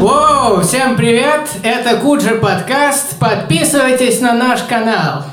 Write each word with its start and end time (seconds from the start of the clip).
Воу, 0.00 0.62
всем 0.62 0.96
привет! 0.96 1.50
Это 1.62 1.98
Куджи 2.00 2.36
подкаст. 2.36 3.18
Подписывайтесь 3.18 4.22
на 4.22 4.32
наш 4.32 4.62
канал. 4.62 5.24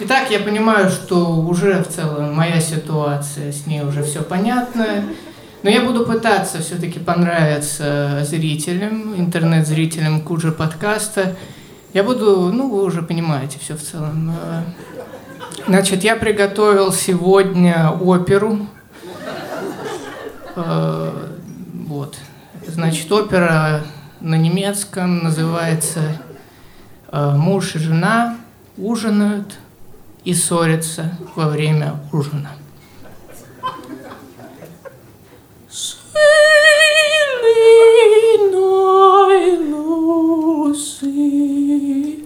Итак, 0.00 0.28
я 0.32 0.40
понимаю, 0.40 0.90
что 0.90 1.36
уже 1.36 1.84
в 1.84 1.86
целом 1.86 2.34
моя 2.34 2.60
ситуация, 2.60 3.52
с 3.52 3.68
ней 3.68 3.82
уже 3.82 4.02
все 4.02 4.22
понятно. 4.22 5.04
Но 5.62 5.70
я 5.70 5.82
буду 5.82 6.04
пытаться 6.04 6.60
все-таки 6.62 6.98
понравиться 6.98 8.22
зрителям, 8.24 9.14
интернет-зрителям 9.20 10.22
Куджи 10.22 10.50
подкаста. 10.50 11.36
Я 11.92 12.02
буду, 12.02 12.50
ну, 12.52 12.70
вы 12.70 12.82
уже 12.82 13.02
понимаете 13.02 13.60
все 13.60 13.76
в 13.76 13.80
целом. 13.80 14.34
Значит, 15.66 16.04
я 16.04 16.16
приготовил 16.16 16.92
сегодня 16.92 17.90
оперу. 17.90 18.66
Э, 20.56 21.28
вот. 21.86 22.16
Значит, 22.66 23.10
опера 23.12 23.82
на 24.20 24.34
немецком 24.34 25.24
называется 25.24 26.20
э, 27.10 27.34
«Муж 27.36 27.76
и 27.76 27.78
жена 27.78 28.36
ужинают 28.76 29.58
и 30.24 30.34
ссорятся 30.34 31.16
во 31.34 31.48
время 31.48 32.00
ужина». 32.12 32.50
Den 41.02 42.19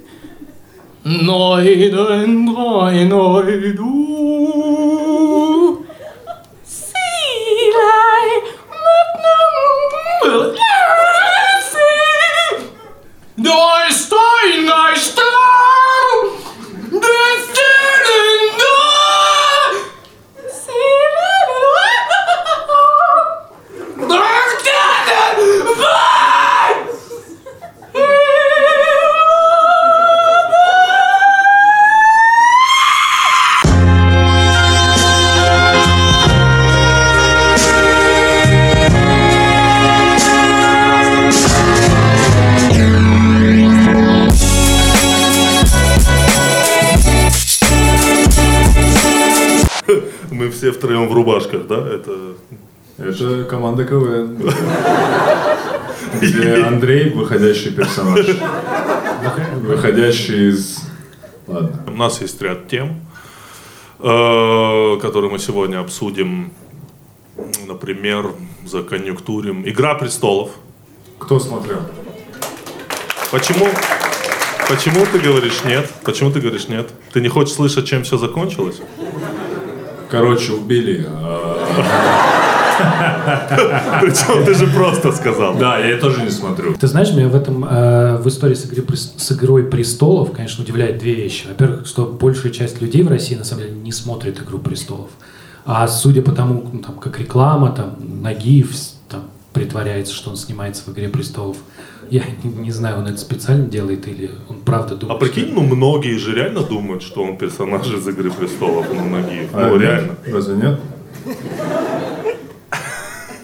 Neiden, 1.06 2.48
Reinhold, 2.48 3.76
du. 3.76 5.84
Sielei, 6.64 8.40
mit 8.70 9.10
nem... 9.22 9.55
Neustein, 13.36 14.64
Neustein! 14.64 15.53
Все 50.64 50.72
втроем 50.72 51.08
в 51.08 51.12
рубашках, 51.12 51.66
да? 51.66 51.76
Это... 51.76 52.36
Это 52.96 53.44
команда 53.44 53.84
КВН. 53.84 54.38
Где 56.22 56.64
Андрей, 56.64 57.10
выходящий 57.10 57.70
персонаж. 57.70 58.26
Выходящий 59.60 60.48
из... 60.48 60.78
Ладно. 61.46 61.84
У 61.86 61.96
нас 61.96 62.22
есть 62.22 62.40
ряд 62.40 62.66
тем, 62.66 63.00
э, 63.98 64.98
которые 65.02 65.30
мы 65.30 65.38
сегодня 65.38 65.80
обсудим. 65.80 66.50
Например, 67.66 68.30
за 68.64 68.82
конъюнктурим. 68.82 69.68
Игра 69.68 69.94
престолов. 69.96 70.52
Кто 71.18 71.38
смотрел? 71.38 71.80
Почему? 73.30 73.69
Почему 74.66 75.04
ты 75.04 75.19
говоришь 75.19 75.62
нет? 75.64 75.92
Почему 76.04 76.30
ты 76.30 76.41
говоришь 76.41 76.69
нет? 76.69 76.88
Ты 77.12 77.20
не 77.20 77.28
хочешь 77.28 77.54
слышать, 77.54 77.86
чем 77.86 78.03
все 78.04 78.16
закончилось? 78.16 78.80
Короче, 80.14 80.52
убили. 80.52 81.04
Причем 84.00 84.44
ты 84.44 84.54
же 84.54 84.66
просто 84.69 85.12
сказал. 85.12 85.56
Да, 85.56 85.78
я 85.78 85.98
тоже 85.98 86.22
не 86.22 86.30
смотрю. 86.30 86.75
Ты 86.75 86.86
знаешь, 86.86 87.12
меня 87.12 87.28
в 87.28 87.34
этом 87.34 87.64
э, 87.64 88.19
в 88.19 88.28
истории 88.28 88.54
с, 88.54 88.64
игры, 88.64 88.97
с 88.97 89.32
игрой 89.32 89.64
престолов, 89.64 90.32
конечно, 90.32 90.62
удивляет 90.62 90.98
две 90.98 91.14
вещи. 91.14 91.47
Во-первых, 91.48 91.86
что 91.86 92.06
большая 92.06 92.53
часть 92.53 92.80
людей 92.80 93.03
в 93.03 93.08
России 93.08 93.34
на 93.34 93.44
самом 93.44 93.64
деле 93.64 93.74
не 93.74 93.92
смотрит 93.92 94.41
игру 94.41 94.58
престолов. 94.58 95.10
А 95.64 95.88
судя 95.88 96.22
по 96.22 96.32
тому, 96.32 96.69
ну, 96.72 96.80
там, 96.80 96.97
как 96.97 97.19
реклама, 97.19 97.72
там, 97.72 97.97
Нагиев 98.22 98.70
там, 99.08 99.24
притворяется, 99.53 100.14
что 100.14 100.30
он 100.30 100.36
снимается 100.36 100.82
в 100.84 100.92
«Игре 100.92 101.08
престолов», 101.08 101.56
я 102.10 102.22
не 102.42 102.70
знаю, 102.70 102.98
он 102.98 103.06
это 103.06 103.19
специально 103.19 103.66
делает 103.66 104.06
или 104.09 104.31
он 104.48 104.60
правда 104.60 104.97
думает. 104.97 105.22
А 105.22 105.25
прикинь, 105.25 105.47
что... 105.47 105.54
ну 105.54 105.62
многие 105.62 106.16
же 106.19 106.34
реально 106.34 106.62
думают, 106.62 107.03
что 107.03 107.22
он 107.22 107.37
персонаж 107.37 107.87
из 107.87 108.06
Игры 108.06 108.31
престолов, 108.31 108.87
ну 108.92 109.04
многие. 109.04 109.48
А, 109.53 109.69
ну 109.69 109.78
реально. 109.78 110.16
Разве 110.26 110.56
нет? 110.56 110.81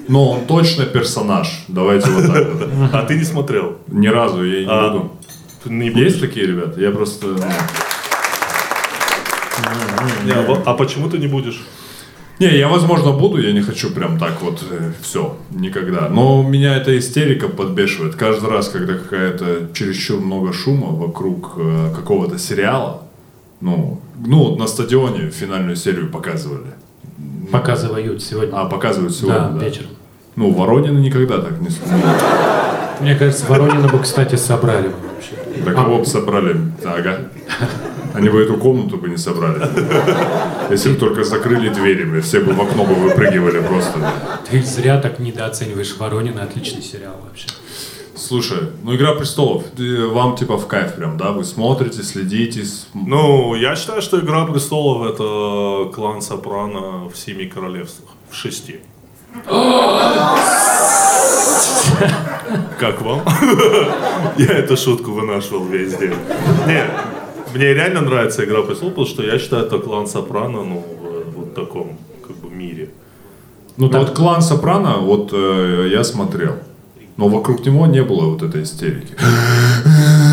Но 0.08 0.30
он 0.30 0.46
точно 0.46 0.86
персонаж. 0.86 1.64
Давайте 1.68 2.10
вот 2.10 2.26
так 2.26 2.52
вот. 2.52 2.68
А 2.92 3.04
ты 3.04 3.16
не 3.16 3.24
смотрел? 3.24 3.78
Ни 3.86 4.08
разу, 4.08 4.44
я 4.44 4.60
не 4.60 4.66
а, 4.68 4.90
буду. 4.90 5.12
Не 5.66 5.88
Есть 5.88 6.20
такие 6.20 6.46
ребята? 6.46 6.80
Я 6.80 6.90
просто... 6.90 7.26
Ну. 7.26 7.38
Не, 10.24 10.32
а, 10.32 10.62
а 10.66 10.74
почему 10.74 11.08
ты 11.08 11.18
не 11.18 11.28
будешь? 11.28 11.62
Не, 12.40 12.56
я, 12.56 12.68
возможно, 12.68 13.12
буду, 13.12 13.38
я 13.38 13.52
не 13.52 13.60
хочу 13.60 13.90
прям 13.90 14.18
так 14.18 14.40
вот 14.40 14.64
э, 14.70 14.92
все, 15.02 15.36
никогда. 15.50 16.08
Но 16.08 16.42
меня 16.42 16.74
эта 16.74 16.98
истерика 16.98 17.48
подбешивает. 17.48 18.14
Каждый 18.14 18.48
раз, 18.48 18.70
когда 18.70 18.94
какая-то 18.94 19.68
чересчур 19.74 20.20
много 20.20 20.54
шума 20.54 20.86
вокруг 20.86 21.52
э, 21.58 21.92
какого-то 21.94 22.38
сериала, 22.38 23.02
ну, 23.60 24.00
ну 24.24 24.38
вот 24.44 24.58
на 24.58 24.66
стадионе 24.66 25.28
финальную 25.28 25.76
серию 25.76 26.08
показывали. 26.08 26.72
Показывают 27.52 28.22
сегодня. 28.22 28.56
А, 28.56 28.64
показывают 28.64 29.14
сегодня, 29.14 29.40
да. 29.40 29.58
да. 29.58 29.64
вечером. 29.66 29.90
Ну, 30.34 30.50
Воронина 30.50 30.98
никогда 30.98 31.42
так 31.42 31.60
не... 31.60 31.68
Мне 33.02 33.16
кажется, 33.16 33.44
Воронина 33.48 33.88
бы, 33.88 33.98
кстати, 33.98 34.36
собрали 34.36 34.88
вообще. 34.88 35.62
Да 35.62 35.72
кого 35.72 35.98
бы 35.98 36.06
собрали? 36.06 36.56
Ага. 36.86 37.18
Они 38.14 38.28
бы 38.28 38.40
эту 38.42 38.56
комнату 38.56 38.96
бы 38.96 39.08
не 39.08 39.16
собрали. 39.16 39.60
Если 40.70 40.90
бы 40.92 40.96
только 40.96 41.24
закрыли 41.24 41.68
двери, 41.68 42.20
все 42.20 42.40
бы 42.40 42.52
в 42.52 42.60
окно 42.60 42.84
бы 42.84 42.94
выпрыгивали 42.94 43.60
просто. 43.60 44.12
Ты 44.50 44.62
зря 44.62 45.00
так 45.00 45.18
недооцениваешь 45.18 45.96
Воронина, 45.98 46.42
отличный 46.42 46.82
сериал 46.82 47.14
вообще. 47.22 47.46
Слушай, 48.14 48.58
ну 48.82 48.94
«Игра 48.94 49.14
престолов», 49.14 49.64
вам 49.76 50.36
типа 50.36 50.58
в 50.58 50.66
кайф 50.66 50.94
прям, 50.94 51.16
да? 51.16 51.32
Вы 51.32 51.42
смотрите, 51.44 52.02
следите? 52.02 52.64
Ну, 52.92 53.54
я 53.54 53.74
считаю, 53.76 54.02
что 54.02 54.20
«Игра 54.20 54.44
престолов»— 54.44 55.06
это 55.14 55.90
клан 55.94 56.20
Сопрано 56.20 57.08
в 57.08 57.16
семи 57.16 57.46
королевствах. 57.46 58.10
В 58.30 58.34
шести. 58.36 58.80
Как 62.78 63.00
вам? 63.02 63.22
Я 64.36 64.52
эту 64.58 64.76
шутку 64.76 65.12
вынашивал 65.12 65.64
весь 65.64 65.94
день. 65.94 66.14
Нет, 66.66 66.90
мне 67.54 67.74
реально 67.74 68.00
нравится 68.00 68.44
«Игра 68.44 68.62
престолов», 68.62 68.94
потому 68.94 69.06
что 69.06 69.22
я 69.22 69.38
считаю, 69.38 69.66
это 69.66 69.78
клан 69.78 70.06
Сопрано, 70.06 70.64
ну, 70.64 70.84
в 71.00 71.36
вот 71.36 71.54
таком, 71.54 71.98
как 72.26 72.36
бы, 72.36 72.50
мире. 72.50 72.90
Ну, 73.76 73.88
так... 73.88 74.00
вот 74.02 74.16
клан 74.16 74.42
Сопрано, 74.42 74.98
вот 74.98 75.30
э, 75.32 75.88
я 75.90 76.04
смотрел. 76.04 76.54
Но 77.16 77.28
вокруг 77.28 77.66
него 77.66 77.86
не 77.86 78.02
было 78.02 78.26
вот 78.26 78.42
этой 78.42 78.62
истерики. 78.62 79.14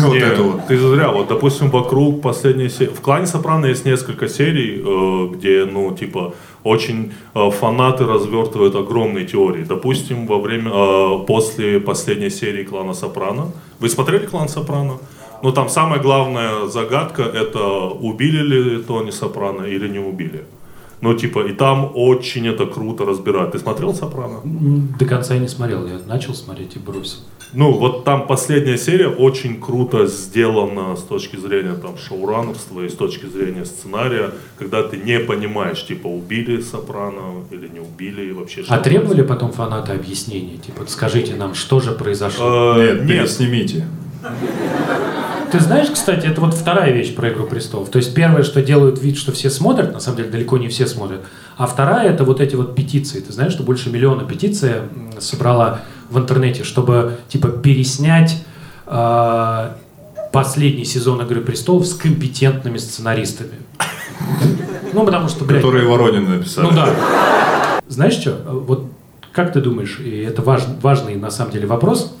Вот 0.04 0.16
это 0.16 0.42
вот. 0.42 0.66
Ты 0.68 0.78
зря. 0.78 1.10
Вот, 1.10 1.28
допустим, 1.28 1.70
вокруг 1.70 2.22
последней 2.22 2.70
серии... 2.70 2.90
В 2.90 3.00
клане 3.00 3.26
Сопрано 3.26 3.66
есть 3.66 3.84
несколько 3.84 4.28
серий, 4.28 4.82
э, 4.82 5.34
где, 5.34 5.64
ну, 5.64 5.94
типа, 5.94 6.32
очень 6.64 7.12
э, 7.34 7.50
фанаты 7.50 8.04
развертывают 8.06 8.74
огромные 8.74 9.26
теории. 9.26 9.64
Допустим, 9.64 10.26
во 10.26 10.38
время... 10.38 10.70
Э, 10.72 11.26
после 11.26 11.80
последней 11.80 12.30
серии 12.30 12.64
клана 12.64 12.94
Сопрано. 12.94 13.52
Вы 13.80 13.88
смотрели 13.88 14.26
клан 14.26 14.48
Сопрано? 14.48 14.98
Но 15.42 15.52
там 15.52 15.68
самая 15.68 16.00
главная 16.00 16.66
загадка 16.66 17.22
это 17.22 17.60
убили 17.88 18.42
ли 18.42 18.82
Тони 18.82 19.10
Сопрано 19.10 19.64
или 19.64 19.88
не 19.88 19.98
убили. 19.98 20.44
Ну, 21.00 21.14
типа, 21.14 21.46
и 21.46 21.52
там 21.52 21.92
очень 21.94 22.48
это 22.48 22.66
круто 22.66 23.04
разбирать. 23.04 23.52
Ты 23.52 23.58
смотрел 23.58 23.94
«Сопрано»? 23.94 24.40
До 24.98 25.04
конца 25.04 25.34
я 25.34 25.40
не 25.40 25.48
смотрел. 25.48 25.86
Я 25.86 26.00
начал 26.06 26.34
смотреть 26.34 26.74
и 26.76 26.78
бросил. 26.80 27.20
Ну, 27.54 27.72
вот 27.72 28.04
там 28.04 28.26
последняя 28.26 28.76
серия 28.76 29.08
очень 29.08 29.60
круто 29.60 30.06
сделана 30.06 30.96
с 30.96 31.02
точки 31.02 31.36
зрения 31.36 31.74
там 31.74 31.96
шоураннерства 31.96 32.82
и 32.82 32.88
с 32.88 32.94
точки 32.94 33.26
зрения 33.26 33.64
сценария, 33.64 34.32
когда 34.58 34.82
ты 34.82 34.98
не 34.98 35.18
понимаешь, 35.20 35.86
типа, 35.86 36.08
убили 36.08 36.60
Сопрано 36.60 37.44
или 37.50 37.68
не 37.68 37.80
убили 37.80 38.26
и 38.26 38.32
вообще. 38.32 38.64
А 38.68 38.78
требовали 38.78 39.22
потом 39.22 39.52
фанаты 39.52 39.92
объяснений? 39.92 40.58
Типа, 40.58 40.82
скажите 40.88 41.36
нам, 41.36 41.54
что 41.54 41.80
же 41.80 41.92
произошло? 41.92 42.74
Э, 42.76 42.96
нет, 42.96 43.04
нет. 43.06 43.30
снимите. 43.30 43.86
Ты 45.50 45.60
знаешь, 45.60 45.88
кстати, 45.90 46.26
это 46.26 46.40
вот 46.40 46.54
вторая 46.54 46.92
вещь 46.92 47.14
про 47.14 47.30
«Игру 47.30 47.46
престолов». 47.46 47.88
То 47.88 47.98
есть 47.98 48.14
первое, 48.14 48.42
что 48.42 48.62
делают 48.62 49.00
вид, 49.00 49.16
что 49.16 49.32
все 49.32 49.48
смотрят, 49.48 49.92
на 49.92 50.00
самом 50.00 50.18
деле 50.18 50.30
далеко 50.30 50.58
не 50.58 50.68
все 50.68 50.86
смотрят. 50.86 51.22
А 51.56 51.66
вторая– 51.66 52.10
это 52.12 52.24
вот 52.24 52.40
эти 52.40 52.54
вот 52.54 52.74
петиции. 52.74 53.20
Ты 53.20 53.32
знаешь, 53.32 53.52
что 53.52 53.62
больше 53.62 53.90
миллиона 53.90 54.24
петиция 54.24 54.82
собрала 55.18 55.80
в 56.10 56.18
интернете, 56.18 56.64
чтобы 56.64 57.18
типа 57.28 57.48
переснять 57.48 58.44
э, 58.86 59.70
последний 60.32 60.84
сезон 60.84 61.22
«Игры 61.22 61.40
престолов» 61.40 61.86
с 61.86 61.94
компетентными 61.94 62.76
сценаристами. 62.76 63.54
Ну, 64.92 65.04
потому 65.04 65.28
что, 65.28 65.44
блядь... 65.44 65.62
Которые 65.62 65.88
Воронин 65.88 66.28
написали. 66.28 66.66
Ну 66.66 66.72
да. 66.72 66.90
Знаешь 67.88 68.14
что, 68.14 68.38
вот 68.46 68.86
как 69.32 69.52
ты 69.52 69.60
думаешь, 69.60 69.98
и 70.00 70.20
это 70.20 70.42
важ, 70.42 70.62
важный 70.82 71.16
на 71.16 71.30
самом 71.30 71.52
деле 71.52 71.66
вопрос, 71.66 72.14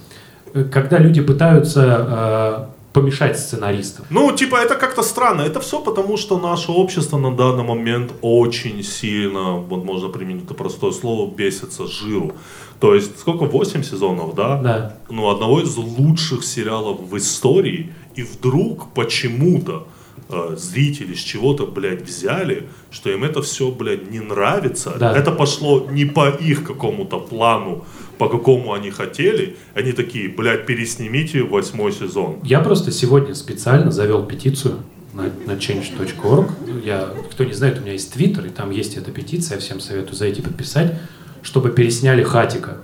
когда 0.72 0.98
люди 0.98 1.20
пытаются 1.20 2.68
э, 2.70 2.77
помешать 3.00 3.38
сценаристам? 3.38 4.04
Ну, 4.10 4.32
типа, 4.32 4.56
это 4.56 4.74
как-то 4.74 5.02
странно. 5.02 5.42
Это 5.42 5.60
все 5.60 5.80
потому, 5.80 6.16
что 6.16 6.38
наше 6.38 6.72
общество 6.72 7.18
на 7.18 7.34
данный 7.36 7.64
момент 7.64 8.12
очень 8.22 8.82
сильно, 8.82 9.52
вот 9.52 9.84
можно 9.84 10.08
применить 10.08 10.44
это 10.44 10.54
простое 10.54 10.92
слово, 10.92 11.30
бесится 11.30 11.86
жиру. 11.86 12.32
То 12.80 12.94
есть, 12.94 13.18
сколько, 13.18 13.44
8 13.44 13.82
сезонов, 13.82 14.34
да? 14.34 14.62
Да. 14.62 14.96
Ну, 15.10 15.28
одного 15.28 15.60
из 15.60 15.76
лучших 15.76 16.44
сериалов 16.44 17.00
в 17.00 17.16
истории, 17.16 17.92
и 18.16 18.22
вдруг 18.22 18.92
почему-то 18.94 19.86
э, 20.28 20.56
зрители 20.56 21.14
с 21.14 21.20
чего-то, 21.20 21.66
блядь, 21.66 22.02
взяли, 22.02 22.68
что 22.90 23.10
им 23.10 23.24
это 23.24 23.42
все, 23.42 23.70
блядь, 23.70 24.10
не 24.10 24.20
нравится. 24.20 24.96
Да. 24.98 25.16
Это 25.16 25.32
пошло 25.32 25.86
не 25.90 26.04
по 26.04 26.28
их 26.28 26.64
какому-то 26.64 27.20
плану, 27.20 27.84
по 28.18 28.28
какому 28.28 28.72
они 28.72 28.90
хотели. 28.90 29.56
Они 29.74 29.92
такие, 29.92 30.28
блядь, 30.28 30.66
переснимите 30.66 31.42
восьмой 31.42 31.92
сезон. 31.92 32.38
Я 32.42 32.60
просто 32.60 32.90
сегодня 32.90 33.34
специально 33.34 33.90
завел 33.90 34.24
петицию 34.24 34.78
на, 35.14 35.24
на 35.46 35.56
change.org. 35.56 36.50
Я, 36.84 37.08
кто 37.30 37.44
не 37.44 37.52
знает, 37.52 37.78
у 37.78 37.82
меня 37.82 37.92
есть 37.92 38.12
твиттер, 38.12 38.46
и 38.46 38.48
там 38.50 38.70
есть 38.70 38.96
эта 38.96 39.10
петиция, 39.10 39.56
я 39.56 39.60
всем 39.60 39.80
советую 39.80 40.16
зайти 40.16 40.42
подписать, 40.42 40.94
чтобы 41.42 41.70
пересняли 41.70 42.22
Хатика. 42.22 42.78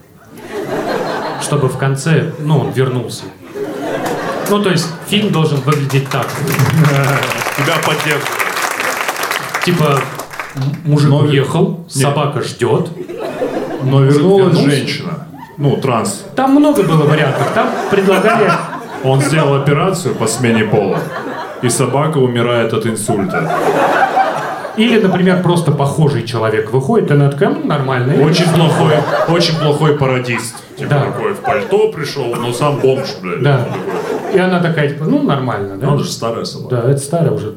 Чтобы 1.43 1.69
в 1.69 1.77
конце, 1.77 2.33
ну, 2.39 2.59
он 2.59 2.73
вернулся. 2.73 3.25
Ну, 4.51 4.63
то 4.63 4.71
есть 4.71 4.87
фильм 5.09 5.31
должен 5.33 5.61
выглядеть 5.61 6.09
так. 6.11 6.29
Тебя 7.57 7.77
поддерживают. 7.85 8.29
Типа, 9.65 10.01
мужик 10.85 11.11
Но- 11.11 11.19
уехал, 11.21 11.81
Нет. 11.81 11.91
собака 11.93 12.43
ждет. 12.43 12.91
Но 13.91 14.03
вернулась 14.03 14.55
вернулся? 14.55 14.71
женщина. 14.71 15.27
Ну, 15.57 15.77
транс. 15.77 16.25
Там 16.35 16.53
много 16.55 16.83
было 16.83 17.05
вариантов. 17.05 17.49
Там 17.55 17.69
предлагали... 17.91 18.51
Он 19.05 19.21
сделал 19.21 19.55
операцию 19.55 20.15
по 20.15 20.27
смене 20.27 20.65
пола. 20.65 20.99
И 21.63 21.69
собака 21.69 22.19
умирает 22.19 22.73
от 22.73 22.87
инсульта. 22.87 23.51
Или, 24.77 25.01
например, 25.01 25.43
просто 25.43 25.71
похожий 25.73 26.25
человек 26.27 26.73
выходит, 26.73 27.11
и 27.11 27.15
она 27.15 27.31
такая, 27.31 27.51
«М, 27.51 27.69
нормально. 27.69 28.21
Очень 28.25 28.49
плохой, 28.53 28.95
очень 29.29 29.57
плохой 29.59 29.97
пародист. 29.97 30.57
Типа 30.77 30.91
Да. 30.91 31.01
такой 31.05 31.35
в 31.35 31.39
пальто 31.41 31.93
пришел, 31.93 32.35
но 32.35 32.53
сам 32.53 32.79
бомж, 32.81 33.07
блядь. 33.23 33.43
Да. 33.43 33.69
И 34.33 34.39
она 34.39 34.59
такая, 34.61 34.89
типа, 34.89 35.05
ну, 35.05 35.23
нормально, 35.23 35.77
да? 35.77 35.89
Он 35.91 35.99
же 36.01 36.11
старая 36.11 36.45
собака. 36.45 36.75
Да, 36.77 36.91
это 36.91 36.99
старая 37.01 37.31
уже. 37.31 37.55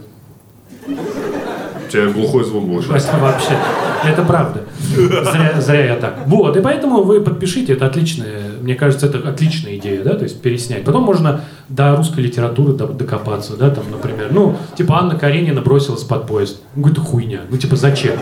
У 1.87 1.91
тебя 1.91 2.07
глухой 2.07 2.43
звук 2.43 2.65
был 2.67 2.81
вообще, 2.81 3.57
это 4.05 4.23
правда. 4.23 4.63
Зря, 4.95 5.61
зря 5.61 5.85
я 5.85 5.95
так. 5.95 6.19
Вот, 6.25 6.57
и 6.57 6.61
поэтому 6.61 7.03
вы 7.03 7.21
подпишите, 7.21 7.73
это 7.73 7.85
отличная, 7.85 8.41
мне 8.61 8.75
кажется, 8.75 9.07
это 9.07 9.27
отличная 9.29 9.77
идея, 9.77 10.03
да, 10.03 10.15
то 10.15 10.23
есть 10.23 10.41
переснять. 10.41 10.83
Потом 10.83 11.03
можно 11.03 11.41
до 11.69 11.95
русской 11.95 12.19
литературы 12.21 12.73
до- 12.73 12.87
докопаться, 12.87 13.55
да, 13.55 13.69
там, 13.69 13.85
например, 13.91 14.29
ну, 14.31 14.57
типа 14.77 14.99
Анна 14.99 15.15
Каренина 15.17 15.61
бросилась 15.61 16.03
под 16.03 16.27
поезд. 16.27 16.61
Ну, 16.75 16.83
какая-то 16.83 17.01
хуйня. 17.01 17.41
Ну, 17.49 17.57
типа, 17.57 17.75
зачем? 17.75 18.17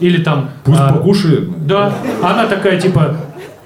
Или 0.00 0.22
там... 0.22 0.50
Пусть 0.64 0.80
а, 0.80 0.92
покушает. 0.92 1.66
Да, 1.66 1.94
она 2.22 2.46
такая, 2.46 2.80
типа, 2.80 3.16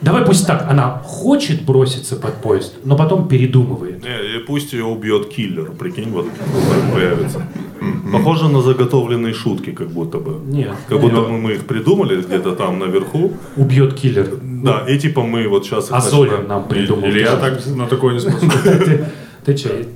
давай 0.00 0.24
пусть 0.24 0.46
так, 0.46 0.66
она 0.70 1.02
хочет 1.04 1.62
броситься 1.62 2.16
под 2.16 2.34
поезд, 2.34 2.74
но 2.84 2.96
потом 2.96 3.28
передумывает. 3.28 4.02
Не, 4.04 4.36
и 4.36 4.44
пусть 4.46 4.72
ее 4.72 4.84
убьет 4.84 5.28
киллер, 5.28 5.72
прикинь, 5.72 6.10
вот 6.10 6.26
так 6.26 6.94
появится. 6.94 7.42
Похоже 8.12 8.48
на 8.48 8.62
заготовленные 8.62 9.34
шутки, 9.34 9.70
как 9.70 9.88
будто 9.88 10.18
бы. 10.18 10.40
Нет. 10.46 10.72
Как 10.88 11.00
будто 11.00 11.20
бы 11.22 11.30
мы 11.32 11.52
их 11.52 11.66
придумали 11.66 12.20
где-то 12.22 12.52
там 12.52 12.78
наверху. 12.78 13.32
Убьет 13.56 13.94
киллер. 13.94 14.28
Да, 14.42 14.84
и 14.88 14.98
типа 14.98 15.22
мы 15.22 15.48
вот 15.48 15.64
сейчас... 15.66 15.88
А 15.90 16.00
Золин 16.00 16.46
нам 16.48 16.68
придумал. 16.68 17.08
Или 17.08 17.20
я 17.20 17.36
так 17.36 17.64
на 17.66 17.86
такое 17.86 18.14
не 18.14 18.20
способен. 18.20 19.06
Ты, 19.44 19.54
че? 19.56 19.86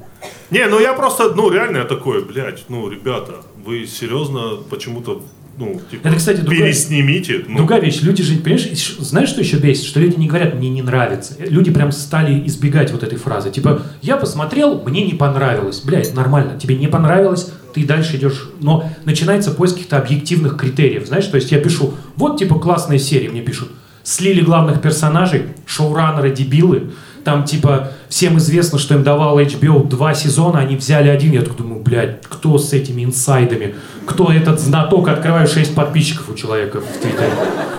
Не, 0.51 0.67
ну 0.67 0.79
я 0.81 0.93
просто, 0.93 1.35
ну 1.35 1.51
реально 1.51 1.79
я 1.79 1.85
такой, 1.85 2.25
блядь, 2.25 2.65
ну 2.69 2.89
ребята, 2.89 3.33
вы 3.65 3.87
серьезно 3.87 4.59
почему-то, 4.71 5.23
ну, 5.59 5.81
типа, 5.91 6.09
Это, 6.09 6.17
кстати, 6.17 6.41
другая- 6.41 6.63
переснимите. 6.65 7.45
Ну, 7.49 7.57
Другая 7.59 7.81
вещь, 7.81 8.03
люди 8.03 8.23
же, 8.23 8.37
понимаешь, 8.39 8.69
знаешь, 8.99 9.29
что 9.31 9.41
еще 9.41 9.57
бесит? 9.57 9.85
Что 9.85 10.01
люди 10.01 10.17
не 10.19 10.27
говорят 10.29 10.55
«мне 10.55 10.69
не 10.69 10.83
нравится». 10.83 11.37
Люди 11.39 11.71
прям 11.71 11.91
стали 11.93 12.47
избегать 12.47 12.93
вот 12.93 13.03
этой 13.03 13.19
фразы. 13.19 13.51
Типа, 13.51 13.83
я 14.03 14.17
посмотрел, 14.17 14.83
мне 14.87 15.05
не 15.05 15.15
понравилось. 15.15 15.81
Блядь, 15.81 16.15
нормально, 16.15 16.59
тебе 16.59 16.77
не 16.77 16.87
понравилось, 16.89 17.53
ты 17.73 17.87
дальше 17.87 18.17
идешь. 18.17 18.49
Но 18.61 18.89
начинается 19.05 19.51
поиск 19.51 19.75
каких-то 19.75 19.99
объективных 19.99 20.57
критериев, 20.57 21.07
знаешь? 21.07 21.27
То 21.27 21.37
есть 21.37 21.51
я 21.53 21.59
пишу, 21.59 21.95
вот 22.17 22.39
типа 22.39 22.59
классная 22.59 22.99
серия, 22.99 23.29
мне 23.29 23.43
пишут, 23.43 23.71
слили 24.03 24.41
главных 24.41 24.81
персонажей, 24.81 25.47
шоураннеры 25.67 26.35
дебилы, 26.35 26.93
там 27.25 27.45
типа 27.45 27.89
всем 28.09 28.39
известно, 28.39 28.79
что 28.79 28.95
им 28.95 29.03
давал 29.03 29.39
HBO 29.39 29.87
два 29.87 30.15
сезона, 30.15 30.61
они 30.61 30.77
взяли 30.77 31.09
один. 31.09 31.33
Я 31.33 31.43
такой 31.43 31.57
думаю, 31.59 31.83
блядь, 31.83 32.23
кто 32.23 32.59
с 32.59 32.73
этими 32.73 33.05
инсайдами? 33.05 33.75
Кто 34.07 34.33
этот 34.33 34.61
знаток? 34.61 35.09
Открываю 35.09 35.47
6 35.47 35.75
подписчиков 35.75 36.29
у 36.29 36.35
человека 36.35 36.81
в 36.81 37.01
Твиттере. 37.01 37.31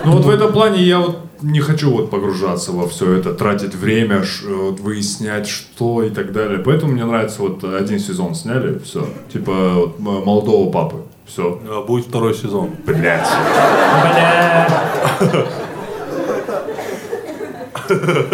Ну 0.04 0.12
вот 0.12 0.24
в 0.24 0.30
этом 0.30 0.52
плане 0.52 0.82
я 0.82 0.98
вот 1.00 1.18
не 1.42 1.60
хочу 1.60 1.90
вот 1.90 2.10
погружаться 2.10 2.72
во 2.72 2.88
все 2.88 3.12
это, 3.14 3.34
тратить 3.34 3.74
время, 3.74 4.22
ш- 4.24 4.46
вот 4.48 4.80
выяснять, 4.80 5.46
что 5.48 6.02
и 6.02 6.08
так 6.10 6.32
далее. 6.32 6.58
Поэтому 6.58 6.92
мне 6.92 7.04
нравится 7.04 7.42
вот 7.42 7.62
один 7.64 7.98
сезон 7.98 8.34
сняли, 8.34 8.78
все. 8.78 9.06
Типа 9.32 9.52
вот, 9.74 9.98
молодого 9.98 10.70
папы. 10.70 10.96
Все. 11.26 11.58
а 11.68 11.82
будет 11.86 12.06
второй 12.06 12.34
сезон. 12.34 12.70
Блять. 12.86 13.26
Бля. 14.02 14.68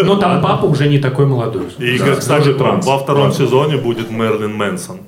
Но 0.04 0.16
там 0.16 0.40
папа 0.42 0.66
уже 0.66 0.88
не 0.88 0.98
такой 0.98 1.26
молодой. 1.26 1.64
И, 1.78 1.98
Да, 1.98 2.16
кстати, 2.16 2.52
транс. 2.54 2.86
во 2.86 2.98
втором 2.98 3.22
Ладно. 3.30 3.34
сезоне 3.36 3.76
будет 3.76 4.10
Мерлин 4.10 4.54
Мэнсон. 4.54 4.98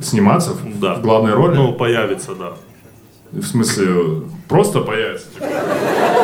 Сниматься 0.00 0.50
в, 0.52 0.80
Да. 0.80 0.94
в 0.94 1.02
главной 1.02 1.32
роли? 1.34 1.56
Ну, 1.56 1.72
появится, 1.72 2.34
да. 2.34 2.52
В 3.32 3.42
смысле, 3.44 4.22
просто 4.48 4.80
появится. 4.80 5.26
типа. 5.34 5.46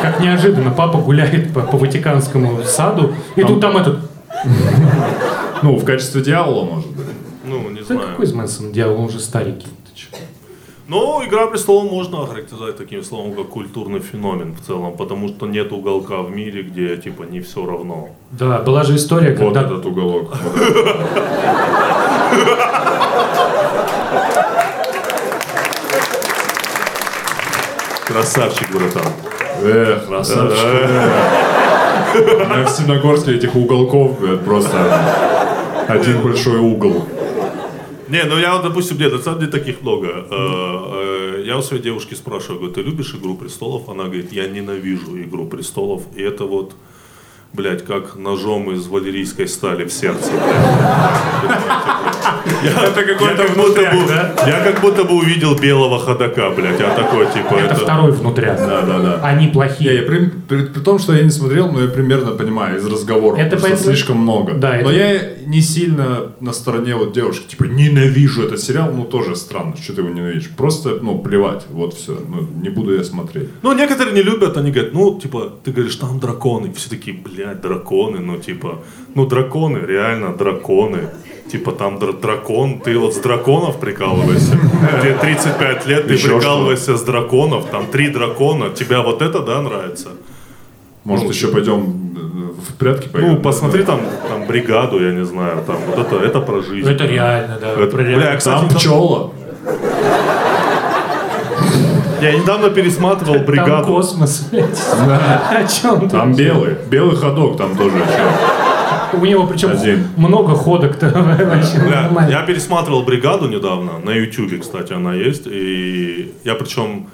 Как 0.01 0.19
неожиданно 0.19 0.71
папа 0.71 0.97
гуляет 0.99 1.53
по, 1.53 1.61
по 1.61 1.77
Ватиканскому 1.77 2.63
саду, 2.63 3.13
и 3.35 3.41
тут 3.43 3.59
там 3.61 3.77
этот... 3.77 3.99
Ну, 5.61 5.77
в 5.77 5.85
качестве 5.85 6.21
дьявола, 6.21 6.63
может 6.65 6.89
быть. 6.91 7.05
Ну, 7.45 7.69
не 7.69 7.79
Да 7.81 7.85
знаю. 7.85 8.01
какой 8.09 8.25
из 8.25 8.33
Мэнсон 8.33 8.71
дьявол, 8.71 8.99
он 9.01 9.05
уже 9.05 9.19
старенький. 9.19 9.67
Ты 9.67 9.91
Но 10.91 11.23
«Игра 11.25 11.47
престолов» 11.47 11.89
можно 11.89 12.23
охарактеризовать 12.23 12.75
таким 12.75 13.01
словом, 13.01 13.33
как 13.33 13.47
культурный 13.47 14.01
феномен 14.01 14.53
в 14.53 14.59
целом, 14.59 14.97
потому 14.97 15.29
что 15.29 15.47
нет 15.47 15.71
уголка 15.71 16.21
в 16.21 16.31
мире, 16.31 16.63
где, 16.63 16.97
типа, 16.97 17.23
не 17.23 17.39
все 17.39 17.65
равно. 17.65 18.09
Да, 18.31 18.57
была 18.57 18.83
же 18.83 18.97
история, 18.97 19.33
Вот 19.33 19.53
когда... 19.53 19.61
этот 19.61 19.85
уголок. 19.85 20.33
Красавчик, 28.05 28.69
братан. 28.73 29.13
Эх, 29.63 30.07
красавчик. 30.07 30.89
На 32.49 32.67
Стеногорске 32.67 33.35
этих 33.37 33.55
уголков 33.55 34.19
блядь, 34.19 34.41
просто 34.41 34.77
один 35.87 36.21
большой 36.21 36.57
угол. 36.57 37.05
Не, 38.11 38.25
ну 38.25 38.37
я 38.37 38.57
допустим, 38.57 38.97
нет, 38.97 39.13
на 39.13 39.19
самом 39.19 39.39
деле 39.39 39.51
таких 39.51 39.81
много. 39.81 40.07
Э, 40.07 40.25
э, 40.31 41.43
Я 41.45 41.57
у 41.57 41.61
своей 41.61 41.81
девушки 41.81 42.13
спрашиваю, 42.13 42.59
говорю, 42.59 42.73
ты 42.73 42.81
любишь 42.81 43.15
«Игру 43.15 43.35
престолов»? 43.35 43.87
Она 43.87 44.03
говорит, 44.03 44.33
я 44.33 44.47
ненавижу 44.49 45.17
«Игру 45.17 45.47
престолов». 45.47 46.03
И 46.17 46.21
это 46.21 46.43
вот, 46.45 46.75
блядь, 47.53 47.85
как 47.85 48.15
ножом 48.15 48.71
из 48.71 48.87
валерийской 48.87 49.47
стали 49.47 49.85
в 49.85 49.91
сердце. 49.93 50.31
Я, 52.63 52.83
это 52.85 53.03
какой-то 53.03 53.43
как 53.47 53.55
будто 53.55 53.81
бы, 53.81 54.49
я 54.49 54.59
как 54.63 54.81
будто 54.81 55.03
бы 55.03 55.15
увидел 55.15 55.55
белого 55.57 55.99
ходока, 55.99 56.49
блядь. 56.51 56.79
Я 56.79 56.93
такой, 56.95 57.25
типа, 57.27 57.55
Это 57.55 57.75
второй 57.75 58.11
внутряк. 58.11 58.57
Да, 58.57 58.81
да, 58.81 58.99
да. 58.99 59.19
Они 59.23 59.41
Не, 59.41 59.47
я 59.47 59.51
плохие. 59.53 60.01
при, 60.03 60.25
при- 60.47 60.65
при 60.65 60.79
том, 60.81 60.99
что 60.99 61.13
я 61.13 61.23
не 61.23 61.29
смотрел, 61.31 61.71
но 61.71 61.81
я 61.81 61.87
примерно 61.87 62.31
понимаю 62.31 62.77
из 62.77 62.85
разговоров, 62.85 63.37
Это 63.39 63.55
потому 63.55 63.59
что 63.59 63.69
поэтому- 63.77 63.95
слишком 63.95 64.17
много. 64.17 64.53
Да, 64.53 64.69
но 64.83 64.91
это- 64.91 64.93
я 64.93 65.21
не 65.45 65.61
сильно 65.61 66.31
на 66.39 66.53
стороне 66.53 66.95
вот 66.95 67.13
девушки, 67.13 67.47
типа, 67.49 67.63
ненавижу 67.65 68.43
этот 68.43 68.59
сериал, 68.59 68.91
ну 68.95 69.03
тоже 69.05 69.35
странно, 69.35 69.75
что 69.81 69.93
ты 69.93 70.01
его 70.01 70.09
ненавидишь. 70.13 70.49
Просто, 70.55 70.99
ну, 71.01 71.19
плевать, 71.19 71.65
вот 71.69 71.93
все, 71.95 72.11
ну, 72.27 72.47
не 72.61 72.69
буду 72.69 72.93
я 72.95 73.03
смотреть. 73.03 73.49
Ну, 73.63 73.73
некоторые 73.73 74.13
не 74.13 74.21
любят, 74.23 74.57
они 74.57 74.71
говорят, 74.71 74.93
ну, 74.93 75.19
типа, 75.19 75.51
ты 75.63 75.71
говоришь, 75.71 75.95
там 75.95 76.19
драконы. 76.19 76.71
Все 76.73 76.89
такие, 76.89 77.17
блядь, 77.17 77.40
блядь, 77.41 77.61
драконы, 77.61 78.19
ну, 78.19 78.37
типа, 78.37 78.79
ну, 79.15 79.25
драконы, 79.25 79.79
реально, 79.85 80.33
драконы. 80.35 81.09
Типа, 81.51 81.71
там 81.71 81.97
др- 81.99 82.13
дракон, 82.21 82.79
ты 82.79 82.97
вот 82.97 83.13
с 83.13 83.17
драконов 83.17 83.79
прикалываешься. 83.79 84.57
Тебе 85.01 85.13
35 85.19 85.85
лет, 85.87 86.07
ты 86.07 86.13
Еще 86.13 86.27
прикалываешься 86.37 86.95
с 86.95 87.01
драконов, 87.03 87.65
там 87.71 87.87
три 87.87 88.07
дракона. 88.09 88.69
Тебя 88.69 89.01
вот 89.01 89.21
это, 89.21 89.39
да, 89.41 89.61
нравится? 89.61 90.09
Может, 91.03 91.29
еще 91.29 91.47
пойдем 91.47 92.13
э, 92.15 92.71
в 92.71 92.75
прятки 92.77 93.09
поиграем? 93.09 93.35
Ну, 93.35 93.41
посмотри 93.41 93.83
там, 93.83 93.99
там 94.29 94.45
бригаду, 94.47 95.03
я 95.03 95.11
не 95.13 95.25
знаю, 95.25 95.63
там 95.65 95.77
вот 95.87 95.97
это, 95.97 96.15
это 96.23 96.39
про 96.39 96.61
жизнь. 96.61 96.89
Это 96.89 97.05
реально, 97.05 97.57
да. 97.59 97.71
Это- 97.73 97.87
про 97.87 98.01
реально. 98.03 98.17
бля, 98.17 98.35
кстати, 98.37 98.59
Там 98.59 98.69
там- 98.69 98.77
пчела. 98.77 99.31
Я 102.21 102.37
недавно 102.37 102.69
пересматривал 102.69 103.35
Там 103.35 103.45
бригаду. 103.45 103.87
космос, 103.87 104.47
блядь. 104.51 104.79
О 105.49 105.67
чем 105.67 106.01
ты? 106.01 106.09
Там 106.09 106.33
белый. 106.35 106.75
Белый 106.89 107.15
ходок 107.15 107.57
там 107.57 107.75
тоже 107.75 107.97
еще. 107.97 109.17
У 109.17 109.25
него 109.25 109.45
причем 109.45 109.71
Один. 109.71 110.07
много 110.15 110.55
ходок-то 110.55 111.09
вообще 111.13 111.79
нормально. 111.79 112.29
я 112.31 112.43
пересматривал 112.43 113.03
бригаду 113.03 113.47
недавно, 113.49 113.99
на 114.03 114.11
Ютубе, 114.11 114.57
кстати, 114.59 114.93
она 114.93 115.13
есть. 115.13 115.47
И 115.47 116.33
я 116.45 116.55
причем, 116.55 117.07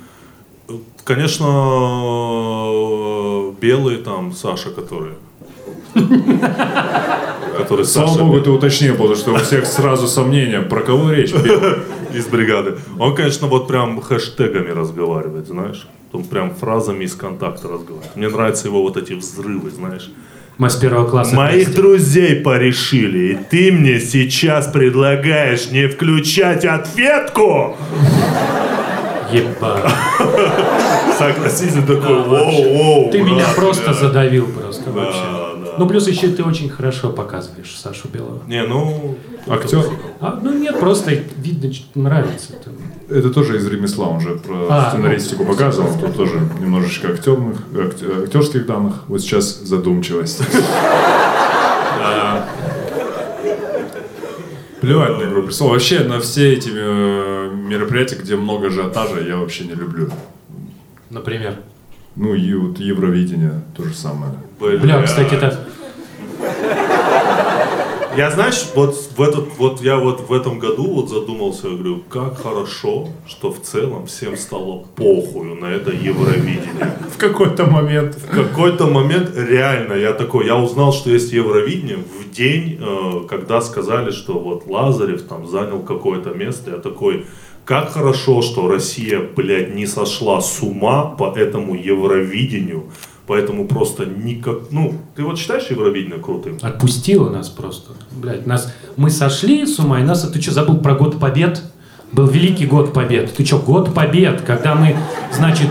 конечно, 1.03 1.45
белый 3.59 3.97
там 3.97 4.31
Саша, 4.33 4.69
который. 4.69 5.13
Который 7.57 7.85
Слава 7.85 8.07
Саша 8.09 8.19
богу, 8.23 8.41
ты 8.41 8.51
уточнил, 8.51 8.93
потому 8.93 9.15
что 9.15 9.31
у 9.33 9.37
всех 9.37 9.65
сразу 9.65 10.07
сомнения, 10.07 10.61
про 10.61 10.81
кого 10.81 11.11
речь. 11.11 11.33
Белый. 11.33 11.79
Из 12.13 12.27
бригады. 12.27 12.77
Он, 12.99 13.15
конечно, 13.15 13.47
вот 13.47 13.67
прям 13.67 14.01
хэштегами 14.01 14.69
разговаривает, 14.69 15.47
знаешь. 15.47 15.87
Он 16.13 16.23
прям 16.23 16.55
фразами 16.55 17.03
из 17.03 17.15
контакта 17.15 17.67
разговаривает. 17.67 18.15
Мне 18.15 18.29
нравятся 18.29 18.67
его 18.67 18.81
вот 18.81 18.97
эти 18.97 19.13
взрывы, 19.13 19.69
знаешь. 19.71 20.09
Мы 20.57 20.69
с 20.71 20.75
первого 20.75 21.07
класса 21.07 21.35
Моих 21.35 21.67
вместе. 21.67 21.81
друзей 21.81 22.35
порешили, 22.37 23.33
и 23.33 23.35
ты 23.35 23.71
мне 23.71 23.99
сейчас 23.99 24.67
предлагаешь 24.67 25.69
не 25.69 25.87
включать 25.87 26.65
ответку? 26.65 27.75
Еба. 29.31 29.91
Согласись, 31.17 31.73
такой, 31.73 32.23
воу-воу. 32.23 33.11
Ты 33.11 33.21
меня 33.21 33.45
просто 33.55 33.91
бля». 33.91 33.93
задавил 33.93 34.47
просто 34.47 34.89
вообще. 34.91 35.46
Ну, 35.77 35.87
плюс 35.87 36.07
еще 36.07 36.29
ты 36.29 36.43
очень 36.43 36.69
хорошо 36.69 37.09
показываешь 37.11 37.75
Сашу 37.75 38.07
Белого. 38.07 38.41
Не, 38.47 38.63
ну... 38.65 39.15
Актер. 39.47 39.85
А, 40.19 40.39
ну 40.41 40.57
нет, 40.57 40.79
просто 40.79 41.11
видно, 41.37 41.71
что 41.73 41.99
нравится. 41.99 42.53
это. 42.53 42.71
Это 43.09 43.29
тоже 43.29 43.57
из 43.57 43.65
ремесла, 43.67 44.07
он 44.09 44.19
же 44.19 44.35
про 44.35 44.67
А, 44.69 44.89
сценаристику 44.89 45.45
показывал. 45.45 45.97
Тут 45.99 46.15
тоже 46.17 46.39
немножечко 46.59 47.13
актерных, 47.13 47.57
акт- 47.77 48.03
актерских 48.23 48.65
данных. 48.65 49.03
Вот 49.07 49.21
сейчас 49.21 49.59
задумчивость. 49.59 50.41
Плевать 54.81 55.17
на 55.17 55.23
«Игру 55.23 55.43
престолов». 55.43 55.73
Вообще 55.73 56.01
на 56.01 56.19
все 56.19 56.53
эти 56.53 56.69
э, 56.71 57.51
мероприятия, 57.51 58.15
где 58.15 58.35
много 58.35 58.67
ажиотажа, 58.67 59.21
я 59.21 59.37
вообще 59.37 59.63
не 59.65 59.73
люблю. 59.73 60.09
Например. 61.09 61.55
Ну 62.17 62.33
и 62.33 62.53
вот 62.55 62.79
Евровидение 62.79 63.61
то 63.75 63.83
же 63.83 63.93
самое. 63.93 64.31
Бля, 64.59 65.03
кстати, 65.03 65.35
это... 65.35 65.67
Я, 68.17 68.31
знаешь, 68.31 68.65
вот 68.73 68.95
в 69.15 69.21
этот, 69.21 69.59
вот 69.59 69.79
я 69.81 69.97
вот 69.97 70.27
в 70.27 70.33
этом 70.33 70.57
году 70.57 70.91
вот 70.91 71.09
задумался, 71.09 71.67
я 71.67 71.75
говорю, 71.75 72.01
как 72.09 72.41
хорошо, 72.41 73.09
что 73.27 73.51
в 73.51 73.61
целом 73.61 74.07
всем 74.07 74.35
стало 74.35 74.85
похую 74.95 75.53
на 75.53 75.67
это 75.67 75.91
Евровидение. 75.91 76.97
В 77.13 77.19
какой-то 77.19 77.67
момент. 77.67 78.15
В 78.15 78.35
какой-то 78.35 78.87
момент 78.87 79.29
реально 79.37 79.93
я 79.93 80.13
такой, 80.13 80.47
я 80.47 80.55
узнал, 80.55 80.93
что 80.93 81.11
есть 81.11 81.31
Евровидение 81.31 81.97
в 81.97 82.31
день, 82.31 82.79
э, 82.81 83.27
когда 83.29 83.61
сказали, 83.61 84.09
что 84.09 84.39
вот 84.39 84.65
Лазарев 84.65 85.21
там 85.21 85.47
занял 85.47 85.81
какое-то 85.81 86.31
место, 86.31 86.71
я 86.71 86.77
такой, 86.77 87.27
как 87.67 87.91
хорошо, 87.91 88.41
что 88.41 88.69
Россия, 88.69 89.19
блядь, 89.35 89.75
не 89.75 89.85
сошла 89.85 90.39
с 90.39 90.61
ума 90.61 91.03
по 91.03 91.33
этому 91.37 91.75
Евровидению, 91.75 92.85
поэтому 93.27 93.67
просто 93.67 94.05
никак, 94.05 94.71
ну, 94.71 94.93
ты 95.15 95.23
вот 95.23 95.37
считаешь 95.37 95.69
Евровидение 95.69 96.17
крутым? 96.17 96.57
Отпустило 96.61 97.29
нас 97.29 97.49
просто. 97.49 97.91
Блядь, 98.11 98.47
нас... 98.47 98.73
Мы 98.95 99.09
сошли 99.09 99.65
с 99.65 99.79
ума, 99.79 99.99
и 99.99 100.03
нас... 100.03 100.21
Ты 100.29 100.41
что, 100.41 100.53
забыл 100.53 100.77
про 100.77 100.95
год 100.95 101.19
побед? 101.19 101.61
Был 102.13 102.27
великий 102.27 102.65
год 102.65 102.93
побед. 102.93 103.33
Ты 103.33 103.45
что, 103.45 103.57
год 103.57 103.93
побед, 103.93 104.41
когда 104.43 104.73
мы, 104.73 104.95
значит, 105.33 105.67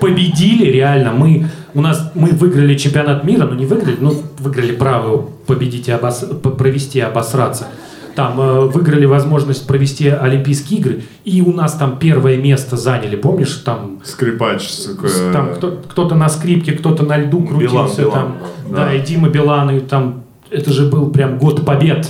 победили 0.00 0.70
реально. 0.70 1.12
Мы, 1.12 1.46
у 1.72 1.80
нас, 1.80 2.12
мы 2.14 2.32
выиграли 2.32 2.76
чемпионат 2.76 3.24
мира, 3.24 3.46
ну 3.46 3.54
не 3.54 3.64
выиграли, 3.64 3.96
ну 3.98 4.22
выиграли 4.38 4.72
право 4.72 5.30
победить 5.46 5.88
и 5.88 5.92
обос... 5.92 6.26
провести 6.58 6.98
и 6.98 7.00
обосраться. 7.00 7.68
Там 8.18 8.40
э, 8.40 8.60
выиграли 8.62 9.04
возможность 9.04 9.64
провести 9.64 10.08
Олимпийские 10.08 10.80
игры, 10.80 11.02
и 11.24 11.40
у 11.40 11.52
нас 11.52 11.74
там 11.74 11.98
первое 12.00 12.36
место 12.36 12.76
заняли, 12.76 13.14
помнишь, 13.14 13.62
там 13.64 14.00
Скрипач. 14.02 14.68
сука, 14.68 15.06
там 15.32 15.54
кто, 15.54 15.78
кто-то 15.88 16.16
на 16.16 16.28
скрипке, 16.28 16.72
кто-то 16.72 17.04
на 17.04 17.16
льду 17.16 17.44
крутился, 17.44 18.02
Билан, 18.02 18.12
там, 18.12 18.36
да. 18.70 18.86
да. 18.86 18.92
и 18.92 19.00
Дима 19.02 19.28
Билан, 19.28 19.70
и 19.70 19.78
там, 19.78 20.24
это 20.50 20.72
же 20.72 20.86
был 20.86 21.12
прям 21.12 21.38
год 21.38 21.64
побед, 21.64 22.08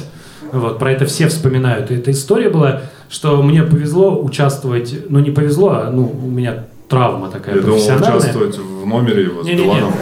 вот, 0.50 0.78
про 0.78 0.92
это 0.92 1.04
все 1.04 1.28
вспоминают, 1.28 1.90
и 1.90 1.96
эта 1.96 2.10
история 2.10 2.48
была, 2.48 2.80
что 3.10 3.42
мне 3.42 3.62
повезло 3.62 4.18
участвовать, 4.18 5.10
ну 5.10 5.18
не 5.18 5.30
повезло, 5.30 5.72
а, 5.72 5.90
ну, 5.90 6.10
у 6.24 6.30
меня 6.30 6.64
травма 6.88 7.28
такая 7.28 7.56
Я 7.56 7.60
думал 7.60 7.74
профессиональная. 7.76 8.18
участвовать 8.18 8.56
в 8.56 8.86
номере 8.86 9.24
его 9.24 9.42
с 9.42 9.44
Не-не-не. 9.44 9.62
Биланом. 9.62 9.92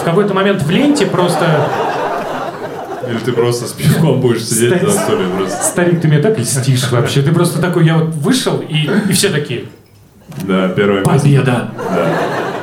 В 0.00 0.02
какой-то 0.02 0.34
момент 0.34 0.60
в 0.60 0.70
ленте 0.70 1.06
просто, 1.06 1.68
Или 3.10 3.18
ты 3.18 3.32
просто 3.32 3.66
с 3.66 3.72
пивком 3.72 4.20
будешь 4.20 4.44
сидеть 4.44 4.82
на 4.82 4.90
столе 4.90 5.24
просто. 5.36 5.62
старик, 5.64 6.00
ты 6.00 6.08
меня 6.08 6.22
так 6.22 6.38
льстишь 6.38 6.90
вообще, 6.90 7.22
ты 7.22 7.32
просто 7.32 7.60
такой, 7.60 7.84
я 7.86 7.98
вот 7.98 8.14
вышел, 8.14 8.60
и, 8.60 8.88
и 9.08 9.12
все 9.12 9.30
такие, 9.30 9.64
Да, 10.42 10.68
первое 10.68 11.02
победа, 11.02 11.70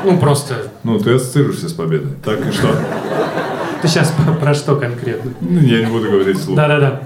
ну 0.03 0.17
просто, 0.17 0.55
Ну, 0.83 0.99
ты 0.99 1.15
ассоциируешься 1.15 1.67
с 1.69 1.73
победой. 1.73 2.13
Так 2.23 2.39
и 2.47 2.51
что? 2.51 2.69
ты 3.81 3.87
сейчас 3.87 4.11
про, 4.11 4.33
про 4.33 4.53
что 4.53 4.75
конкретно? 4.75 5.31
Ну, 5.41 5.59
я 5.59 5.79
не 5.79 5.91
буду 5.91 6.09
говорить 6.09 6.37
вслух. 6.37 6.55
Да-да-да. 6.55 7.01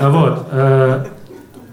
Вот. 0.00 0.48
э, 0.50 1.04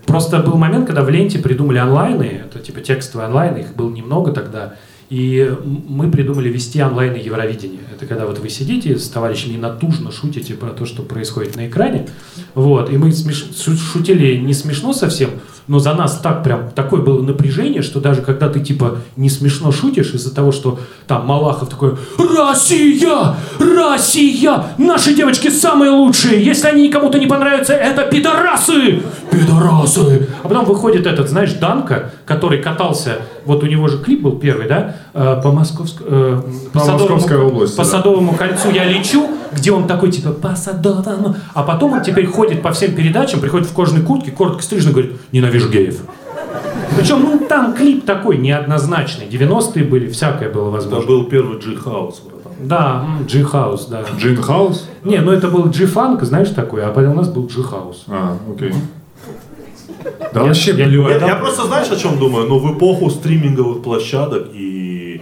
Просто 0.05 0.39
был 0.39 0.57
момент, 0.57 0.85
когда 0.87 1.01
в 1.01 1.09
ленте 1.09 1.39
придумали 1.39 1.77
онлайны, 1.77 2.41
это 2.45 2.59
типа 2.59 2.81
текстовые 2.81 3.27
онлайны, 3.27 3.59
их 3.59 3.73
было 3.75 3.89
немного 3.89 4.31
тогда, 4.31 4.73
и 5.13 5.47
мы 5.87 6.09
придумали 6.09 6.49
вести 6.49 6.79
онлайны 6.79 7.17
Евровидения. 7.17 7.81
Это 7.95 8.07
когда 8.07 8.25
вот 8.25 8.39
вы 8.39 8.49
сидите 8.49 8.97
с 8.97 9.07
товарищами 9.09 9.53
и 9.53 9.57
натужно 9.57 10.11
шутите 10.11 10.55
про 10.55 10.71
то, 10.71 10.87
что 10.87 11.03
происходит 11.03 11.55
на 11.55 11.67
экране. 11.67 12.07
Вот. 12.55 12.91
И 12.91 12.97
мы 12.97 13.09
смеш- 13.09 13.53
шу- 13.55 13.77
шутили 13.77 14.37
не 14.37 14.55
смешно 14.55 14.91
совсем, 14.91 15.29
но 15.67 15.77
за 15.77 15.93
нас 15.93 16.17
так 16.17 16.43
прям 16.43 16.71
такое 16.71 17.01
было 17.01 17.21
напряжение, 17.21 17.83
что 17.83 17.99
даже 17.99 18.23
когда 18.23 18.49
ты 18.49 18.59
типа 18.59 18.97
не 19.15 19.29
смешно 19.29 19.71
шутишь 19.71 20.15
из-за 20.15 20.33
того, 20.33 20.51
что 20.51 20.79
там 21.05 21.27
Малахов 21.27 21.69
такой 21.69 21.91
«Россия! 22.17 23.35
Россия! 23.59 24.65
Наши 24.79 25.13
девочки 25.13 25.49
самые 25.49 25.91
лучшие! 25.91 26.43
Если 26.43 26.67
они 26.67 26.89
кому-то 26.89 27.19
не 27.19 27.27
понравятся, 27.27 27.73
это 27.73 28.01
пидорасы! 28.09 29.03
Пидорасы!» 29.31 30.27
А 30.41 30.47
потом 30.47 30.65
выходит 30.65 31.05
этот, 31.05 31.29
знаешь, 31.29 31.53
Данка, 31.53 32.11
который 32.25 32.61
катался, 32.61 33.17
вот 33.45 33.63
у 33.63 33.67
него 33.67 33.87
же 33.87 33.97
клип 33.99 34.21
был 34.21 34.37
первый, 34.37 34.67
да, 34.67 34.95
э, 35.13 35.41
по 35.43 35.51
Московск- 35.51 36.01
э, 36.05 36.41
По 36.71 36.79
Садовому- 36.79 36.99
Московской 36.99 37.37
области, 37.37 37.75
По 37.77 37.83
да. 37.83 37.89
Садовому 37.89 38.33
кольцу 38.33 38.69
я 38.71 38.85
лечу, 38.85 39.27
где 39.51 39.71
он 39.71 39.87
такой 39.87 40.11
типа 40.11 40.31
по 40.31 40.55
Садовому, 40.55 41.35
а 41.53 41.63
потом 41.63 41.93
он 41.93 42.01
теперь 42.03 42.25
ходит 42.25 42.61
по 42.61 42.71
всем 42.71 42.93
передачам, 42.95 43.39
приходит 43.39 43.67
в 43.67 43.73
кожаной 43.73 44.01
куртке, 44.03 44.31
коротко 44.31 44.61
стрижно 44.63 44.91
говорит 44.91 45.13
«ненавижу 45.31 45.69
геев». 45.69 46.01
Причем, 46.95 47.21
ну, 47.23 47.39
там 47.47 47.73
клип 47.73 48.05
такой 48.05 48.37
неоднозначный. 48.37 49.25
90-е 49.27 49.83
были, 49.83 50.07
всякое 50.09 50.49
было 50.49 50.67
Это 50.67 50.71
возможно. 50.89 51.07
был 51.07 51.23
первый 51.25 51.57
братан. 52.23 52.53
Да, 52.59 53.05
G-House, 53.27 53.89
да. 53.89 54.03
Джин 54.17 54.41
Хаус? 54.41 54.87
Не, 55.03 55.17
ну 55.17 55.31
это 55.31 55.47
был 55.47 55.63
G-Funk, 55.65 56.23
знаешь, 56.23 56.49
такой, 56.49 56.83
а 56.85 56.91
у 57.09 57.13
нас 57.15 57.27
был 57.29 57.43
G-House. 57.47 58.03
А, 58.07 58.37
окей. 58.53 58.73
Да 60.33 60.39
Я- 60.41 60.43
вообще, 60.47 60.71
я-. 60.71 60.87
Я, 60.87 61.27
я 61.27 61.35
просто, 61.35 61.65
знаешь, 61.65 61.89
о 61.91 61.95
чем 61.95 62.17
думаю? 62.19 62.47
Ну, 62.47 62.59
в 62.59 62.77
эпоху 62.77 63.09
стриминговых 63.09 63.81
площадок 63.83 64.47
и 64.53 65.21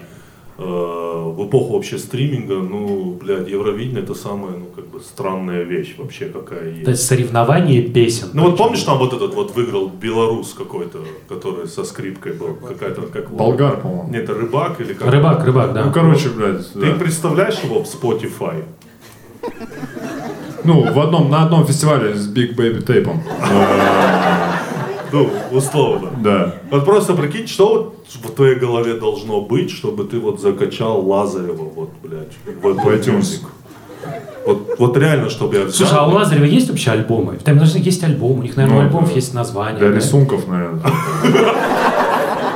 э, 0.58 0.64
в 0.64 1.48
эпоху 1.48 1.74
вообще 1.74 1.98
стриминга, 1.98 2.56
ну, 2.56 3.18
блядь, 3.22 3.48
Евровидение 3.48 4.04
это 4.04 4.14
самая, 4.16 4.52
ну, 4.52 4.66
как 4.76 4.88
бы 4.88 5.00
странная 5.00 5.64
вещь 5.64 5.96
вообще 5.98 6.26
какая 6.26 6.70
есть. 6.70 6.82
Это 6.84 6.96
соревнование 6.96 7.82
песен. 7.82 8.28
Ну 8.34 8.44
вот 8.44 8.58
помнишь, 8.58 8.84
там 8.84 8.98
вот 8.98 9.14
этот 9.14 9.34
вот 9.36 9.56
выиграл 9.56 9.88
белорус 9.90 10.54
какой-то, 10.58 11.00
который 11.30 11.68
со 11.68 11.84
скрипкой 11.84 12.34
был, 12.34 12.56
какая-то 12.56 13.02
как 13.04 13.32
Болгар, 13.32 13.78
по-моему. 13.78 14.10
Нет, 14.12 14.24
это 14.24 14.34
рыбак 14.34 14.80
или 14.82 14.94
как? 14.94 15.08
Рыбак, 15.12 15.46
рыбак, 15.46 15.74
да. 15.74 15.86
Ну, 15.86 15.92
короче, 15.92 16.30
блядь, 16.30 16.72
Ты 16.74 16.80
да. 16.80 17.00
представляешь 17.00 17.60
его 17.64 17.84
в 17.84 17.88
Spotify? 17.88 18.64
Ну, 20.64 20.94
в 20.94 21.00
одном, 21.00 21.30
на 21.32 21.44
одном 21.44 21.66
фестивале 21.66 22.14
с 22.14 22.32
Big 22.32 22.56
Baby 22.56 22.86
Tape. 22.86 23.10
Ну, 25.12 25.30
условно. 25.52 26.10
Да. 26.24 26.56
Вот 26.70 26.86
просто 26.86 27.14
прикинь, 27.14 27.48
что 27.48 27.96
вот 28.18 28.32
в 28.32 28.36
твоей 28.36 28.56
голове 28.56 28.94
должно 28.96 29.42
быть, 29.42 29.72
чтобы 29.72 30.06
ты 30.06 30.20
вот 30.20 30.40
закачал 30.40 31.06
Лазарева, 31.08 31.64
вот, 31.76 31.90
блядь, 32.04 32.34
в, 32.62 32.74
В 32.74 32.88
iTunes. 32.88 33.42
Вот 34.80 34.98
реально, 34.98 35.30
чтобы 35.30 35.56
я 35.56 35.66
взял. 35.66 35.88
Слушай, 35.88 36.00
а 36.00 36.08
у 36.08 36.12
Лазарева 36.12 36.46
есть 36.46 36.70
вообще 36.70 36.92
альбомы? 36.92 37.38
Там 37.44 37.58
должны 37.58 37.78
есть 37.78 38.04
альбом, 38.04 38.40
у 38.40 38.42
них, 38.42 38.56
наверное, 38.56 38.78
у 38.78 38.82
Ну, 38.82 38.88
альбомов 38.88 39.10
да. 39.10 39.16
есть 39.16 39.34
название. 39.34 39.80
Для 39.80 39.90
да? 39.90 39.96
рисунков, 39.96 40.48
наверное. 40.48 40.82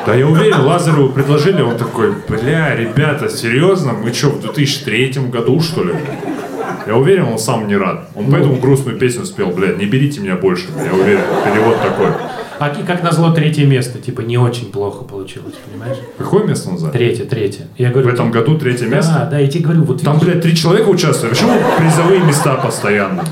Да 0.05 0.13
я 0.13 0.27
уверен, 0.27 0.61
Лазареву 0.61 1.09
предложили, 1.09 1.61
он 1.61 1.77
такой, 1.77 2.13
бля, 2.27 2.75
ребята, 2.75 3.27
серьезно? 3.27 3.93
Мы 3.93 4.13
что, 4.13 4.29
в 4.29 4.39
2003 4.41 5.13
году, 5.31 5.59
что 5.61 5.83
ли? 5.83 5.95
Я 6.85 6.95
уверен, 6.95 7.25
он 7.25 7.39
сам 7.39 7.67
не 7.67 7.75
рад. 7.75 8.09
Он 8.15 8.29
поэтому 8.29 8.57
грустную 8.57 8.99
песню 8.99 9.25
спел, 9.25 9.49
бля, 9.49 9.73
не 9.73 9.85
берите 9.85 10.19
меня 10.21 10.35
больше. 10.35 10.67
Я 10.77 10.93
уверен, 10.93 11.21
перевод 11.43 11.77
такой. 11.81 12.07
А 12.59 12.69
как 12.69 13.03
назло 13.03 13.31
третье 13.31 13.65
место, 13.65 13.99
типа 13.99 14.21
не 14.21 14.37
очень 14.37 14.71
плохо 14.71 15.03
получилось, 15.03 15.55
понимаешь? 15.69 15.97
Какое 16.17 16.43
место 16.45 16.69
он 16.69 16.77
занял? 16.77 16.93
Третье, 16.93 17.25
третье. 17.25 17.67
Я 17.77 17.91
говорю, 17.91 18.09
В 18.09 18.13
этом 18.13 18.31
году 18.31 18.57
третье 18.57 18.87
место? 18.87 19.13
Да, 19.13 19.25
да, 19.31 19.39
я 19.39 19.47
тебе 19.47 19.65
говорю, 19.65 19.83
вот 19.83 20.01
Там, 20.01 20.13
видишь, 20.13 20.27
блядь, 20.27 20.43
три 20.43 20.55
человека 20.55 20.87
участвуют. 20.87 21.35
Почему 21.35 21.53
призовые 21.77 22.21
места 22.21 22.55
постоянно? 22.55 23.23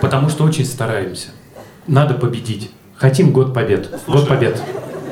потому 0.00 0.28
что 0.28 0.42
очень 0.44 0.64
стараемся. 0.64 1.28
Надо 1.86 2.14
победить. 2.14 2.70
Хотим 2.96 3.32
год 3.32 3.54
побед. 3.54 3.88
Год 4.08 4.28
побед. 4.28 4.60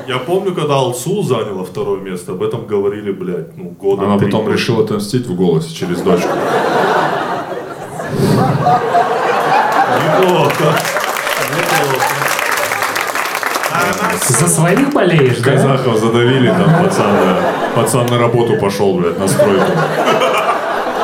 Я 0.07 0.17
помню, 0.17 0.53
когда 0.53 0.75
Алсу 0.75 1.23
заняла 1.23 1.63
второе 1.63 2.01
место, 2.01 2.33
об 2.33 2.43
этом 2.43 2.65
говорили, 2.67 3.11
блядь, 3.11 3.55
ну, 3.57 3.69
года 3.69 4.03
Она 4.03 4.17
три 4.17 4.25
потом 4.29 4.51
решила 4.51 4.83
отомстить 4.83 5.25
в 5.27 5.35
голосе 5.35 5.73
через 5.73 6.01
дочку. 6.01 6.27
Неплохо. 10.19 10.75
За 14.27 14.47
своих 14.47 14.93
болеешь, 14.93 15.37
да? 15.39 15.51
Казахов 15.53 15.99
задавили, 15.99 16.47
там 16.49 16.83
пацан, 16.83 17.11
да. 17.25 17.37
Пацан 17.75 18.05
на 18.07 18.17
работу 18.17 18.57
пошел, 18.57 18.93
блядь, 18.97 19.19
на 19.19 19.27
стройку. 19.27 19.65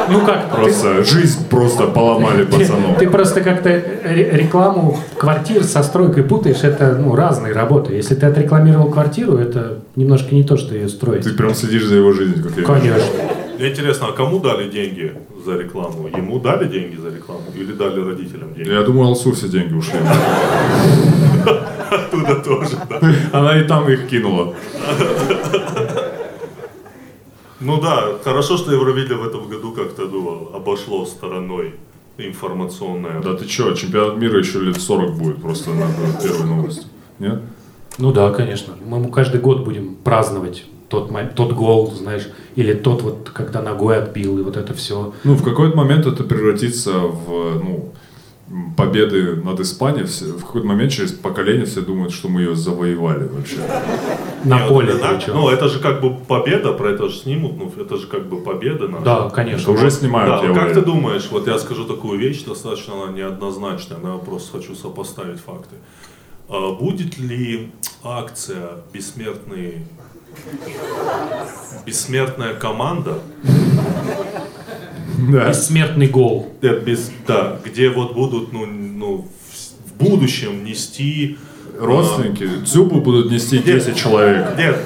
Ну 0.10 0.22
как, 0.26 0.50
ты- 0.52 0.56
Просто 0.62 1.04
жизнь 1.04 1.48
просто 1.50 1.84
поломали 1.88 2.46
пацану. 2.46 2.96
Ты 2.98 3.10
просто 3.10 3.42
как-то 3.42 3.70
ре- 3.70 4.30
рекламу 4.32 4.98
квартир 5.18 5.64
со 5.66 5.84
стройкой 5.84 6.24
путаешь, 6.24 6.64
это 6.64 6.96
ну, 6.98 7.14
разные 7.16 7.52
работы. 7.52 7.94
Если 7.94 8.16
ты 8.16 8.26
отрекламировал 8.26 8.90
квартиру, 8.90 9.38
это 9.38 9.80
немножко 9.98 10.34
не 10.34 10.44
то, 10.44 10.56
что 10.56 10.76
ее 10.76 10.88
строить. 10.88 11.24
Ты 11.26 11.32
прям 11.34 11.54
следишь 11.54 11.86
за 11.86 11.96
его 11.96 12.14
жизнью, 12.14 12.42
как 12.42 12.54
я 12.56 12.64
вижу. 12.64 12.66
Конечно. 12.82 13.12
Мне 13.24 13.37
интересно, 13.60 14.08
а 14.08 14.12
кому 14.12 14.40
дали 14.40 14.70
деньги 14.70 15.14
за 15.46 15.58
рекламу? 15.58 16.08
Ему 16.08 16.40
дали 16.40 16.68
деньги 16.68 16.96
за 16.96 17.10
рекламу 17.10 17.44
или 17.56 17.74
дали 17.74 18.02
родителям 18.02 18.54
деньги? 18.54 18.70
Я 18.70 18.84
думаю, 18.84 19.08
Алсу 19.08 19.32
все 19.34 19.48
деньги 19.48 19.74
ушли. 19.74 20.00
Оттуда 21.92 22.36
тоже, 22.36 22.78
да. 22.90 23.02
Она 23.32 23.60
и 23.60 23.64
там 23.68 23.90
их 23.90 24.08
кинула. 24.08 24.54
Ну 27.60 27.82
да, 27.82 28.20
хорошо, 28.24 28.58
что 28.58 28.72
Евровидение 28.72 29.18
в 29.18 29.28
этом 29.28 29.50
году 29.50 29.72
как-то 29.72 30.04
ну, 30.04 30.52
обошло 30.54 31.06
стороной 31.06 31.74
информационное. 32.18 33.20
Да 33.22 33.34
ты 33.34 33.46
чё, 33.46 33.74
чемпионат 33.74 34.18
мира 34.18 34.38
еще 34.40 34.60
лет 34.60 34.80
40 34.80 35.18
будет, 35.18 35.42
просто 35.42 35.72
на 35.72 35.88
первой 36.22 36.46
новости. 36.46 36.86
Нет? 37.20 37.42
Ну 37.98 38.12
да, 38.12 38.32
конечно. 38.32 38.76
Мы 38.86 38.98
ему 38.98 39.10
каждый 39.10 39.42
год 39.42 39.64
будем 39.64 39.96
праздновать 39.96 40.66
тот, 40.90 41.12
тот 41.36 41.54
гол, 41.54 41.92
знаешь, 41.92 42.28
или 42.56 42.74
тот 42.74 43.02
вот, 43.02 43.30
когда 43.34 43.62
ногой 43.62 43.98
отбил, 43.98 44.40
и 44.40 44.42
вот 44.44 44.58
это 44.58 44.74
все. 44.74 45.14
Ну, 45.24 45.34
в 45.36 45.44
какой-то 45.44 45.76
момент 45.78 46.06
это 46.06 46.24
превратится 46.24 46.92
в, 46.92 47.62
ну, 47.64 47.94
победы 48.78 49.36
над 49.36 49.60
Испанией. 49.60 50.06
Все- 50.06 50.26
в 50.26 50.46
какой-то 50.46 50.66
момент 50.68 50.92
через 50.92 51.12
поколение 51.12 51.66
все 51.66 51.82
думают, 51.82 52.14
что 52.14 52.30
мы 52.30 52.42
ее 52.42 52.56
завоевали 52.56 53.28
вообще. 53.28 53.58
На 54.46 54.62
Не, 54.62 54.70
поле 54.70 54.94
это- 54.94 55.10
причем. 55.18 55.34
Ну, 55.34 55.50
это 55.50 55.68
же 55.68 55.80
как 55.80 56.00
бы 56.00 56.16
победа, 56.16 56.72
про 56.72 56.92
это 56.92 57.10
же 57.10 57.18
снимут, 57.18 57.58
ну, 57.58 57.72
это 57.84 57.98
же 57.98 58.08
как 58.08 58.28
бы 58.30 58.38
победа 58.42 58.88
наша. 58.88 59.04
Да, 59.04 59.30
конечно. 59.30 59.64
Это 59.64 59.72
уже 59.72 59.92
снимают, 59.92 60.42
Да, 60.42 60.48
я 60.48 60.54
как 60.54 60.74
ты 60.74 60.82
думаешь, 60.82 61.28
вот 61.32 61.48
я 61.48 61.58
скажу 61.60 61.84
такую 61.84 62.18
вещь, 62.20 62.44
достаточно 62.46 62.94
она 63.04 63.12
неоднозначная, 63.12 63.98
но 64.02 64.14
я 64.14 64.18
просто 64.20 64.58
хочу 64.58 64.76
сопоставить 64.76 65.40
факты. 65.42 65.76
А 66.50 66.72
будет 66.72 67.18
ли 67.18 67.72
акция 68.04 68.70
«Бессмертный 68.94 69.80
бессмертная 71.86 72.54
команда, 72.54 73.20
Да. 75.32 75.50
Бессмертный 75.50 76.08
гол. 76.08 76.54
э, 76.62 76.80
без, 76.80 77.12
да, 77.26 77.60
где 77.66 77.90
вот 77.90 78.14
будут 78.14 78.54
ну, 78.54 78.66
ну, 78.66 79.28
в, 79.86 79.94
будущем 79.98 80.64
нести 80.64 81.38
Родственники 81.80 82.48
Дзюбу 82.64 83.02
будут 83.02 83.32
нести 83.32 83.60
10 83.60 83.96
человек. 83.96 84.58
Нет, 84.58 84.78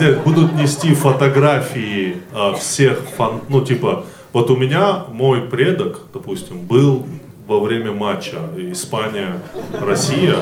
нет, 0.00 0.22
будут 0.22 0.54
нести 0.54 0.94
фотографии 0.94 2.16
а, 2.32 2.54
всех 2.54 3.00
фан... 3.16 3.40
Ну, 3.48 3.64
типа, 3.64 4.04
вот 4.32 4.50
у 4.50 4.56
меня 4.56 5.04
мой 5.12 5.42
предок, 5.42 6.02
допустим, 6.12 6.60
был 6.66 7.06
во 7.50 7.58
время 7.58 7.90
матча 7.90 8.36
Испания-Россия 8.56 10.36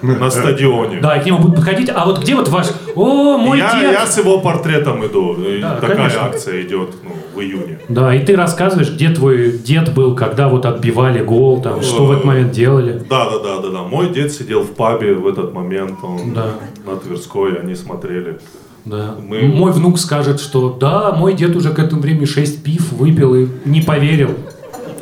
на 0.00 0.30
стадионе. 0.30 0.98
Да, 1.02 1.18
и 1.18 1.22
к 1.22 1.26
нему 1.26 1.38
будут 1.38 1.56
подходить, 1.56 1.90
а 1.94 2.06
вот 2.06 2.20
где 2.20 2.34
вот 2.34 2.48
ваш... 2.48 2.68
О, 2.94 3.36
мой 3.36 3.58
я, 3.58 3.70
дед! 3.70 3.92
я 3.92 4.06
с 4.06 4.16
его 4.16 4.40
портретом 4.40 5.04
иду. 5.06 5.36
Да, 5.60 5.74
такая 5.74 5.96
конечно. 5.96 6.24
акция 6.24 6.62
идет 6.62 6.94
ну, 7.02 7.10
в 7.34 7.40
июне. 7.42 7.80
Да, 7.90 8.14
и 8.14 8.24
ты 8.24 8.34
рассказываешь, 8.34 8.90
где 8.90 9.10
твой 9.10 9.58
дед 9.58 9.92
был, 9.92 10.14
когда 10.16 10.48
вот 10.48 10.64
отбивали 10.64 11.22
гол, 11.22 11.60
там, 11.60 11.82
что 11.82 12.06
в 12.06 12.12
этот 12.12 12.24
момент 12.24 12.52
делали. 12.52 13.04
Да, 13.10 13.28
да, 13.28 13.38
да, 13.40 13.60
да, 13.60 13.68
да. 13.68 13.82
Мой 13.82 14.08
дед 14.08 14.32
сидел 14.32 14.62
в 14.62 14.70
пабе 14.70 15.12
в 15.12 15.26
этот 15.28 15.52
момент, 15.52 15.98
он 16.02 16.32
Да. 16.32 16.46
на 16.86 16.96
Тверской, 16.96 17.60
они 17.60 17.74
смотрели. 17.74 18.38
Да. 18.86 19.16
Мы- 19.18 19.42
Мой 19.42 19.72
внук 19.72 19.98
скажет, 19.98 20.40
что 20.40 20.70
да, 20.80 21.12
мой 21.12 21.34
дед 21.34 21.56
уже 21.56 21.72
к 21.72 21.78
этому 21.78 22.00
времени 22.00 22.24
6 22.24 22.62
пив 22.62 22.92
выпил 22.92 23.34
и 23.34 23.48
не 23.66 23.82
поверил. 23.82 24.30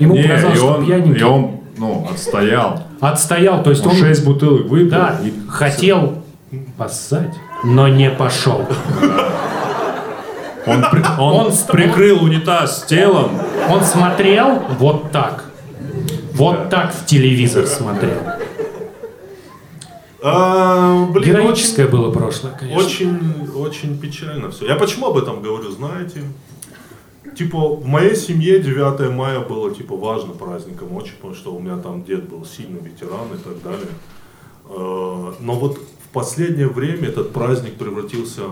Ему 0.02 0.14
Не, 0.16 0.22
показалось, 0.22 0.54
и 0.56 0.58
что 0.58 0.66
он, 0.74 0.84
пьяненький. 0.86 1.20
и 1.20 1.24
он, 1.24 1.50
ну, 1.78 2.06
отстоял. 2.10 2.82
Отстоял, 3.00 3.62
то 3.62 3.70
есть 3.70 3.84
Он 3.86 3.92
он, 3.92 3.98
6 3.98 4.24
бутылок 4.24 4.66
выпил. 4.66 4.90
да, 4.90 5.18
и 5.22 5.32
хотел 5.48 6.22
поссать, 6.76 7.34
но 7.64 7.88
не 7.88 8.10
пошел. 8.10 8.66
Он, 10.66 10.84
при- 10.90 11.02
он 11.20 11.46
Он- 11.46 11.52
прикрыл 11.72 12.22
унитаз 12.22 12.84
телом. 12.88 13.30
Он 13.68 13.82
смотрел 13.82 14.60
вот 14.78 15.10
так. 15.10 15.44
Вот 16.34 16.70
так 16.70 16.92
в 16.94 17.04
телевизор 17.04 17.66
смотрел. 17.66 18.18
А, 20.24 21.06
блин, 21.06 21.24
Героическое 21.34 21.88
было 21.88 22.12
прошлое, 22.12 22.52
конечно. 22.58 22.80
Очень, 22.84 23.18
очень 23.56 23.98
печально 23.98 24.50
все. 24.50 24.66
Я 24.68 24.76
почему 24.76 25.08
об 25.08 25.16
этом 25.18 25.42
говорю, 25.42 25.68
знаете? 25.70 26.20
Типа, 27.36 27.58
в 27.76 27.86
моей 27.86 28.16
семье 28.16 28.60
9 28.60 29.10
мая 29.12 29.40
было, 29.40 29.72
типа, 29.72 29.96
важным 29.96 30.36
праздником 30.36 30.94
очень, 30.94 31.14
потому 31.14 31.34
что 31.34 31.54
у 31.54 31.60
меня 31.60 31.76
там 31.76 32.02
дед 32.04 32.28
был 32.28 32.44
сильный 32.44 32.80
ветеран 32.80 33.32
и 33.32 33.38
так 33.38 33.62
далее. 33.62 33.92
Э, 34.68 35.32
Но 35.40 35.54
вот 35.54 35.78
в 35.78 36.08
последнее 36.12 36.68
время 36.68 37.08
этот 37.08 37.32
праздник 37.32 37.74
превратился... 37.74 38.42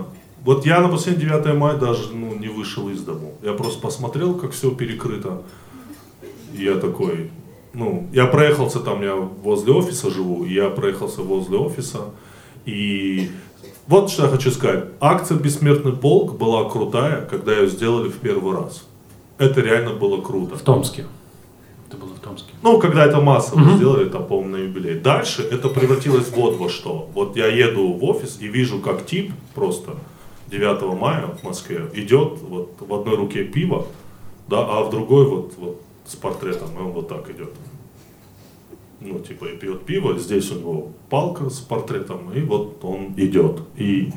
Вот 0.45 0.65
я 0.65 0.81
на 0.81 0.89
последний 0.89 1.25
9 1.25 1.55
мая 1.57 1.77
даже 1.77 2.15
ну, 2.15 2.35
не 2.35 2.49
вышел 2.49 2.89
из 2.89 3.03
дому. 3.03 3.35
Я 3.43 3.53
просто 3.53 3.81
посмотрел, 3.81 4.35
как 4.35 4.53
все 4.53 4.71
перекрыто. 4.71 5.43
И 6.55 6.65
я 6.65 6.77
такой, 6.77 7.31
ну, 7.75 8.09
я 8.13 8.27
проехался 8.27 8.81
там, 8.81 9.03
я 9.03 9.17
возле 9.17 9.73
офиса 9.73 10.11
живу, 10.11 10.45
я 10.45 10.71
проехался 10.71 11.23
возле 11.23 11.59
офиса, 11.59 12.11
и 12.65 13.31
вот 13.87 14.11
что 14.11 14.25
я 14.25 14.29
хочу 14.29 14.51
сказать. 14.51 14.85
Акция 15.01 15.37
«Бессмертный 15.37 15.93
полк» 15.93 16.39
была 16.39 16.69
крутая, 16.69 17.27
когда 17.27 17.53
ее 17.53 17.69
сделали 17.69 18.09
в 18.09 18.19
первый 18.19 18.57
раз. 18.57 18.85
Это 19.39 19.61
реально 19.61 19.95
было 19.95 20.21
круто. 20.21 20.57
В 20.57 20.63
Томске. 20.63 21.07
Это 21.89 21.97
было 21.97 22.15
в 22.15 22.21
Томске. 22.21 22.53
Ну, 22.63 22.79
когда 22.79 23.05
это 23.05 23.21
массово 23.21 23.77
сделали, 23.77 24.09
там, 24.09 24.27
по-моему, 24.27 24.57
на 24.57 24.63
юбилей. 24.63 25.01
Дальше 25.01 25.43
это 25.43 25.69
превратилось 25.69 26.31
вот 26.31 26.57
во 26.57 26.69
что. 26.69 27.11
Вот 27.15 27.37
я 27.37 27.47
еду 27.47 27.93
в 27.95 28.05
офис 28.05 28.39
и 28.41 28.47
вижу, 28.47 28.79
как 28.79 29.07
тип 29.07 29.33
просто 29.55 29.97
9 30.51 30.83
мая 31.01 31.27
в 31.27 31.45
Москве 31.45 31.91
идет, 31.95 32.39
вот 32.43 32.77
в 32.79 32.95
одной 32.95 33.17
руке 33.17 33.45
пиво, 33.45 33.87
да, 34.49 34.59
а 34.61 34.85
в 34.85 34.91
другой 34.91 35.27
вот, 35.27 35.55
вот 35.57 35.81
с 36.07 36.17
портретом, 36.17 36.69
и 36.77 36.81
он 36.81 36.93
вот 36.93 37.09
так 37.09 37.29
идет. 37.31 37.51
Ну, 39.01 39.19
типа, 39.19 39.47
и 39.47 39.57
пьет 39.57 39.87
пиво, 39.87 40.19
здесь 40.19 40.51
у 40.53 40.57
него 40.57 40.93
палка 41.09 41.49
с 41.49 41.59
портретом, 41.59 42.33
и 42.33 42.41
вот 42.41 42.85
он 42.85 43.15
идет. 43.17 43.61
И 43.77 44.13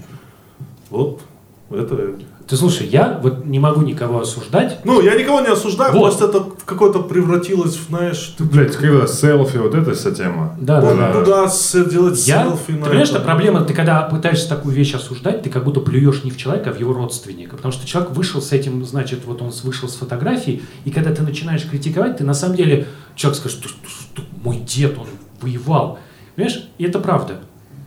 вот 0.90 1.22
это... 1.70 2.20
Ты 2.48 2.58
слушай, 2.58 2.86
я 2.88 3.20
вот 3.24 3.46
не 3.46 3.58
могу 3.58 3.82
никого 3.84 4.20
осуждать. 4.20 4.80
Ну, 4.84 5.02
я 5.02 5.16
никого 5.16 5.40
не 5.40 5.48
осуждаю, 5.48 5.94
Вот. 5.94 6.02
просто 6.02 6.26
это 6.26 6.40
в 6.42 6.66
какое-то 6.66 7.00
превратилось, 7.00 7.76
в, 7.78 7.88
знаешь, 7.88 8.36
Ты, 8.38 8.44
блядь, 8.44 8.76
когда 8.76 9.08
селфи, 9.08 9.58
вот 9.58 9.74
эта 9.74 9.94
вся 9.94 10.12
тема. 10.12 10.56
Да, 10.60 10.82
ну, 10.82 10.90
да, 10.90 10.96
да. 10.96 11.14
ну 11.20 11.26
да, 11.26 11.90
делать 11.90 12.28
Я, 12.28 12.44
селфи 12.44 12.66
ты 12.68 12.74
на 12.74 12.86
понимаешь, 12.86 13.10
это. 13.10 13.18
что 13.20 13.26
проблема, 13.26 13.62
ты 13.64 13.74
когда 13.74 14.02
пытаешься 14.02 14.50
такую 14.50 14.76
вещь 14.76 14.94
осуждать, 14.94 15.42
ты 15.42 15.50
как 15.50 15.64
будто 15.64 15.80
плюешь 15.80 16.24
не 16.26 16.32
в 16.32 16.38
человека, 16.38 16.72
а 16.72 16.74
в 16.74 16.80
его 16.80 16.94
родственника. 16.94 17.56
Потому 17.56 17.72
что 17.72 17.88
человек 17.88 18.12
вышел 18.12 18.42
с 18.42 18.52
этим, 18.52 18.86
значит, 18.86 19.22
вот 19.26 19.42
он 19.42 19.52
вышел 19.64 19.88
с 19.88 19.96
фотографией, 19.96 20.64
и 20.84 20.92
когда 20.92 21.14
ты 21.16 21.22
начинаешь 21.24 21.66
критиковать, 21.70 22.18
ты 22.18 22.26
на 22.26 22.34
самом 22.34 22.58
деле, 22.58 22.88
человек 23.16 23.40
скажет, 23.40 23.60
что 23.64 24.22
мой 24.44 24.58
дед, 24.58 24.98
он 24.98 25.08
воевал. 25.42 25.98
Понимаешь, 26.36 26.68
и 26.78 26.84
это 26.84 27.00
правда. 27.00 27.40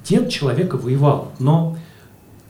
Дед 0.08 0.30
человека 0.30 0.76
воевал, 0.76 1.32
но 1.38 1.76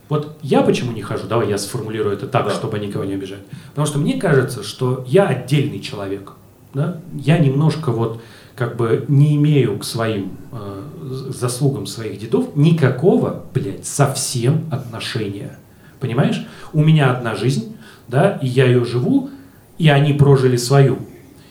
вот 0.08 0.36
я 0.42 0.62
почему 0.62 0.92
не 0.92 1.02
хожу, 1.02 1.26
давай 1.26 1.48
я 1.48 1.58
сформулирую 1.58 2.14
это 2.14 2.26
так, 2.26 2.46
Да. 2.46 2.50
чтобы 2.54 2.78
никого 2.78 3.04
не 3.04 3.14
обижать. 3.14 3.40
Потому 3.70 3.86
что 3.86 3.98
мне 3.98 4.14
кажется, 4.18 4.62
что 4.62 5.04
я 5.06 5.26
отдельный 5.28 5.80
человек. 5.80 6.32
да, 6.74 6.98
я 7.14 7.38
немножко 7.38 7.90
вот 7.90 8.20
как 8.54 8.76
бы 8.76 9.04
не 9.08 9.34
имею 9.36 9.78
к 9.78 9.84
своим 9.84 10.32
э, 10.52 10.82
заслугам 11.30 11.86
своих 11.86 12.18
дедов 12.18 12.54
никакого, 12.54 13.44
блядь, 13.54 13.86
совсем 13.86 14.64
отношения. 14.70 15.58
Понимаешь? 16.00 16.46
У 16.74 16.82
меня 16.82 17.12
одна 17.12 17.34
жизнь, 17.34 17.76
да, 18.08 18.38
и 18.42 18.46
я 18.46 18.66
ее 18.66 18.84
живу, 18.84 19.30
и 19.78 19.88
они 19.88 20.12
прожили 20.12 20.56
свою. 20.56 20.98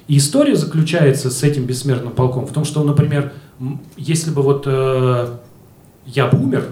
И 0.07 0.17
история 0.17 0.55
заключается 0.55 1.31
с 1.31 1.41
этим 1.43 1.65
бессмертным 1.65 2.13
полком 2.13 2.45
в 2.45 2.51
том, 2.53 2.63
что, 2.65 2.83
например, 2.83 3.31
если 3.97 4.29
бы 4.29 4.41
вот 4.43 4.63
э, 4.67 5.27
я 6.05 6.27
бы 6.27 6.37
умер, 6.39 6.65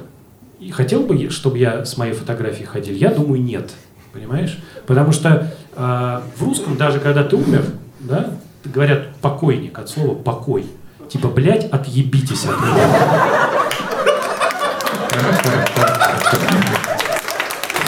и 0.63 0.71
хотел 0.71 1.01
бы, 1.01 1.29
чтобы 1.29 1.57
я 1.57 1.83
с 1.85 1.97
моей 1.97 2.13
фотографией 2.13 2.65
ходил, 2.65 2.95
я 2.95 3.09
думаю, 3.09 3.41
нет. 3.41 3.71
Понимаешь? 4.13 4.57
Потому 4.85 5.11
что 5.11 5.51
э, 5.75 6.21
в 6.37 6.43
русском, 6.43 6.77
даже 6.77 6.99
когда 6.99 7.23
ты 7.23 7.35
умер, 7.35 7.65
да, 7.99 8.27
говорят 8.63 9.15
покойник 9.21 9.77
от 9.79 9.89
слова 9.89 10.15
покой. 10.15 10.65
Типа, 11.09 11.27
блядь, 11.27 11.65
отъебитесь 11.65 12.45
от 12.45 12.59
меня. 12.61 12.89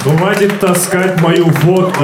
Хватит 0.03 0.59
таскать 0.59 1.21
мою 1.21 1.45
фотку, 1.49 2.03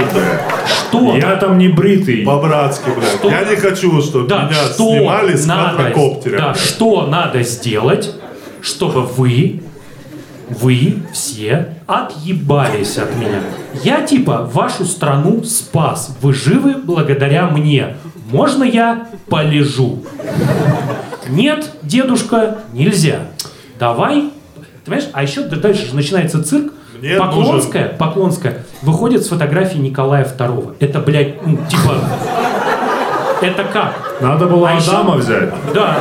Что? 0.66 1.16
Я 1.18 1.36
там 1.36 1.58
не 1.58 1.68
бритый. 1.68 2.24
По-братски, 2.24 2.90
блядь. 2.90 3.10
Что? 3.16 3.30
Я 3.30 3.44
не 3.44 3.56
хочу, 3.56 4.02
чтобы 4.02 4.28
Да, 4.28 4.44
меня 4.44 4.54
что 4.54 4.90
снимали 4.96 5.36
с 5.36 5.46
надо, 5.46 5.76
квадрокоптера. 5.78 6.38
да, 6.38 6.54
что 6.56 7.08
надо 7.08 7.44
сделать, 7.44 8.16
чтобы 8.62 9.02
вы, 9.02 9.62
вы 10.60 10.98
все 11.14 11.76
отъебались 11.88 12.98
от 12.98 13.16
меня. 13.16 13.40
Я 13.84 14.02
типа 14.02 14.50
вашу 14.52 14.86
страну 14.86 15.44
спас. 15.44 16.16
Вы 16.22 16.34
живы 16.34 16.76
благодаря 16.76 17.48
мне. 17.48 17.96
Можно 18.32 18.64
я 18.64 19.08
полежу? 19.30 20.04
Нет, 21.30 21.72
дедушка, 21.84 22.60
нельзя. 22.74 23.20
Давай. 23.80 24.32
Ты 24.84 24.92
понимаешь? 24.92 25.10
А 25.14 25.24
еще 25.24 25.44
дальше 25.44 25.88
же 25.88 25.96
начинается 25.96 26.44
цирк. 26.44 26.74
Мне 27.00 27.16
Поклонская, 27.16 27.88
Поклонская 27.90 28.64
выходит 28.84 29.24
с 29.26 29.30
фотографии 29.30 29.78
Николая 29.80 30.24
II. 30.26 30.76
Это, 30.80 31.00
блядь, 31.00 31.46
ну, 31.46 31.58
типа... 31.68 31.96
Это 33.42 33.64
как? 33.64 34.18
Надо 34.22 34.46
было 34.46 34.70
А 34.70 34.74
еще- 34.76 34.92
Адама 34.92 35.16
взять. 35.16 35.50
Да. 35.74 35.98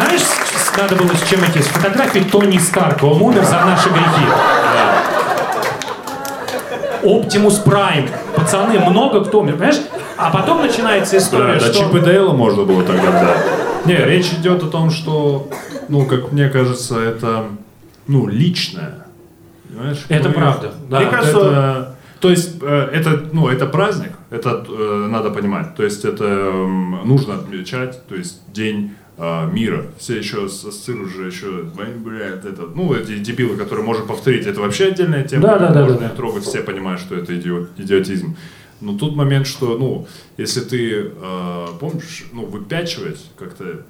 Знаешь, 0.00 0.22
надо 0.78 0.96
было 0.96 1.14
с 1.14 1.28
чем 1.28 1.40
идти? 1.40 1.60
С 1.60 1.66
фотографией 1.66 2.24
Тони 2.24 2.58
Старка. 2.58 3.04
Он 3.04 3.20
умер 3.20 3.44
за 3.44 3.60
наши 3.64 3.88
грехи. 3.90 4.26
Оптимус 7.02 7.58
Прайм. 7.58 8.08
Пацаны, 8.34 8.78
много 8.78 9.24
кто 9.24 9.40
умер, 9.40 9.54
понимаешь? 9.54 9.80
А 10.16 10.30
потом 10.30 10.62
начинается 10.62 11.16
история, 11.18 11.54
Да, 11.54 11.60
что... 11.60 11.72
Чип 11.72 11.94
и 11.94 12.00
Дейла 12.00 12.32
можно 12.32 12.64
было 12.64 12.82
тогда 12.82 13.10
взять. 13.10 13.86
Не, 13.86 13.96
речь 13.96 14.32
идет 14.32 14.62
о 14.62 14.68
том, 14.68 14.90
что, 14.90 15.48
ну, 15.88 16.04
как 16.06 16.32
мне 16.32 16.48
кажется, 16.48 16.98
это, 17.00 17.46
ну, 18.06 18.26
личное. 18.26 19.06
Понимаешь? 19.68 20.04
Это 20.08 20.28
Ну, 20.28 20.34
правда, 20.34 20.74
да. 20.88 21.00
Мне 21.00 21.10
кажется, 21.10 21.38
это- 21.38 21.96
то 22.20 22.28
есть 22.28 22.56
э, 22.60 22.88
это, 22.92 23.22
ну, 23.32 23.48
это 23.48 23.66
праздник, 23.66 24.12
это 24.30 24.62
э, 24.68 25.06
надо 25.10 25.30
понимать. 25.30 25.74
То 25.74 25.82
есть 25.82 26.04
это 26.04 26.24
эм, 26.24 27.00
нужно 27.04 27.34
отмечать, 27.36 28.06
то 28.08 28.14
есть 28.14 28.40
день 28.52 28.94
э, 29.20 29.50
мира. 29.52 29.84
Все 29.98 30.16
еще 30.18 30.46
ассоциируют 30.46 31.12
же 31.12 31.26
еще, 31.26 31.64
«Вань, 31.74 31.98
блядь, 31.98 32.44
это, 32.44 32.62
ну, 32.74 32.94
эти 32.94 33.18
дебилы, 33.18 33.56
которые 33.56 33.84
можно 33.84 34.06
повторить, 34.06 34.46
это 34.46 34.60
вообще 34.60 34.86
отдельная 34.86 35.24
тема. 35.24 35.42
Да, 35.42 35.58
да, 35.58 35.72
да, 35.72 35.80
можно 35.82 35.98
да, 35.98 36.08
да. 36.08 36.14
трогать, 36.14 36.44
все 36.44 36.60
понимают, 36.62 37.00
что 37.00 37.14
это 37.14 37.38
идиот, 37.38 37.70
идиотизм. 37.76 38.36
Но 38.80 38.96
тут 38.96 39.14
момент, 39.14 39.46
что, 39.46 39.76
ну, 39.76 40.06
если 40.38 40.60
ты, 40.60 41.12
э, 41.14 41.66
помнишь, 41.78 42.24
ну, 42.32 42.46
выпячивать 42.46 43.20
как-то, 43.38 43.82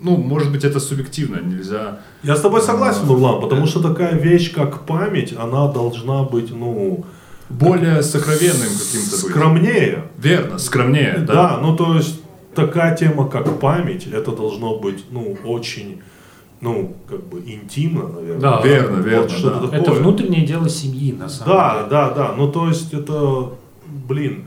ну, 0.00 0.16
может 0.16 0.52
быть, 0.52 0.62
это 0.62 0.78
субъективно, 0.78 1.40
нельзя... 1.40 2.00
Я 2.22 2.36
с 2.36 2.40
тобой 2.40 2.62
согласен, 2.62 3.06
Нурлан, 3.06 3.40
потому 3.40 3.66
что 3.66 3.82
такая 3.82 4.16
вещь, 4.16 4.54
как 4.54 4.86
память, 4.86 5.34
она 5.36 5.66
должна 5.72 6.22
быть, 6.22 6.52
ну, 6.54 7.04
Более 7.48 8.02
сокровенным 8.02 8.68
каким-то 8.68 9.22
быть. 9.22 9.30
скромнее. 9.30 10.04
Верно, 10.18 10.58
скромнее, 10.58 11.24
да. 11.26 11.32
Да, 11.32 11.58
ну 11.62 11.74
то 11.74 11.94
есть 11.96 12.20
такая 12.54 12.96
тема, 12.96 13.28
как 13.28 13.60
память, 13.60 14.06
это 14.06 14.32
должно 14.32 14.78
быть, 14.78 15.04
ну, 15.10 15.36
очень, 15.44 16.02
ну, 16.60 16.94
как 17.08 17.22
бы 17.28 17.38
интимно, 17.40 18.08
наверное. 18.08 18.40
Да. 18.40 18.60
Верно, 18.64 18.96
Вот 18.96 19.06
верно, 19.06 19.28
что-то 19.28 19.60
да. 19.60 19.66
такое. 19.68 19.80
Это 19.80 19.92
внутреннее 19.92 20.46
дело 20.46 20.68
семьи, 20.68 21.12
на 21.12 21.28
самом 21.28 21.54
Да, 21.54 21.74
деле. 21.76 21.90
да, 21.90 22.10
да. 22.10 22.32
Ну, 22.36 22.50
то 22.50 22.68
есть 22.68 22.92
это, 22.94 23.52
блин, 23.86 24.46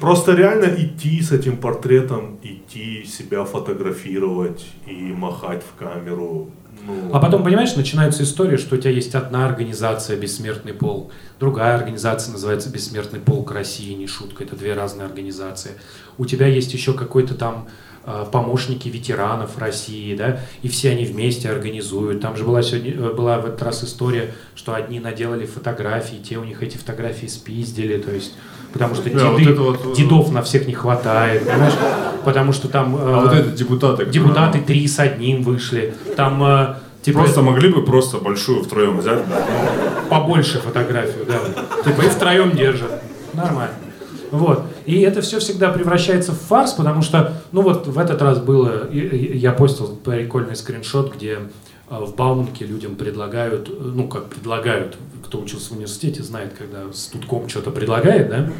просто 0.00 0.34
реально 0.34 0.66
идти 0.76 1.20
с 1.22 1.32
этим 1.32 1.56
портретом, 1.56 2.38
идти 2.42 3.04
себя 3.04 3.44
фотографировать 3.44 4.66
и 4.86 5.12
махать 5.12 5.62
в 5.62 5.78
камеру. 5.78 6.50
Ну, 6.84 7.10
А 7.12 7.20
потом, 7.20 7.44
понимаешь, 7.44 7.76
начинается 7.76 8.24
история, 8.24 8.58
что 8.58 8.74
у 8.74 8.78
тебя 8.78 8.90
есть 8.90 9.14
одна 9.14 9.46
организация 9.46 10.16
«Бессмертный 10.16 10.74
полк», 10.74 11.12
другая 11.38 11.76
организация 11.76 12.32
называется 12.32 12.70
«Бессмертный 12.70 13.20
полк 13.20 13.52
России», 13.52 13.92
не 13.94 14.08
шутка, 14.08 14.42
это 14.42 14.56
две 14.56 14.74
разные 14.74 15.06
организации. 15.06 15.72
У 16.18 16.26
тебя 16.26 16.46
есть 16.46 16.72
еще 16.74 16.92
какой-то 16.92 17.34
там 17.34 17.68
э, 18.04 18.26
помощники 18.32 18.88
ветеранов 18.88 19.58
России, 19.58 20.16
да, 20.16 20.40
и 20.62 20.68
все 20.68 20.90
они 20.90 21.04
вместе 21.04 21.50
организуют. 21.50 22.20
Там 22.20 22.36
же 22.36 22.44
была 22.44 22.62
сегодня, 22.62 22.94
э, 22.94 23.12
была 23.14 23.38
в 23.38 23.46
этот 23.46 23.62
раз 23.62 23.84
история, 23.84 24.34
что 24.56 24.74
одни 24.74 24.98
наделали 24.98 25.46
фотографии, 25.46 26.16
те 26.16 26.36
у 26.36 26.44
них 26.44 26.62
эти 26.62 26.76
фотографии 26.76 27.26
спиздили, 27.26 27.98
то 27.98 28.10
есть, 28.10 28.32
потому 28.72 28.94
что 28.94 29.10
Да, 29.10 29.30
вот 29.30 29.40
деды- 29.40 29.54
вот, 29.54 29.80
э, 29.86 29.94
дедов 29.96 30.32
на 30.32 30.42
всех 30.42 30.66
не 30.66 30.74
хватает, 30.74 31.46
понимаешь, 31.46 31.74
потому 32.24 32.52
что 32.52 32.68
там... 32.68 32.96
А 32.98 33.20
э, 33.20 33.24
вот 33.24 33.32
это 33.32 33.50
депутаты. 33.50 34.06
Депутаты 34.06 34.60
три 34.60 34.86
с 34.86 34.98
одним 34.98 35.42
вышли. 35.42 35.94
Там 36.16 36.42
э, 36.42 36.74
типа 37.02 37.20
Просто 37.20 37.42
могли 37.42 37.68
бы 37.68 37.84
просто 37.84 38.18
большую 38.18 38.62
втроем 38.64 38.98
взять, 38.98 39.28
да. 39.28 39.46
побольше 40.08 40.58
фотографию, 40.58 41.26
да. 41.26 41.38
Типа 41.84 42.02
и 42.02 42.08
втроем 42.08 42.52
держат. 42.52 42.90
Нормально. 43.32 43.74
Вот. 44.32 44.64
И 44.86 45.00
это 45.02 45.20
все 45.20 45.38
всегда 45.38 45.68
превращается 45.68 46.32
в 46.32 46.38
фарс, 46.38 46.72
потому 46.72 47.02
что, 47.02 47.42
ну 47.52 47.60
вот 47.60 47.86
в 47.86 47.98
этот 47.98 48.22
раз 48.22 48.38
было, 48.40 48.90
я 48.90 49.52
постил 49.52 49.88
прикольный 50.02 50.56
скриншот, 50.56 51.14
где 51.14 51.32
э, 51.32 51.38
в 52.00 52.14
Бауманке 52.16 52.64
людям 52.64 52.94
предлагают, 52.96 53.68
э, 53.68 53.72
ну 53.78 54.08
как 54.08 54.26
предлагают, 54.26 54.96
кто 55.24 55.40
учился 55.40 55.70
в 55.70 55.72
университете, 55.72 56.22
знает, 56.22 56.52
когда 56.56 56.92
студком 56.92 57.48
что-то 57.48 57.70
предлагает, 57.70 58.28
да? 58.30 58.50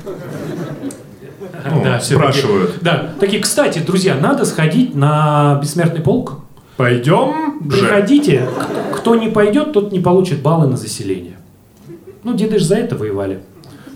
Ну, 1.71 1.83
Да, 1.83 2.01
спрашивают. 2.01 2.75
такие- 2.75 2.85
да, 2.85 3.14
такие, 3.18 3.42
кстати, 3.42 3.81
друзья, 3.81 4.14
надо 4.16 4.45
сходить 4.45 4.95
на 4.95 5.59
бессмертный 5.61 6.01
полк. 6.01 6.40
Пойдем 6.77 7.61
же. 7.71 7.81
Приходите, 7.81 8.49
Кто- 8.90 8.97
кто 8.97 9.16
не 9.16 9.29
пойдет, 9.29 9.73
тот 9.73 9.92
не 9.92 10.01
получит 10.01 10.40
баллы 10.42 10.68
на 10.68 10.77
заселение. 10.77 11.37
Ну, 12.25 12.35
деды 12.35 12.59
же 12.59 12.64
за 12.64 12.77
это 12.77 12.97
воевали. 12.97 13.40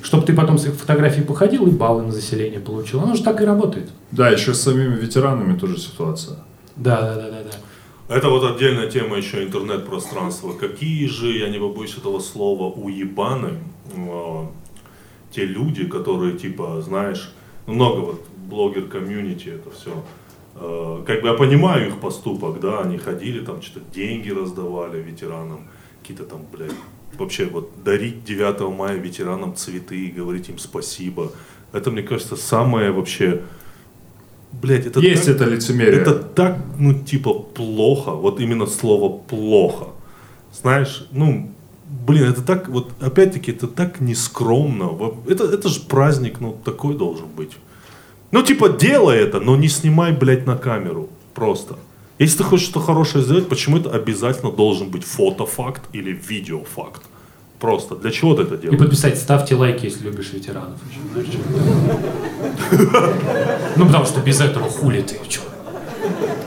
Чтобы 0.02 0.24
ты 0.26 0.34
потом 0.34 0.58
с 0.58 0.66
их 0.66 0.74
фотографией 0.74 1.24
походил 1.24 1.66
и 1.66 1.70
баллы 1.70 2.02
на 2.02 2.12
заселение 2.12 2.60
получил. 2.60 3.00
Оно 3.00 3.14
же 3.14 3.22
так 3.22 3.40
и 3.40 3.44
работает. 3.44 3.88
Да, 4.12 4.28
еще 4.28 4.52
с 4.54 4.60
самими 4.60 4.94
ветеранами 4.96 5.58
тоже 5.58 5.78
ситуация. 5.78 6.36
Да, 6.76 7.00
да, 7.00 7.14
да, 7.14 7.22
да, 7.22 7.38
да. 7.44 7.56
Это 8.08 8.28
вот 8.28 8.44
отдельная 8.44 8.88
тема 8.88 9.16
еще 9.16 9.42
интернет-пространства. 9.42 10.52
Какие 10.52 11.06
же, 11.06 11.36
я 11.36 11.48
не 11.48 11.58
побоюсь 11.58 11.96
этого 11.98 12.20
слова, 12.20 12.72
уебаны, 12.72 13.58
э, 13.94 14.46
те 15.32 15.44
люди, 15.44 15.86
которые, 15.88 16.38
типа, 16.38 16.80
знаешь, 16.82 17.32
ну, 17.66 17.74
много 17.74 18.00
вот 18.00 18.26
блогер-комьюнити, 18.48 19.48
это 19.48 19.70
все. 19.70 19.90
как 21.04 21.20
бы 21.20 21.28
я 21.28 21.34
понимаю 21.34 21.88
их 21.88 22.00
поступок, 22.00 22.60
да, 22.60 22.80
они 22.80 22.96
ходили 22.96 23.44
там, 23.44 23.60
что-то 23.60 23.84
деньги 23.92 24.30
раздавали 24.30 25.02
ветеранам, 25.02 25.68
какие-то 26.00 26.24
там, 26.24 26.46
блядь, 26.52 26.72
вообще 27.18 27.46
вот 27.46 27.70
дарить 27.84 28.24
9 28.24 28.60
мая 28.74 28.96
ветеранам 28.96 29.54
цветы 29.54 29.96
и 29.96 30.10
говорить 30.10 30.48
им 30.48 30.58
спасибо. 30.58 31.32
Это, 31.72 31.90
мне 31.90 32.02
кажется, 32.02 32.36
самое 32.36 32.90
вообще, 32.92 33.42
блядь, 34.62 34.86
это 34.86 35.00
Есть 35.00 35.26
так- 35.26 35.36
это 35.36 35.44
лицемерие. 35.44 36.00
это 36.00 36.14
так, 36.14 36.58
ну, 36.78 36.94
типа, 36.94 37.32
плохо. 37.34 38.10
Вот 38.12 38.40
именно 38.40 38.66
слово 38.66 39.08
плохо. 39.18 39.86
Знаешь, 40.52 41.06
ну, 41.12 41.50
блин, 42.06 42.24
это 42.24 42.42
так, 42.42 42.68
вот, 42.68 42.90
опять-таки, 43.00 43.52
это 43.52 43.66
так 43.66 44.00
нескромно. 44.00 44.90
Это, 45.28 45.44
это 45.44 45.68
же 45.68 45.80
праздник, 45.80 46.40
ну, 46.40 46.56
такой 46.64 46.96
должен 46.96 47.26
быть. 47.36 47.52
Ну, 48.32 48.42
типа, 48.42 48.68
делай 48.68 49.18
это, 49.18 49.40
но 49.40 49.56
не 49.56 49.68
снимай, 49.68 50.12
блядь, 50.12 50.46
на 50.46 50.56
камеру. 50.56 51.08
Просто. 51.34 51.76
Если 52.18 52.38
ты 52.38 52.44
хочешь 52.44 52.66
что-то 52.68 52.86
хорошее 52.86 53.22
сделать, 53.24 53.48
почему 53.48 53.76
это 53.76 53.90
обязательно 53.90 54.50
должен 54.50 54.88
быть 54.90 55.04
фотофакт 55.04 55.82
или 55.92 56.12
видеофакт? 56.28 57.02
Просто. 57.60 57.96
Для 57.96 58.10
чего 58.10 58.34
ты 58.34 58.42
это 58.42 58.54
И 58.56 58.58
делаешь? 58.62 58.78
подписать, 58.78 59.18
ставьте 59.18 59.54
лайки, 59.54 59.86
если 59.86 60.04
любишь 60.04 60.32
ветеранов. 60.32 60.78
знаешь? 61.12 61.28
Ну, 63.76 63.86
потому 63.86 64.04
что 64.04 64.20
без 64.20 64.40
этого 64.40 64.68
хули 64.68 65.02
ты, 65.02 65.18
чё? 65.28 65.40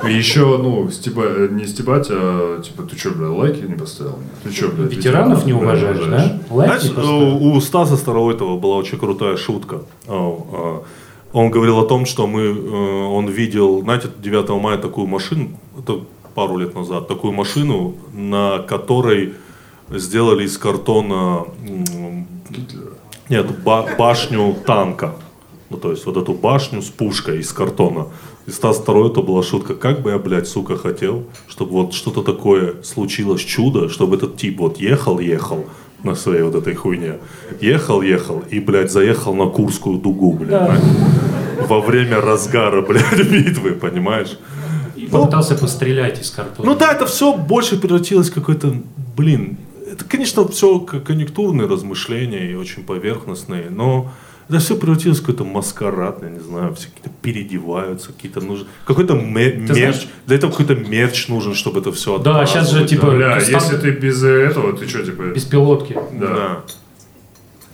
Еще, 0.08 0.58
ну, 0.58 0.90
стеба, 0.90 1.24
э, 1.26 1.48
не 1.52 1.66
стебать, 1.66 2.08
а 2.10 2.62
типа, 2.62 2.84
ты 2.84 2.98
что, 2.98 3.10
блядь, 3.12 3.30
лайки 3.30 3.62
не 3.66 3.76
поставил? 3.76 4.18
Ты 4.44 4.52
что, 4.52 4.70
блядь, 4.70 4.94
Ветеранов 4.94 5.46
не 5.46 5.54
уважаешь, 5.54 5.98
да? 6.06 6.40
Лайк 6.50 6.72
не 6.72 6.90
Знаешь, 6.90 6.96
поставил? 6.96 7.36
у 7.38 7.54
у 7.56 7.62
Стаса 7.62 7.98
Старовойтова 7.98 8.58
была 8.58 8.78
очень 8.78 8.98
крутая 8.98 9.36
шутка. 9.38 9.82
Он 10.08 11.52
говорил 11.52 11.78
о 11.80 11.86
том, 11.86 12.06
что 12.06 12.26
мы, 12.28 12.42
э, 12.42 13.04
он 13.06 13.28
видел, 13.28 13.82
знаете, 13.82 14.08
9 14.18 14.50
мая 14.62 14.78
такую 14.78 15.06
машину, 15.08 15.50
это 15.78 16.00
пару 16.34 16.58
лет 16.58 16.74
назад, 16.76 17.08
такую 17.08 17.34
машину, 17.34 17.96
на 18.14 18.60
которой 18.60 19.34
сделали 19.92 20.46
из 20.46 20.58
картона 20.58 21.46
нет, 23.30 23.46
ба- 23.64 23.88
башню 23.98 24.56
танка. 24.66 25.14
Ну, 25.70 25.78
то 25.78 25.92
есть 25.92 26.06
вот 26.08 26.18
эту 26.18 26.34
башню 26.34 26.82
с 26.82 26.90
пушкой 26.90 27.40
из 27.40 27.54
картона. 27.54 28.08
И 28.48 28.52
Стас 28.52 28.78
второй, 28.80 29.12
это 29.12 29.22
была 29.22 29.44
шутка. 29.44 29.76
Как 29.76 30.02
бы 30.02 30.10
я, 30.10 30.18
блядь, 30.18 30.48
сука, 30.48 30.78
хотел, 30.78 31.26
чтобы 31.48 31.74
вот 31.74 31.94
что-то 31.94 32.24
такое 32.24 32.82
случилось, 32.84 33.42
чудо, 33.42 33.88
чтобы 33.88 34.16
этот 34.16 34.36
тип 34.38 34.60
вот 34.60 34.80
ехал-ехал 34.80 35.66
на 36.04 36.16
своей 36.16 36.42
вот 36.42 36.56
этой 36.56 36.74
хуйне. 36.74 37.20
Ехал-ехал 37.62 38.44
и, 38.50 38.60
блядь, 38.60 38.92
заехал 38.92 39.36
на 39.36 39.46
Курскую 39.46 40.00
дугу, 40.00 40.34
блядь. 40.34 40.50
Да. 40.50 40.82
Во 41.68 41.82
время 41.82 42.20
разгара, 42.20 42.82
блядь, 42.82 43.30
битвы, 43.30 43.74
понимаешь? 43.74 44.40
И 44.96 45.06
попытался 45.06 45.54
пострелять 45.54 46.20
из 46.20 46.32
картона. 46.32 46.68
Ну 46.68 46.76
да, 46.76 46.94
это 46.94 47.06
все 47.06 47.36
больше 47.36 47.78
превратилось 47.80 48.32
в 48.32 48.34
какой-то, 48.34 48.74
блин, 49.16 49.58
это, 49.92 50.06
конечно, 50.06 50.48
все 50.48 50.80
конъюнктурные 50.80 51.68
размышления 51.68 52.52
и 52.52 52.56
очень 52.56 52.84
поверхностные, 52.84 53.70
но 53.70 54.12
это 54.48 54.60
все 54.60 54.76
превратилось 54.76 55.20
в 55.20 55.22
какой-то 55.22 55.44
маскарад, 55.44 56.24
я 56.24 56.30
не 56.30 56.40
знаю, 56.40 56.74
все 56.76 56.88
какие-то 56.90 57.12
переодеваются, 57.22 58.12
какие-то 58.14 58.42
нужны, 58.42 58.66
какой-то 58.86 59.14
ме- 59.16 59.54
мерч, 59.54 59.72
знаешь- 59.78 60.08
для 60.26 60.36
этого 60.38 60.52
какой-то 60.52 60.76
мерч 60.76 61.28
нужен, 61.28 61.54
чтобы 61.54 61.80
это 61.82 61.92
все 61.92 62.18
Да, 62.18 62.46
сейчас 62.46 62.72
же, 62.72 62.88
типа, 62.88 63.12
Бля, 63.12 63.40
Стан- 63.40 63.54
если 63.54 63.78
ты 63.78 63.92
без 63.92 64.24
этого, 64.24 64.76
ты 64.76 64.88
что, 64.88 65.04
типа... 65.04 65.24
Без 65.36 65.44
пилотки. 65.46 65.94
Да. 66.14 66.28
Да. 66.28 66.62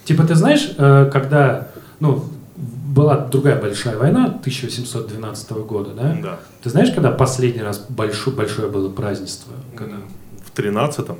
Типа, 0.04 0.24
ты 0.24 0.34
знаешь, 0.34 0.70
э, 0.76 1.10
когда, 1.12 1.68
ну, 2.00 2.24
была 2.56 3.18
другая 3.26 3.60
большая 3.60 3.96
война 3.98 4.26
1812 4.26 5.50
года, 5.66 5.90
да? 5.94 6.18
Да. 6.22 6.40
Ты 6.62 6.70
знаешь, 6.70 6.90
когда 6.94 7.10
последний 7.10 7.62
раз 7.62 7.84
большое, 7.88 8.34
большое 8.36 8.68
было 8.68 8.88
празднество? 8.90 9.52
Когда? 9.74 9.96
В 10.44 10.58
13-м. 10.58 11.16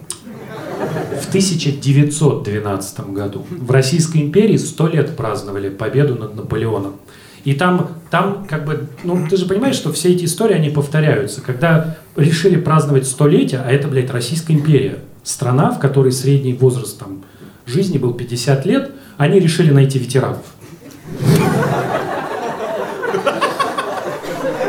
В 1.22 1.28
1912 1.28 3.10
году 3.10 3.46
в 3.50 3.70
Российской 3.70 4.18
империи 4.18 4.56
сто 4.56 4.86
лет 4.86 5.16
праздновали 5.16 5.70
победу 5.70 6.14
над 6.16 6.34
Наполеоном. 6.36 6.96
И 7.44 7.54
там, 7.54 7.88
там 8.10 8.44
как 8.48 8.64
бы, 8.64 8.88
ну 9.04 9.26
ты 9.28 9.36
же 9.36 9.46
понимаешь, 9.46 9.76
что 9.76 9.92
все 9.92 10.12
эти 10.12 10.24
истории, 10.24 10.54
они 10.54 10.68
повторяются. 10.70 11.40
Когда 11.40 11.96
решили 12.16 12.56
праздновать 12.56 13.06
столетие, 13.06 13.60
а 13.64 13.70
это, 13.70 13.88
блядь, 13.88 14.10
Российская 14.10 14.52
империя, 14.52 14.98
страна, 15.22 15.70
в 15.70 15.78
которой 15.78 16.12
средний 16.12 16.54
возраст 16.54 16.98
там, 16.98 17.22
жизни 17.64 17.98
был 17.98 18.14
50 18.14 18.66
лет, 18.66 18.90
они 19.16 19.40
решили 19.40 19.70
найти 19.70 19.98
ветеранов. 19.98 20.42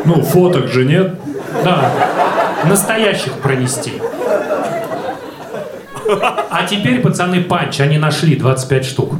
Ну, 0.04 0.22
фоток 0.22 0.68
же 0.68 0.84
нет. 0.84 1.16
Да, 1.64 1.92
настоящих 2.66 3.32
пронести. 3.34 3.92
А 6.08 6.66
теперь, 6.68 7.00
пацаны, 7.00 7.42
панч, 7.42 7.80
они 7.80 7.98
нашли 7.98 8.36
25 8.36 8.84
штук. 8.84 9.14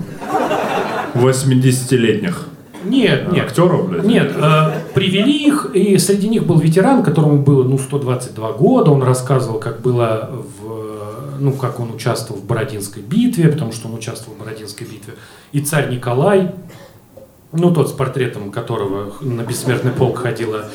80-летних. 1.14 2.48
Нет, 2.84 3.32
нет. 3.32 3.46
Актеров, 3.46 3.88
блядь? 3.88 4.04
Нет, 4.04 4.32
э, 4.34 4.70
привели 4.94 5.46
их, 5.46 5.70
и 5.74 5.98
среди 5.98 6.28
них 6.28 6.46
был 6.46 6.58
ветеран, 6.58 7.02
которому 7.02 7.38
было, 7.38 7.64
ну, 7.64 7.78
122 7.78 8.52
года. 8.52 8.90
Он 8.90 9.02
рассказывал, 9.02 9.58
как 9.58 9.80
было 9.80 10.30
в, 10.60 11.38
ну, 11.38 11.52
как 11.52 11.80
он 11.80 11.92
участвовал 11.92 12.40
в 12.40 12.44
Бородинской 12.44 13.02
битве, 13.02 13.48
потому 13.48 13.72
что 13.72 13.88
он 13.88 13.94
участвовал 13.94 14.36
в 14.36 14.40
Бородинской 14.40 14.86
битве. 14.86 15.14
И 15.52 15.60
царь 15.60 15.90
Николай, 15.90 16.52
ну, 17.52 17.72
тот 17.72 17.88
с 17.88 17.92
портретом 17.92 18.50
которого 18.50 19.12
на 19.20 19.42
бессмертный 19.42 19.92
полк 19.92 20.18
ходила 20.18 20.66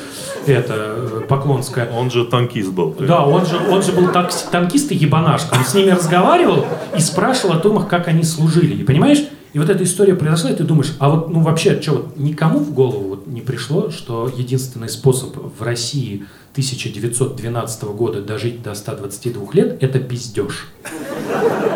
это 0.51 0.73
э, 0.75 1.21
Поклонская. 1.27 1.89
Он 1.91 2.11
же 2.11 2.25
танкист 2.25 2.71
был. 2.71 2.95
Да, 2.99 3.25
он 3.25 3.45
же, 3.45 3.57
он 3.69 3.81
же 3.81 3.91
был 3.91 4.07
такс- 4.09 4.49
танкист 4.51 4.91
и 4.91 4.95
ебанашка. 4.95 5.55
Он 5.55 5.63
с 5.63 5.73
ними 5.73 5.91
разговаривал 5.91 6.65
и 6.95 6.99
спрашивал 6.99 7.55
о 7.55 7.59
том, 7.59 7.85
как 7.85 8.07
они 8.07 8.23
служили. 8.23 8.75
И 8.75 8.83
понимаешь, 8.83 9.23
и 9.53 9.59
вот 9.59 9.69
эта 9.69 9.83
история 9.83 10.15
произошла, 10.15 10.49
и 10.49 10.55
ты 10.55 10.63
думаешь, 10.63 10.93
а 10.99 11.09
вот, 11.09 11.29
ну 11.29 11.41
вообще, 11.41 11.79
что, 11.79 11.93
вот 11.93 12.17
никому 12.17 12.59
в 12.59 12.73
голову 12.73 13.09
вот 13.09 13.27
не 13.27 13.41
пришло, 13.41 13.91
что 13.91 14.31
единственный 14.35 14.89
способ 14.89 15.35
в 15.59 15.61
России 15.61 16.25
1912 16.53 17.83
года 17.83 18.21
дожить 18.21 18.63
до 18.63 18.73
122 18.73 19.47
лет– 19.53 19.77
это 19.81 19.99
пиздеж. 19.99 20.67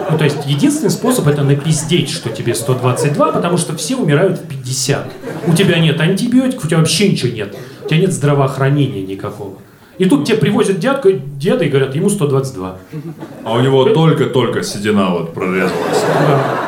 Ну, 0.10 0.18
то 0.18 0.24
есть, 0.24 0.38
единственный 0.46 0.90
способ– 0.90 1.28
это 1.28 1.44
напиздеть, 1.44 2.10
что 2.10 2.30
тебе 2.30 2.56
122, 2.56 3.32
потому 3.32 3.58
что 3.58 3.76
все 3.76 3.96
умирают 3.96 4.40
в 4.40 4.48
50. 4.48 5.12
У 5.48 5.54
тебя 5.54 5.80
нет 5.80 6.00
антибиотиков, 6.00 6.66
у 6.66 6.68
тебя 6.68 6.78
вообще 6.78 7.10
ничего 7.10 7.32
нет. 7.32 7.56
У 7.88 7.89
тебя 7.89 8.02
нет 8.02 8.12
здравоохранения 8.12 9.02
никакого. 9.02 9.60
И 9.97 10.04
тут 10.10 10.28
тебе 10.28 10.38
привозят 10.38 10.78
дядку, 10.78 11.10
деда 11.10 11.63
и 11.63 11.69
говорят, 11.69 11.95
ему 11.95 12.10
122. 12.10 12.80
А 13.45 13.54
у 13.54 13.62
него 13.62 13.86
только-только 13.86 14.62
седина 14.62 15.12
вот 15.12 15.34
прорезалась. 15.34 16.04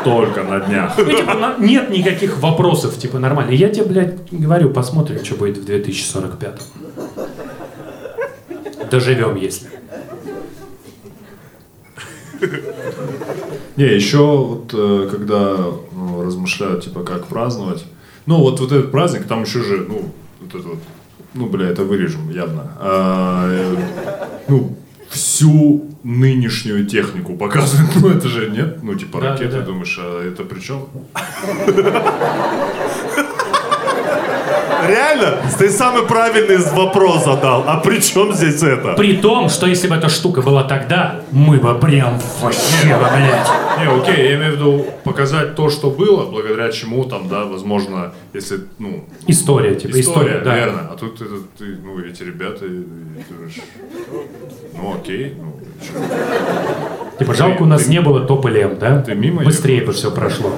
Только 0.05 0.43
на 0.43 0.61
днях. 0.61 0.93
Ну, 0.97 1.03
типа, 1.03 1.55
нет 1.59 1.89
никаких 1.89 2.39
вопросов, 2.39 2.97
типа, 2.97 3.19
нормально. 3.19 3.51
Я 3.51 3.67
тебе, 3.67 3.83
блядь, 3.83 4.31
говорю, 4.31 4.69
посмотрим, 4.69 5.25
что 5.25 5.35
будет 5.35 5.57
в 5.57 5.65
2045. 5.65 6.61
Доживем, 8.89 9.35
если. 9.35 9.67
Не, 13.75 13.93
еще 13.93 14.37
вот 14.37 14.73
э, 14.73 15.09
когда 15.11 15.57
ну, 15.91 16.23
размышляют, 16.23 16.85
типа, 16.85 17.01
как 17.01 17.27
праздновать. 17.27 17.83
Ну, 18.25 18.37
вот, 18.37 18.61
вот 18.61 18.71
этот 18.71 18.89
праздник, 18.89 19.25
там 19.25 19.43
еще 19.43 19.61
же, 19.61 19.85
ну, 19.85 20.13
вот 20.39 20.55
это 20.55 20.67
вот, 20.69 20.79
ну, 21.33 21.45
бля, 21.47 21.69
это 21.69 21.83
вырежем 21.83 22.29
явно. 22.29 22.71
А, 22.79 23.49
ну, 24.47 24.75
всю 25.09 25.85
нынешнюю 26.03 26.85
технику 26.85 27.35
показывают. 27.35 27.89
Ну, 28.01 28.09
это 28.09 28.27
же 28.27 28.49
нет, 28.49 28.83
ну, 28.83 28.95
типа, 28.95 29.21
Да, 29.21 29.31
ракеты, 29.31 29.51
да, 29.51 29.59
да. 29.59 29.65
думаешь, 29.65 29.97
а 30.01 30.23
это 30.27 30.43
при 30.43 30.59
чем? 30.59 30.87
Реально? 34.89 35.37
Ты 35.57 35.69
самый 35.69 36.03
правильный 36.05 36.57
вопрос 36.57 37.25
задал. 37.25 37.63
А 37.67 37.77
при 37.77 37.99
чем 37.99 38.33
здесь 38.33 38.61
это? 38.63 38.93
При 38.93 39.17
том, 39.17 39.49
что 39.49 39.67
если 39.67 39.87
бы 39.87 39.95
эта 39.95 40.09
штука 40.09 40.41
была 40.41 40.63
тогда, 40.63 41.21
мы 41.31 41.57
бы 41.57 41.73
прям 41.75 42.19
вообще, 42.41 42.95
бы, 42.95 43.05
блядь. 43.15 43.47
Не, 43.79 43.85
окей, 43.85 44.29
я 44.29 44.35
имею 44.35 44.53
в 44.53 44.55
виду 44.55 44.85
показать 45.03 45.55
то, 45.55 45.69
что 45.69 45.89
было, 45.89 46.25
благодаря 46.25 46.71
чему 46.71 47.05
там, 47.05 47.29
да, 47.29 47.45
возможно, 47.45 48.13
если, 48.33 48.59
ну... 48.77 49.05
История, 49.27 49.75
типа, 49.75 49.99
история, 49.99 50.41
да. 50.43 50.55
верно. 50.55 50.89
А 50.91 50.95
тут 50.97 51.21
это, 51.21 51.35
ты, 51.57 51.77
ну, 51.83 51.99
эти 51.99 52.23
ребята, 52.23 52.65
и 52.65 52.69
ты 52.69 53.33
думаешь, 53.33 53.55
ну, 54.75 54.95
окей, 54.99 55.35
ну, 55.37 55.59
чё. 55.81 55.99
Типа, 57.19 57.33
жалко, 57.33 57.63
у 57.63 57.65
нас 57.65 57.87
не 57.87 58.01
было 58.01 58.21
тополем, 58.21 58.77
да? 58.79 59.01
Ты 59.01 59.13
мимо 59.13 59.43
Быстрее 59.43 59.81
бы 59.81 59.91
все 59.91 60.09
прошло. 60.09 60.51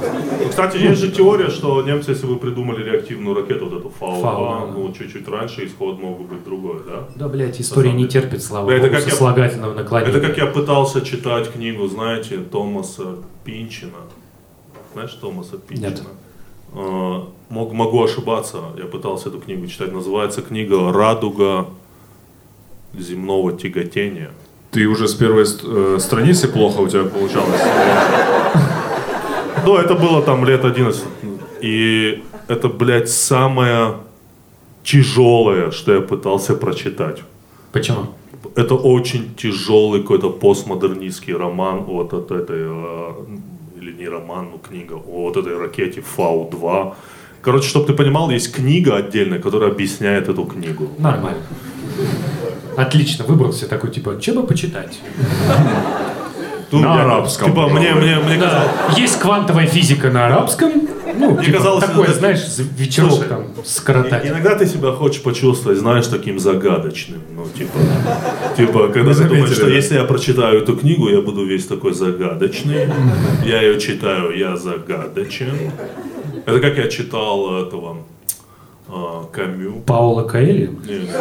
Кстати, 0.49 0.77
есть 0.77 0.99
же 0.99 1.11
теория, 1.11 1.49
что 1.49 1.81
немцы, 1.81 2.11
если 2.11 2.27
бы 2.27 2.37
придумали 2.37 2.83
реактивную 2.83 3.35
ракету, 3.35 3.69
вот 3.69 3.79
эту 3.79 3.91
Фау-2, 3.99 4.20
Фау, 4.21 4.67
ну, 4.71 4.93
чуть-чуть 4.93 5.27
раньше 5.27 5.65
исход 5.65 5.99
мог 5.99 6.17
бы 6.19 6.23
быть 6.35 6.43
другой, 6.43 6.81
да? 6.87 7.07
Да, 7.15 7.27
блядь, 7.27 7.59
история 7.61 7.93
не 7.93 8.07
терпит, 8.07 8.43
слава 8.43 8.69
Да, 8.69 8.75
это 8.77 8.87
богу, 8.87 8.95
как 9.35 9.51
я- 9.55 9.57
наклонения. 9.57 10.17
Это 10.17 10.27
как 10.27 10.37
я 10.37 10.45
пытался 10.45 11.01
читать 11.01 11.51
книгу, 11.51 11.87
знаете, 11.87 12.37
Томаса 12.37 13.15
Пинчина. 13.43 13.97
Знаешь 14.93 15.13
Томаса 15.13 15.57
Пинчина? 15.57 15.87
Нет. 15.89 16.01
Э, 16.73 17.21
мог, 17.49 17.73
могу 17.73 18.03
ошибаться, 18.03 18.57
я 18.77 18.85
пытался 18.85 19.29
эту 19.29 19.39
книгу 19.39 19.67
читать. 19.67 19.91
Называется 19.91 20.41
книга 20.41 20.91
«Радуга 20.93 21.67
земного 22.97 23.51
тяготения». 23.53 24.31
Ты 24.71 24.87
уже 24.87 25.07
с 25.09 25.13
первой 25.13 25.43
э, 25.43 25.97
страницы 25.99 26.47
плохо 26.47 26.79
у 26.79 26.87
тебя 26.87 27.03
получалось. 27.03 27.61
Ну, 29.65 29.75
это 29.77 29.95
было 29.95 30.21
там 30.21 30.45
лет 30.45 30.63
11. 30.65 31.03
И 31.61 32.23
это, 32.47 32.67
блядь, 32.69 33.09
самое 33.09 33.95
тяжелое, 34.83 35.71
что 35.71 35.93
я 35.93 36.01
пытался 36.01 36.55
прочитать. 36.55 37.21
Почему? 37.71 38.07
Это 38.55 38.75
очень 38.75 39.33
тяжелый 39.35 40.01
какой-то 40.01 40.29
постмодернистский 40.29 41.33
роман 41.33 41.83
вот 41.83 42.13
от 42.13 42.31
этой, 42.31 42.59
э, 42.59 43.11
или 43.79 43.93
не 43.93 44.07
роман, 44.07 44.49
ну 44.51 44.57
книга, 44.57 44.93
о 44.93 45.23
вот 45.23 45.37
этой 45.37 45.57
ракете 45.57 46.01
Фау-2. 46.01 46.93
Короче, 47.41 47.67
чтобы 47.67 47.87
ты 47.87 47.93
понимал, 47.93 48.29
есть 48.29 48.51
книга 48.51 48.97
отдельная, 48.97 49.39
которая 49.39 49.71
объясняет 49.71 50.27
эту 50.29 50.43
книгу. 50.45 50.89
Нормально. 50.97 51.41
Отлично, 52.77 53.25
выбрал 53.25 53.53
себе 53.53 53.67
такой, 53.67 53.91
типа, 53.91 54.19
что 54.21 54.33
бы 54.33 54.47
почитать? 54.47 54.99
Тут 56.69 56.81
На 56.81 57.03
арабском. 57.03 57.49
Типа, 57.49 57.67
мне, 57.67 57.93
мне, 57.93 58.15
мне 58.19 58.37
казалось, 58.37 58.69
есть 58.97 59.19
квантовая 59.19 59.67
физика 59.67 60.09
на 60.09 60.27
арабском. 60.27 60.71
Ну, 61.17 61.31
Мне 61.31 61.45
типа, 61.45 61.57
казалось, 61.57 61.85
такой, 61.85 62.03
это- 62.05 62.13
знаешь, 62.13 62.39
вечерок 62.77 63.11
Слушай, 63.11 63.29
там 63.29 63.45
скоротать. 63.65 64.25
Иногда 64.25 64.55
ты 64.55 64.65
себя 64.65 64.91
хочешь 64.91 65.21
почувствовать, 65.21 65.77
знаешь, 65.79 66.07
таким 66.07 66.39
загадочным. 66.39 67.21
Ну, 67.35 67.45
типа, 67.57 67.79
типа 68.57 68.87
когда 68.89 69.13
ты 69.13 69.23
думаешь, 69.25 69.51
что 69.51 69.67
если 69.67 69.95
я 69.95 70.03
прочитаю 70.03 70.61
эту 70.61 70.75
книгу, 70.77 71.09
я 71.09 71.21
буду 71.21 71.45
весь 71.45 71.65
такой 71.65 71.93
загадочный. 71.93 72.89
Я 73.45 73.61
ее 73.61 73.79
читаю, 73.79 74.37
я 74.37 74.55
загадочен. 74.55 75.71
Это 76.45 76.59
как 76.59 76.77
я 76.77 76.87
читал 76.87 77.63
этого 77.63 77.97
а, 78.87 79.25
Камю. 79.31 79.81
Паула 79.85 80.23
Каэли? 80.23 80.67
Не, 80.85 80.99
не. 80.99 81.11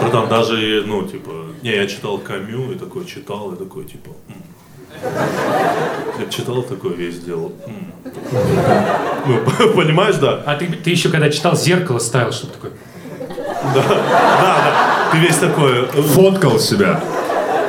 Братан, 0.00 0.28
даже, 0.28 0.84
ну, 0.86 1.02
типа, 1.02 1.30
не, 1.62 1.70
я 1.74 1.86
читал 1.86 2.18
Камю 2.18 2.72
и 2.72 2.74
такой 2.76 3.04
читал, 3.04 3.52
и 3.52 3.56
такой, 3.56 3.84
типа, 3.84 4.10
«М». 4.28 4.34
я 6.18 6.26
читал 6.30 6.62
такой 6.62 6.94
весь 6.94 7.18
делал. 7.20 7.52
«М». 7.66 7.92
Ну, 9.26 9.70
понимаешь, 9.74 10.16
да? 10.16 10.42
А 10.46 10.54
ты, 10.56 10.66
ты 10.66 10.90
еще 10.90 11.08
когда 11.08 11.30
читал 11.30 11.56
«Зеркало» 11.56 11.98
ставил, 11.98 12.32
что-то 12.32 12.54
такое? 12.54 12.72
Да, 13.74 13.82
да, 13.88 15.08
ты 15.12 15.18
весь 15.18 15.36
такой. 15.36 15.82
э, 15.84 16.02
Фоткал 16.02 16.58
себя. 16.58 17.00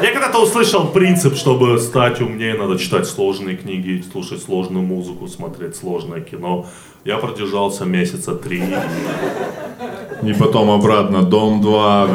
Я 0.02 0.12
когда-то 0.12 0.40
услышал 0.40 0.88
принцип, 0.88 1.36
чтобы 1.36 1.80
стать 1.80 2.20
умнее, 2.20 2.56
надо 2.56 2.78
читать 2.78 3.08
сложные 3.08 3.56
книги, 3.56 4.04
слушать 4.12 4.44
сложную 4.44 4.84
музыку, 4.86 5.28
смотреть 5.28 5.76
сложное 5.78 6.20
кино. 6.20 6.66
Я 7.06 7.18
продержался 7.18 7.86
месяца 7.86 8.36
три. 8.36 8.64
И 10.24 10.34
потом 10.34 10.70
обратно 10.72 11.22
Дом 11.24 11.62
2, 11.62 12.08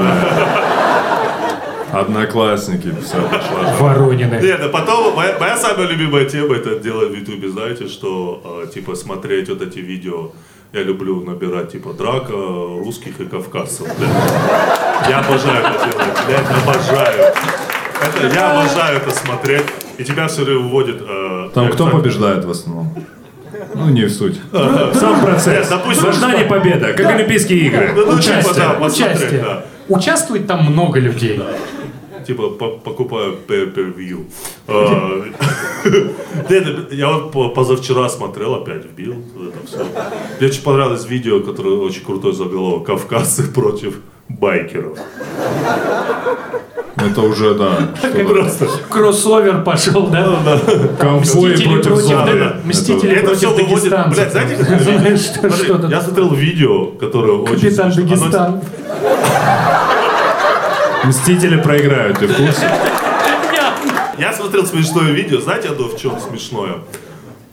Одноклассники, 1.93 2.93
все, 3.05 3.17
пошла. 3.23 3.75
Воронины. 3.79 4.39
Нет, 4.43 4.61
а 4.63 4.69
потом, 4.69 5.15
моя, 5.17 5.37
моя 5.39 5.57
самая 5.57 5.87
любимая 5.87 6.25
тема 6.27 6.55
это 6.57 6.79
делать 6.79 7.11
в 7.11 7.15
Ютубе, 7.15 7.49
знаете, 7.49 7.89
что, 7.89 8.63
э, 8.65 8.73
типа, 8.73 8.95
смотреть 8.95 9.49
вот 9.49 9.63
эти 9.63 9.79
видео, 9.79 10.33
я 10.73 10.83
люблю 10.83 11.23
набирать, 11.23 11.73
типа, 11.73 11.93
драка 11.95 12.33
русских 12.33 13.21
и 13.21 13.25
кавказцев, 13.25 13.87
блядь. 13.99 15.09
Я 15.09 15.21
обожаю 15.21 15.61
это 15.61 15.85
делать, 15.91 16.19
блядь, 16.27 16.63
обожаю. 16.63 17.33
Это, 18.01 18.35
я 18.35 18.51
обожаю 18.61 18.97
это 18.99 19.11
смотреть, 19.11 19.65
и 19.97 20.05
тебя 20.05 20.29
все 20.29 20.43
время 20.45 20.61
выводит... 20.61 21.03
э, 21.09 21.49
Там 21.55 21.69
кто 21.71 21.87
кстати, 21.87 21.91
побеждает 22.03 22.45
в 22.45 22.51
основном? 22.51 22.95
Ну, 23.75 23.89
не 23.91 24.05
в 24.05 24.11
суть. 24.13 24.39
Сам 24.53 25.21
процесс. 25.21 25.69
Допустим, 25.69 26.05
Важна 26.07 26.29
что- 26.31 26.39
не 26.39 26.45
победа, 26.45 26.93
как 26.93 27.07
Олимпийские 27.07 27.59
игры. 27.67 27.93
Ну, 27.95 28.07
ну, 28.13 28.19
типа, 28.19 28.39
Участие. 28.39 28.55
да, 28.55 28.71
посмотреть, 28.75 29.17
Участие. 29.19 29.41
да. 29.41 29.65
Участвует 29.89 30.47
там 30.47 30.65
много 30.67 31.01
людей. 31.01 31.41
Типа 32.29 32.51
по- 32.51 32.69
покупаю 32.85 33.37
pay-per-view. 33.49 34.27
А, 34.69 35.25
Я 36.95 37.09
вот 37.13 37.33
по- 37.33 37.49
позавчера 37.49 38.07
смотрел, 38.11 38.55
опять 38.55 38.85
вбил 38.85 39.15
это 39.15 39.67
все. 39.67 39.79
Мне 40.39 40.49
очень 40.51 40.63
понравилось 40.63 41.07
видео, 41.09 41.41
которое 41.41 41.77
очень 41.77 42.05
крутой 42.05 42.35
заголовок. 42.35 42.85
Кавказцы 42.87 43.45
против 43.51 43.95
байкеров. 44.29 44.99
Это 46.97 47.21
уже, 47.23 47.55
да. 47.55 47.89
Просто. 48.29 48.67
Кроссовер 48.91 49.65
пошел, 49.65 50.09
да? 50.09 50.59
Ковбои 50.99 51.21
Мстители 51.21 51.69
против 51.75 51.93
против, 51.93 52.07
зомби. 52.09 52.31
да, 52.39 52.57
Мстители 52.65 53.13
Это 53.13 53.25
против 53.27 53.39
все 53.39 53.49
выводит... 53.55 53.91
дагестанцев. 53.91 54.15
Блядь, 54.15 54.33
знаете, 54.33 55.17
Что- 55.65 55.87
Я 55.89 56.01
смотрел 56.03 56.35
видео, 56.35 56.87
которое 56.89 57.39
очень... 57.39 57.55
Капитан 57.75 57.93
Дагестан. 57.95 58.61
Мстители 61.05 61.61
проиграют, 61.61 62.19
ты 62.19 62.27
в 62.27 62.37
курсе? 62.37 62.71
Я 64.19 64.33
смотрел 64.33 64.67
смешное 64.67 65.13
видео. 65.13 65.41
Знаете, 65.41 65.69
оно 65.69 65.89
в 65.89 65.97
чем 65.97 66.19
смешное? 66.19 66.79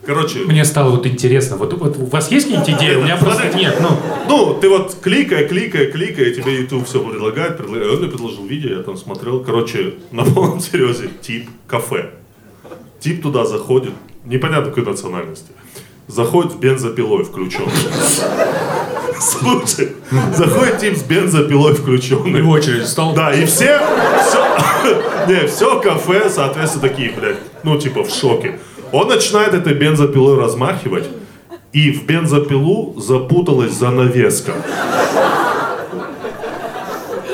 Короче, 0.06 0.40
Мне 0.40 0.64
стало 0.66 0.92
вот 0.92 1.08
интересно, 1.08 1.58
вот, 1.58 1.74
вот 1.74 1.98
у 1.98 2.06
вас 2.06 2.30
есть 2.32 2.48
какие-нибудь 2.48 2.80
идеи? 2.80 2.96
У 2.96 3.04
меня 3.04 3.18
просто 3.18 3.52
нет, 3.58 3.78
ну. 3.82 3.90
Ну, 4.30 4.54
ты 4.54 4.70
вот 4.70 4.96
кликай, 5.02 5.48
кликай, 5.48 5.92
кликай, 5.92 6.32
тебе 6.32 6.58
YouTube 6.60 6.86
все 6.88 7.00
предлагает, 7.04 7.58
предлагает. 7.58 7.92
Он 7.92 8.00
мне 8.00 8.08
предложил 8.10 8.46
видео, 8.46 8.78
я 8.78 8.84
там 8.84 8.98
смотрел. 8.98 9.44
Короче, 9.44 9.96
на 10.12 10.24
полном 10.24 10.60
серьезе, 10.62 11.10
тип 11.22 11.50
кафе. 11.68 12.12
Тип 13.00 13.24
туда 13.24 13.46
заходит, 13.46 13.94
непонятно 14.26 14.70
какой 14.70 14.86
национальности. 14.86 15.52
Заходит 16.08 16.52
с 16.52 16.56
бензопилой 16.56 17.24
включенной. 17.24 17.72
Слушай, 19.20 19.96
заходит 20.36 20.80
тип 20.80 20.98
с 20.98 21.04
бензопилой 21.04 21.74
включенной. 21.74 22.42
в 22.42 22.50
очередь 22.50 22.88
стал. 22.88 23.14
Да, 23.14 23.34
и 23.34 23.46
все, 23.46 23.80
все, 24.28 24.46
не, 25.28 25.48
все 25.48 25.80
кафе, 25.80 26.30
соответственно, 26.30 26.90
такие, 26.90 27.12
блядь, 27.12 27.38
ну, 27.64 27.78
типа, 27.80 28.04
в 28.04 28.10
шоке. 28.10 28.60
Он 28.92 29.08
начинает 29.08 29.54
этой 29.54 29.74
бензопилой 29.74 30.38
размахивать, 30.40 31.10
и 31.74 31.92
в 31.92 32.06
бензопилу 32.06 33.00
запуталась 33.00 33.74
занавеска. 33.74 34.54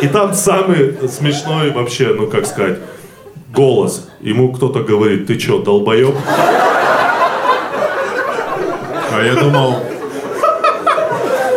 И 0.02 0.08
там 0.08 0.34
самый 0.34 0.98
смешной 1.08 1.72
вообще, 1.72 2.16
ну, 2.18 2.26
как 2.28 2.48
сказать, 2.48 2.80
голос. 3.54 4.10
Ему 4.20 4.52
кто-то 4.52 4.80
говорит, 4.82 5.28
ты 5.28 5.38
чё, 5.38 5.60
долбоеб? 5.60 6.16
А 9.12 9.24
я 9.24 9.36
думал... 9.36 9.91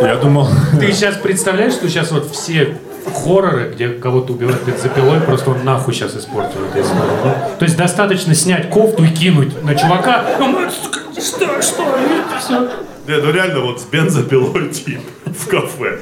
Я 0.05 0.17
думал... 0.17 0.49
Ты 0.79 0.93
сейчас 0.93 1.17
представляешь, 1.17 1.73
что 1.73 1.89
сейчас 1.89 2.11
вот 2.11 2.31
все 2.31 2.77
хорроры, 3.25 3.73
где 3.75 3.89
кого-то 3.89 4.35
убивают 4.35 4.63
бензопилой, 4.65 5.21
просто 5.21 5.51
он 5.51 5.65
нахуй 5.65 5.95
сейчас 5.95 6.15
испортил 6.15 6.65
эту 6.65 6.81
историю. 6.81 7.19
Ну, 7.25 7.35
То 7.59 7.65
есть 7.65 7.77
достаточно 7.77 8.35
снять 8.35 8.69
кофту 8.69 9.05
и 9.05 9.09
кинуть 9.09 9.63
на 9.63 9.75
чувака. 9.75 10.25
Он, 10.41 10.71
Что, 11.13 11.63
что? 11.63 11.99
Все. 12.39 12.71
Не, 13.07 13.17
ну 13.19 13.33
реально 13.33 13.61
вот 13.61 13.81
с 13.81 13.85
бензопилой 13.85 14.69
тип 14.73 15.01
в 15.25 15.49
кафе. 15.49 16.01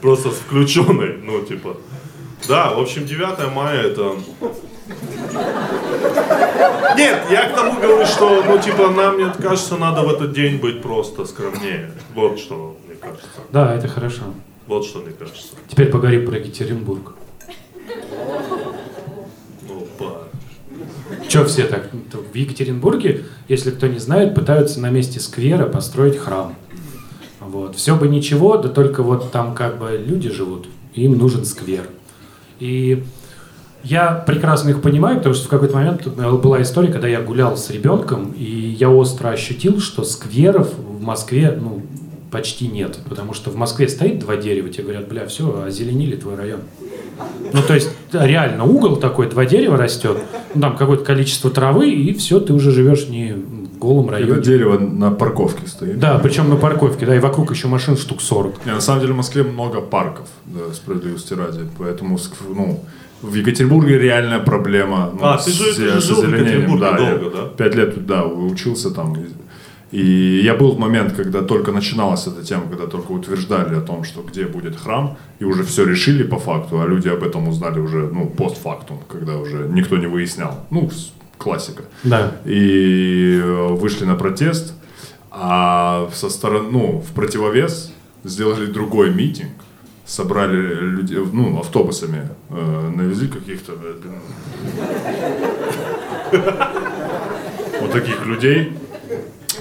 Просто 0.00 0.30
с 0.30 0.34
включенной, 0.34 1.18
ну 1.22 1.40
типа. 1.42 1.76
Да, 2.48 2.72
в 2.72 2.80
общем, 2.80 3.04
9 3.04 3.52
мая 3.52 3.82
это... 3.82 4.14
Нет, 6.96 7.18
я 7.30 7.48
к 7.48 7.54
тому 7.54 7.80
говорю, 7.80 8.06
что, 8.06 8.42
ну 8.46 8.58
типа, 8.58 8.88
нам, 8.90 9.16
мне 9.16 9.32
кажется, 9.40 9.76
надо 9.76 10.02
в 10.02 10.08
этот 10.08 10.32
день 10.32 10.58
быть 10.58 10.80
просто 10.82 11.24
скромнее. 11.24 11.90
Вот 12.14 12.38
что 12.38 12.77
кажется. 13.00 13.28
Да, 13.52 13.74
это 13.74 13.88
хорошо. 13.88 14.22
Вот 14.66 14.84
что 14.84 15.00
мне 15.00 15.12
кажется. 15.12 15.48
Теперь 15.68 15.90
поговорим 15.90 16.26
про 16.26 16.38
Екатеринбург. 16.38 17.14
Ну, 19.66 19.86
па. 19.98 20.24
Че 21.28 21.44
все 21.44 21.64
так? 21.64 21.90
В 22.32 22.34
Екатеринбурге, 22.34 23.24
если 23.48 23.70
кто 23.70 23.86
не 23.86 23.98
знает, 23.98 24.34
пытаются 24.34 24.80
на 24.80 24.90
месте 24.90 25.20
сквера 25.20 25.66
построить 25.66 26.18
храм. 26.18 26.54
Вот. 27.40 27.76
Все 27.76 27.96
бы 27.96 28.08
ничего, 28.08 28.58
да 28.58 28.68
только 28.68 29.02
вот 29.02 29.32
там 29.32 29.54
как 29.54 29.78
бы 29.78 30.02
люди 30.04 30.30
живут, 30.30 30.68
им 30.94 31.16
нужен 31.16 31.44
сквер. 31.44 31.88
И 32.60 33.04
я 33.82 34.12
прекрасно 34.12 34.70
их 34.70 34.82
понимаю, 34.82 35.18
потому 35.18 35.34
что 35.34 35.46
в 35.46 35.48
какой-то 35.48 35.74
момент 35.74 36.06
была 36.06 36.60
история, 36.60 36.92
когда 36.92 37.08
я 37.08 37.22
гулял 37.22 37.56
с 37.56 37.70
ребенком, 37.70 38.32
и 38.32 38.44
я 38.44 38.90
остро 38.90 39.30
ощутил, 39.30 39.80
что 39.80 40.04
скверов 40.04 40.74
в 40.76 41.00
Москве 41.00 41.56
ну, 41.58 41.82
почти 42.30 42.68
нет. 42.68 42.98
Потому 43.08 43.34
что 43.34 43.50
в 43.50 43.56
Москве 43.56 43.88
стоит 43.88 44.18
два 44.18 44.36
дерева, 44.36 44.68
тебе 44.68 44.84
говорят, 44.84 45.08
бля, 45.08 45.26
все, 45.26 45.62
озеленили 45.64 46.16
твой 46.16 46.34
район. 46.36 46.60
Ну, 47.52 47.62
то 47.62 47.74
есть, 47.74 47.90
реально, 48.12 48.64
угол 48.64 48.96
такой, 48.96 49.28
два 49.28 49.44
дерева 49.44 49.76
растет, 49.76 50.18
ну, 50.54 50.60
там 50.60 50.76
какое-то 50.76 51.04
количество 51.04 51.50
травы, 51.50 51.90
и 51.90 52.12
все, 52.14 52.38
ты 52.40 52.52
уже 52.52 52.70
живешь 52.70 53.08
не 53.08 53.32
в 53.34 53.78
голом 53.78 54.06
Это 54.10 54.18
районе. 54.18 54.42
дерево 54.42 54.78
на 54.78 55.10
парковке 55.10 55.66
стоит. 55.66 55.98
Да, 55.98 56.18
причем 56.18 56.48
на 56.48 56.56
парковке, 56.56 57.06
да, 57.06 57.16
и 57.16 57.18
вокруг 57.18 57.50
еще 57.50 57.66
машин 57.68 57.96
штук 57.96 58.20
40. 58.20 58.66
Не, 58.66 58.72
на 58.72 58.80
самом 58.80 59.00
деле 59.00 59.12
в 59.14 59.16
Москве 59.16 59.42
много 59.42 59.80
парков, 59.80 60.26
да, 60.46 60.72
справедливости 60.74 61.34
ради. 61.34 61.60
Поэтому, 61.78 62.18
ну, 62.48 62.80
в 63.22 63.34
Екатеринбурге 63.34 63.98
реальная 63.98 64.38
проблема. 64.38 65.10
ну, 65.12 65.18
А, 65.22 65.38
ты 65.38 65.50
же- 65.50 65.72
с- 65.72 65.76
ты 65.76 65.88
же 65.90 66.00
с 66.00 66.04
жил 66.04 66.22
в. 66.22 66.28
Екатеринбурге 66.28 66.80
да, 66.80 66.98
я 66.98 67.16
долго, 67.16 67.36
да? 67.36 67.48
Пять 67.56 67.74
лет 67.74 68.06
да, 68.06 68.24
учился 68.24 68.90
там. 68.92 69.16
И- 69.90 70.40
я 70.44 70.54
был 70.54 70.72
в 70.72 70.78
момент, 70.78 71.14
когда 71.14 71.40
только 71.42 71.72
начиналась 71.72 72.26
эта 72.26 72.44
тема, 72.44 72.64
когда 72.68 72.86
только 72.86 73.12
утверждали 73.12 73.74
о 73.74 73.80
том, 73.80 74.04
что 74.04 74.22
где 74.22 74.44
будет 74.44 74.76
храм, 74.76 75.16
и 75.40 75.44
уже 75.44 75.62
все 75.64 75.84
решили 75.84 76.22
по 76.24 76.38
факту, 76.38 76.80
а 76.80 76.86
люди 76.86 77.08
об 77.08 77.22
этом 77.22 77.48
узнали 77.48 77.80
уже, 77.80 78.08
ну, 78.12 78.26
постфактум, 78.26 78.98
когда 79.08 79.36
уже 79.38 79.66
никто 79.68 79.96
не 79.96 80.06
выяснял. 80.06 80.66
Ну, 80.70 80.90
классика 81.38 81.84
Да. 82.04 82.32
и 82.44 83.40
э, 83.42 83.68
вышли 83.74 84.04
на 84.04 84.14
протест, 84.16 84.74
а 85.30 86.08
со 86.12 86.28
стороны, 86.30 86.68
ну, 86.70 87.04
в 87.08 87.12
противовес 87.14 87.92
сделали 88.24 88.66
другой 88.66 89.14
митинг, 89.14 89.52
собрали 90.04 90.56
людей, 90.56 91.18
ну, 91.32 91.58
автобусами, 91.60 92.28
э, 92.50 92.90
навезли 92.96 93.28
каких-то, 93.28 93.72
вот 97.80 97.92
таких 97.92 98.26
людей, 98.26 98.72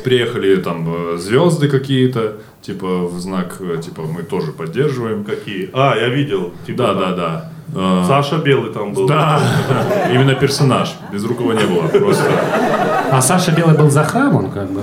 приехали 0.08 0.56
там 0.56 0.88
э, 0.88 1.18
звезды 1.18 1.68
какие-то, 1.68 2.38
типа 2.62 2.88
в 3.08 3.20
знак, 3.20 3.58
э, 3.60 3.82
типа 3.82 4.04
мы 4.04 4.24
тоже 4.24 4.52
поддерживаем. 4.54 5.26
Какие? 5.26 5.70
А, 5.74 5.96
я 5.98 6.08
видел. 6.08 6.54
Типа, 6.66 6.78
Да, 6.78 6.94
да, 6.94 7.16
да. 7.16 7.52
Э, 7.76 8.04
Саша 8.08 8.38
Белый 8.38 8.72
там 8.72 8.94
был. 8.94 9.06
Да, 9.08 9.42
именно 10.14 10.34
персонаж, 10.36 10.96
без 11.12 11.26
рукава 11.26 11.54
не 11.56 11.66
было, 11.66 11.88
просто. 11.88 12.24
А 13.12 13.22
Саша 13.22 13.52
Белый 13.52 13.78
был 13.78 13.90
за 13.90 14.04
храм, 14.06 14.34
он 14.36 14.50
как 14.50 14.72
бы. 14.72 14.82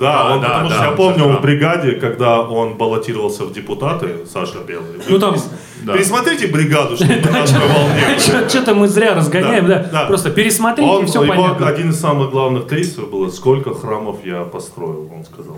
Да, 0.00 0.20
А, 0.28 0.34
он, 0.34 0.40
да, 0.40 0.48
потому 0.48 0.68
да, 0.68 0.74
что 0.74 0.84
я 0.84 0.90
он 0.90 0.96
помню 0.96 1.38
в 1.38 1.40
бригаде, 1.42 1.92
когда 1.92 2.40
он 2.42 2.74
баллотировался 2.76 3.44
в 3.44 3.52
депутаты, 3.52 4.26
Саша 4.32 4.58
Белый. 4.66 5.00
Ну, 5.08 5.18
там- 5.18 5.36
Да. 5.84 5.92
Пересмотрите 5.92 6.48
бригаду, 6.48 6.96
чтобы 6.96 7.14
на 7.14 7.42
одной 7.42 7.68
волне. 7.68 8.18
Что-то 8.48 8.74
мы 8.74 8.88
зря 8.88 9.14
разгоняем, 9.14 9.66
Да, 9.68 9.78
да. 9.78 9.88
да. 9.92 10.06
Просто 10.06 10.30
пересмотрите, 10.30 10.90
Он, 10.90 11.04
и 11.04 11.06
все 11.06 11.22
его 11.22 11.32
понятно. 11.34 11.68
один 11.68 11.90
из 11.90 12.00
самых 12.00 12.30
главных 12.30 12.66
тезисов 12.66 13.10
было, 13.10 13.28
сколько 13.30 13.74
храмов 13.74 14.16
я 14.24 14.42
построил, 14.42 15.10
он 15.14 15.24
сказал. 15.24 15.56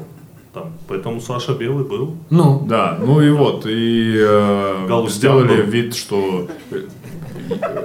Там. 0.53 0.73
Поэтому 0.89 1.21
Саша 1.21 1.53
Белый 1.53 1.85
был. 1.85 2.17
Ну, 2.31 2.63
Да, 2.69 2.99
ну 3.01 3.21
и 3.21 3.31
вот, 3.31 3.65
и 3.67 4.15
э, 4.19 5.07
сделали 5.09 5.63
был. 5.63 5.71
вид, 5.71 5.95
что 5.95 6.49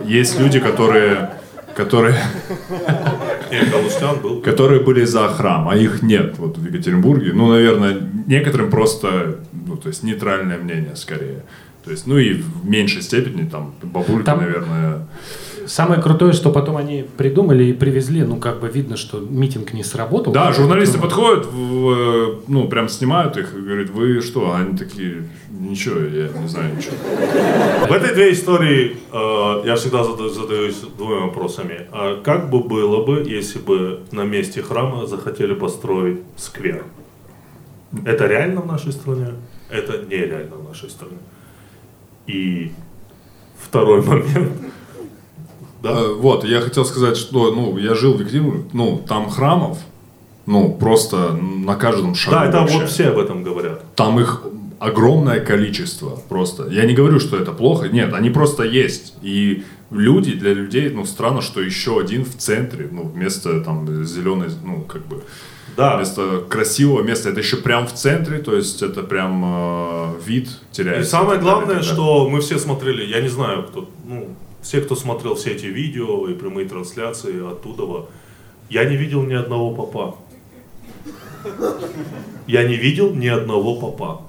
есть 0.06 0.40
люди, 0.40 0.60
которые, 0.60 1.32
которые, 1.76 2.16
Нет, 3.54 3.72
Галустян 3.72 4.20
был. 4.22 4.42
которые 4.42 4.82
были 4.82 5.06
за 5.06 5.28
храм, 5.28 5.68
а 5.70 5.76
их 5.76 6.02
нет 6.02 6.36
вот 6.38 6.58
в 6.58 6.66
Екатеринбурге. 6.66 7.32
Ну, 7.34 7.50
наверное, 7.50 7.98
некоторым 8.28 8.70
просто, 8.70 9.40
ну, 9.68 9.78
то 9.78 9.90
есть 9.90 10.04
нейтральное 10.04 10.58
мнение 10.58 10.96
скорее. 10.96 11.44
То 11.84 11.92
есть, 11.92 12.08
ну 12.08 12.18
и 12.18 12.34
в 12.34 12.66
меньшей 12.66 13.02
степени, 13.02 13.48
там, 13.48 13.74
бабулька, 13.82 14.24
Там- 14.26 14.40
наверное, 14.40 15.08
самое 15.68 16.02
крутое, 16.02 16.34
что 16.34 16.52
потом 16.52 16.78
они 16.78 17.06
придумали 17.18 17.66
и 17.66 17.74
привезли, 17.74 18.24
ну, 18.24 18.38
как 18.38 18.60
бы 18.60 18.68
видно, 18.70 18.98
что 18.98 19.20
митинг 19.20 19.74
не 19.74 19.84
сработал. 19.84 20.34
Да, 20.34 20.52
журналисты 20.54 21.00
подходят, 21.00 21.46
в, 21.46 21.90
э, 21.90 22.36
ну, 22.48 22.68
прям 22.68 22.90
снимают 22.90 23.38
их 23.38 23.54
и 23.56 23.62
говорят, 23.62 23.90
вы 23.90 24.22
что? 24.22 24.52
А 24.52 24.60
Они 24.60 24.78
такие, 24.78 25.24
ничего, 25.50 26.00
я 26.00 26.30
не 26.30 26.48
знаю 26.48 26.76
ничего. 26.76 26.96
В 27.88 27.92
этой 27.92 28.14
две 28.14 28.32
истории 28.34 28.98
э, 29.12 29.68
я 29.68 29.76
всегда 29.76 30.04
зада- 30.04 30.30
задаюсь 30.30 30.82
двумя 30.98 31.26
вопросами. 31.26 31.88
А 31.92 32.22
как 32.22 32.50
бы 32.50 32.60
было 32.64 33.04
бы, 33.06 33.24
если 33.28 33.60
бы 33.60 34.02
на 34.12 34.24
месте 34.24 34.62
храма 34.62 35.06
захотели 35.08 35.54
построить 35.54 36.20
сквер? 36.38 36.84
Это 38.06 38.26
реально 38.28 38.62
в 38.62 38.68
нашей 38.68 38.92
стране? 38.92 39.28
Это 39.70 40.04
нереально 40.10 40.56
в 40.56 40.68
нашей 40.68 40.90
стране. 40.90 41.18
И 42.28 42.72
второй 43.60 44.02
момент. 44.02 44.52
Да? 45.84 45.92
Э, 45.92 46.14
Вот, 46.14 46.44
я 46.46 46.62
хотел 46.62 46.86
сказать, 46.86 47.18
что, 47.18 47.52
ну, 47.54 47.78
я 47.78 47.94
жил 47.94 48.14
в 48.14 48.20
Екатеринбурге, 48.22 48.64
ну, 48.74 49.04
там 49.08 49.30
храмов, 49.30 49.78
ну, 50.46 50.74
просто 50.74 51.34
на 51.34 51.76
каждом 51.76 52.16
шагу 52.16 52.36
Да, 52.38 52.46
это 52.46 52.60
вообще. 52.62 52.80
вот 52.80 52.90
все 52.90 53.08
об 53.10 53.18
этом 53.20 53.44
говорят. 53.44 53.96
Там 53.96 54.20
их 54.20 54.42
огромное 54.80 55.40
количество 55.40 56.20
просто. 56.30 56.68
Я 56.70 56.86
не 56.86 56.94
говорю, 56.94 57.20
что 57.20 57.38
это 57.38 57.52
плохо, 57.52 57.88
нет, 57.90 58.14
они 58.14 58.30
просто 58.30 58.64
есть. 58.64 59.14
И 59.22 59.64
люди, 59.92 60.34
для 60.34 60.54
людей, 60.54 60.90
ну, 60.90 61.06
странно, 61.06 61.42
что 61.42 61.62
еще 61.62 62.00
один 62.00 62.24
в 62.26 62.36
центре, 62.38 62.90
ну, 62.92 63.04
вместо 63.04 63.62
там 63.62 64.04
зеленой, 64.06 64.48
ну, 64.66 64.82
как 64.82 65.06
бы, 65.06 65.24
Да. 65.78 65.96
вместо 65.98 66.44
красивого 66.50 67.02
места, 67.04 67.30
это 67.30 67.40
еще 67.40 67.58
прям 67.58 67.88
в 67.88 67.94
центре, 67.94 68.38
то 68.40 68.56
есть 68.56 68.82
это 68.82 69.04
прям 69.04 69.44
э, 69.46 70.08
вид 70.26 70.50
теряется. 70.72 71.02
И 71.02 71.06
самое 71.10 71.40
главное, 71.40 71.76
далее. 71.76 71.84
что 71.84 72.30
мы 72.30 72.40
все 72.42 72.58
смотрели, 72.60 73.06
я 73.06 73.22
не 73.22 73.30
знаю, 73.30 73.64
кто, 73.64 73.88
ну, 74.06 74.28
все, 74.64 74.82
кто 74.82 74.96
смотрел 74.96 75.36
все 75.36 75.52
эти 75.52 75.66
видео 75.66 76.28
и 76.28 76.34
прямые 76.34 76.68
трансляции 76.68 77.46
оттуда, 77.46 78.08
я 78.70 78.86
не 78.86 78.96
видел 78.96 79.24
ни 79.24 79.34
одного 79.34 79.72
попа. 79.72 80.16
Я 82.48 82.64
не 82.64 82.76
видел 82.76 83.14
ни 83.14 83.28
одного 83.28 83.76
попа. 83.76 84.22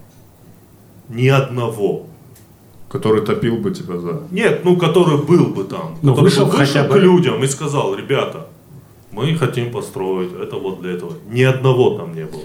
Ни 1.09 1.29
одного. 1.29 2.07
Который 2.91 3.25
топил 3.25 3.57
бы 3.59 3.71
тебя 3.71 3.99
за... 3.99 4.23
Нет, 4.31 4.65
ну, 4.65 4.77
который 4.77 5.19
был 5.19 5.47
бы 5.47 5.65
там. 5.65 5.97
Ну, 6.03 6.13
который 6.15 6.25
вышел 6.25 6.47
бы 6.47 6.53
хотя 6.53 6.85
к 6.85 6.91
бы. 6.91 6.99
людям 6.99 7.43
и 7.43 7.47
сказал, 7.47 7.95
ребята, 7.95 8.49
мы 9.11 9.35
хотим 9.37 9.71
построить, 9.71 10.33
это 10.33 10.57
вот 10.57 10.81
для 10.81 10.93
этого. 10.93 11.13
Ни 11.29 11.43
одного 11.43 11.97
там 11.97 12.15
не 12.15 12.25
было. 12.25 12.43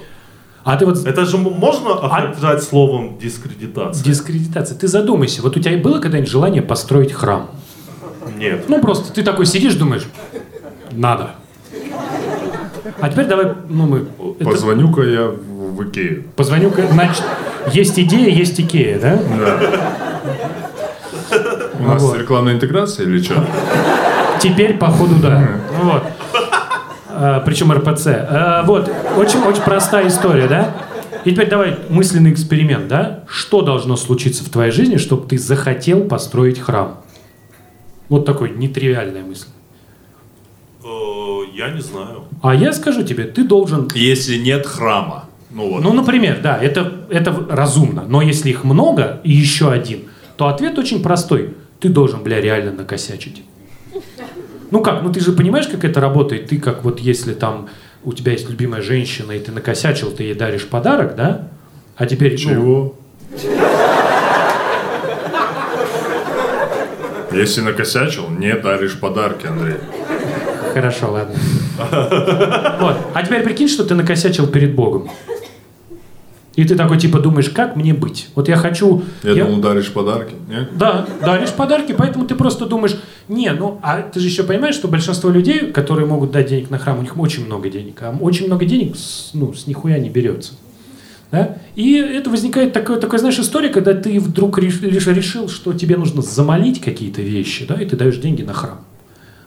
А 0.64 0.78
ты 0.78 0.86
вот 0.86 1.06
Это 1.06 1.26
же 1.26 1.38
можно 1.38 1.94
охарактеризовать 1.94 2.64
словом 2.64 3.18
дискредитация? 3.18 4.04
дискредитация. 4.04 4.78
Ты 4.78 4.88
задумайся, 4.88 5.42
вот 5.42 5.58
у 5.58 5.60
тебя 5.60 5.78
было 5.78 6.00
когда-нибудь 6.00 6.30
желание 6.30 6.62
построить 6.62 7.12
храм? 7.12 7.50
Нет. 8.40 8.66
Ну, 8.70 8.82
просто 8.82 9.14
ты 9.14 9.22
такой 9.22 9.46
сидишь, 9.46 9.76
думаешь, 9.76 10.08
надо. 10.92 11.32
А 13.02 13.10
теперь 13.10 13.26
давай, 13.26 13.54
ну, 13.68 13.86
мы... 13.86 14.06
это- 14.40 14.50
Позвоню-ка 14.50 15.02
я 15.04 15.28
в, 15.28 15.84
Икею. 15.84 16.24
Позвоню, 16.36 16.72
значит, 16.92 17.24
есть 17.74 18.00
идея, 18.00 18.30
есть 18.30 18.60
Икея, 18.60 19.00
да? 19.00 19.20
У 21.80 21.84
нас 21.84 22.02
Вот. 22.02 22.18
рекламная 22.18 22.54
интеграция 22.54 23.06
или 23.06 23.22
что? 23.22 23.46
Теперь, 24.42 24.78
походу, 24.78 25.16
да. 25.16 25.48
Вот. 25.82 26.04
А, 27.10 27.40
причем 27.42 27.72
РПЦ. 27.72 28.08
А, 28.08 28.64
вот, 28.64 28.90
очень, 29.18 29.40
очень 29.42 29.62
простая 29.62 30.08
история, 30.08 30.48
да? 30.48 30.76
И 31.26 31.32
теперь 31.32 31.50
давай 31.50 31.78
мысленный 31.90 32.32
эксперимент, 32.32 32.88
да? 32.88 33.24
Что 33.28 33.62
должно 33.62 33.98
случиться 33.98 34.44
в 34.44 34.50
твоей 34.50 34.72
жизни, 34.72 34.96
чтобы 34.98 35.28
ты 35.28 35.38
захотел 35.38 36.02
построить 36.06 36.60
храм? 36.60 37.02
Вот 38.10 38.26
такой 38.26 38.52
нетривиальная 38.52 39.24
мысль. 39.24 39.48
Э, 40.84 40.88
Я 41.56 41.72
не 41.72 41.82
знаю. 41.82 42.26
А 42.42 42.56
я 42.56 42.74
скажу 42.74 43.04
тебе, 43.04 43.24
ты 43.26 43.44
должен... 43.44 43.88
Если 43.94 44.38
нет 44.38 44.66
храма. 44.66 45.26
Ну 45.52 45.70
вот. 45.72 45.84
Ну, 45.84 45.94
например, 45.94 46.40
да, 46.44 46.58
это, 46.58 47.06
это 47.10 47.32
разумно. 47.50 48.06
Но 48.08 48.22
если 48.22 48.50
их 48.50 48.64
много 48.64 49.20
и 49.24 49.32
еще 49.32 49.72
один, 49.72 50.02
то 50.38 50.48
ответ 50.48 50.78
очень 50.78 51.02
простой. 51.02 51.56
Ты 51.80 51.90
должен, 51.90 52.24
бля, 52.24 52.42
реально 52.42 52.72
накосячить. 52.72 53.44
Ну 54.72 54.82
как, 54.82 55.02
ну 55.02 55.12
ты 55.12 55.20
же 55.20 55.32
понимаешь, 55.32 55.68
как 55.68 55.84
это 55.84 56.00
работает? 56.00 56.48
Ты 56.48 56.60
как 56.60 56.84
вот 56.84 57.00
если 57.00 57.34
там 57.34 57.70
у 58.04 58.14
тебя 58.14 58.34
есть 58.34 58.50
любимая 58.50 58.82
женщина, 58.82 59.32
и 59.32 59.40
ты 59.40 59.52
накосячил, 59.52 60.12
ты 60.12 60.24
ей 60.24 60.34
даришь 60.36 60.68
подарок, 60.68 61.16
да? 61.16 61.48
А 61.98 62.06
теперь... 62.06 62.40
ну, 62.46 62.96
Если 67.40 67.62
накосячил, 67.62 68.30
не 68.30 68.54
даришь 68.56 69.00
подарки, 69.00 69.48
Андрей. 69.48 69.76
Хорошо, 70.74 71.12
ладно. 71.12 71.36
Вот. 72.82 72.98
А 73.14 73.24
теперь 73.24 73.42
прикинь, 73.44 73.68
что 73.70 73.84
ты 73.86 73.96
накосячил 73.96 74.48
перед 74.48 74.76
Богом. 74.76 75.10
И 76.56 76.66
ты 76.66 76.76
такой 76.76 76.98
типа 76.98 77.20
думаешь, 77.20 77.50
как 77.50 77.78
мне 77.78 77.94
быть? 77.94 78.28
Вот 78.36 78.50
я 78.50 78.58
хочу... 78.58 79.04
Я, 79.24 79.46
думал, 79.46 79.62
даришь 79.62 79.94
подарки. 79.94 80.34
Нет? 80.50 80.70
Да, 80.78 81.08
даришь 81.22 81.52
подарки, 81.52 81.94
поэтому 81.98 82.26
ты 82.26 82.36
просто 82.36 82.66
думаешь, 82.66 82.98
не, 83.30 83.50
ну, 83.54 83.80
а 83.82 84.02
ты 84.02 84.20
же 84.20 84.28
еще 84.28 84.44
понимаешь, 84.44 84.76
что 84.76 84.90
большинство 84.90 85.30
людей, 85.30 85.72
которые 85.72 86.06
могут 86.06 86.32
дать 86.32 86.48
денег 86.50 86.70
на 86.70 86.78
храм, 86.78 87.00
у 87.00 87.02
них 87.02 87.18
очень 87.18 87.46
много 87.46 87.70
денег, 87.70 88.02
а 88.02 88.14
очень 88.20 88.48
много 88.48 88.66
денег, 88.66 88.98
с- 88.98 89.30
ну, 89.34 89.54
с 89.54 89.68
нихуя 89.68 90.00
не 90.00 90.10
берется. 90.10 90.54
Да? 91.32 91.58
И 91.76 91.94
это 91.94 92.30
возникает 92.30 92.74
такая, 92.74 93.00
такая, 93.00 93.20
знаешь, 93.20 93.38
история, 93.40 93.70
когда 93.70 93.94
ты 93.94 94.20
вдруг 94.20 94.58
реш- 94.58 94.82
лишь 94.82 95.08
решил, 95.08 95.48
что 95.48 95.74
тебе 95.74 95.96
нужно 95.96 96.22
замолить 96.22 96.82
какие-то 96.82 97.22
вещи, 97.22 97.66
да, 97.68 97.76
и 97.76 97.86
ты 97.86 97.96
даешь 97.96 98.18
деньги 98.18 98.42
на 98.42 98.54
храм. 98.54 98.80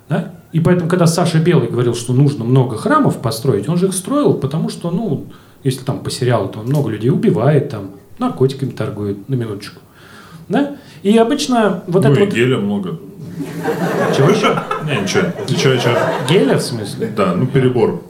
Да? 0.09 0.35
И 0.53 0.61
поэтому, 0.61 0.89
когда 0.89 1.07
Саша 1.07 1.39
Белый 1.39 1.69
говорил, 1.69 1.95
что 1.95 2.13
нужно 2.13 2.45
много 2.45 2.77
храмов 2.77 3.21
построить, 3.21 3.69
он 3.69 3.79
же 3.79 3.87
их 3.87 3.95
строил, 3.95 4.35
потому 4.35 4.69
что, 4.69 4.91
ну, 4.91 5.27
если 5.65 5.85
там 5.85 6.01
по 6.01 6.11
сериалу, 6.11 6.49
то 6.49 6.61
много 6.61 6.91
людей 6.91 7.11
убивает, 7.11 7.71
там, 7.71 7.93
наркотиками 8.19 8.71
торгует, 8.71 9.29
на 9.29 9.35
минуточку. 9.35 9.81
Да? 10.49 10.77
И 11.03 11.17
обычно 11.17 11.83
вот 11.87 12.05
ну 12.05 12.13
это 12.13 12.21
и 12.21 12.25
вот... 12.25 12.35
геля 12.35 12.59
много. 12.59 12.99
Чего 14.17 14.31
еще? 14.31 14.55
Не, 14.85 15.03
ничего. 15.03 15.23
Ничего, 15.49 15.75
ничего. 15.75 15.95
Геля, 16.29 16.59
в 16.59 16.63
смысле? 16.63 17.13
Да, 17.17 17.35
ну 17.35 17.47
перебор. 17.47 18.03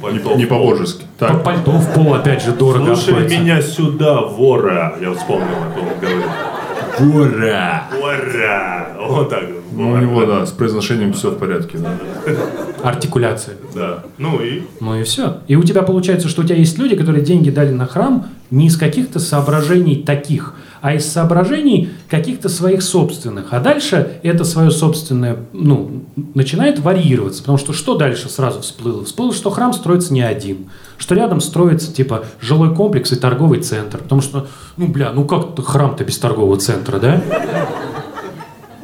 Пальто. 0.00 0.30
Не, 0.30 0.38
не 0.38 0.46
по-божески. 0.46 1.04
По 1.18 1.26
Так, 1.28 1.44
пальто 1.44 1.72
в 1.72 1.94
пол, 1.94 2.14
опять 2.14 2.42
же, 2.42 2.52
дорого 2.52 2.96
Слушай 2.96 3.14
обходится. 3.14 3.40
меня 3.40 3.62
сюда, 3.62 4.22
вора. 4.22 4.96
Я 5.00 5.12
вспомнил, 5.12 5.46
о 5.46 5.74
ком 5.74 5.88
он 5.88 6.00
говорит. 6.00 6.26
Ура! 7.00 7.84
Вора. 8.00 8.96
Вот 9.08 9.30
так. 9.30 9.44
Ну, 9.72 9.92
у 9.92 9.96
него, 9.96 10.26
да, 10.26 10.44
с 10.44 10.50
произношением 10.50 11.12
все 11.12 11.30
в 11.30 11.38
порядке. 11.38 11.78
Да. 11.78 11.96
Артикуляция. 12.82 13.56
Да. 13.74 14.02
Ну 14.18 14.40
и? 14.42 14.62
Ну 14.80 14.96
и 14.96 15.02
все. 15.04 15.38
И 15.48 15.56
у 15.56 15.62
тебя 15.62 15.82
получается, 15.82 16.28
что 16.28 16.42
у 16.42 16.44
тебя 16.44 16.56
есть 16.56 16.78
люди, 16.78 16.96
которые 16.96 17.24
деньги 17.24 17.50
дали 17.50 17.72
на 17.72 17.86
храм 17.86 18.26
не 18.50 18.66
из 18.66 18.76
каких-то 18.76 19.18
соображений 19.18 20.02
таких, 20.02 20.54
а 20.82 20.94
из 20.94 21.10
соображений 21.10 21.90
каких-то 22.10 22.48
своих 22.48 22.82
собственных. 22.82 23.52
А 23.52 23.60
дальше 23.60 24.18
это 24.24 24.42
свое 24.42 24.72
собственное, 24.72 25.36
ну, 25.52 26.02
начинает 26.34 26.80
варьироваться. 26.80 27.40
Потому 27.42 27.56
что 27.56 27.72
что 27.72 27.94
дальше 27.94 28.28
сразу 28.28 28.62
всплыло? 28.62 29.04
Всплыло, 29.04 29.32
что 29.32 29.50
храм 29.50 29.72
строится 29.72 30.12
не 30.12 30.22
один. 30.22 30.70
Что 30.98 31.14
рядом 31.14 31.40
строится, 31.40 31.94
типа, 31.94 32.24
жилой 32.40 32.74
комплекс 32.74 33.12
и 33.12 33.16
торговый 33.16 33.60
центр. 33.60 33.98
Потому 33.98 34.20
что, 34.22 34.48
ну, 34.76 34.88
бля, 34.88 35.12
ну 35.12 35.24
как 35.24 35.56
храм-то 35.64 36.02
без 36.02 36.18
торгового 36.18 36.56
центра, 36.56 36.98
да? 36.98 37.22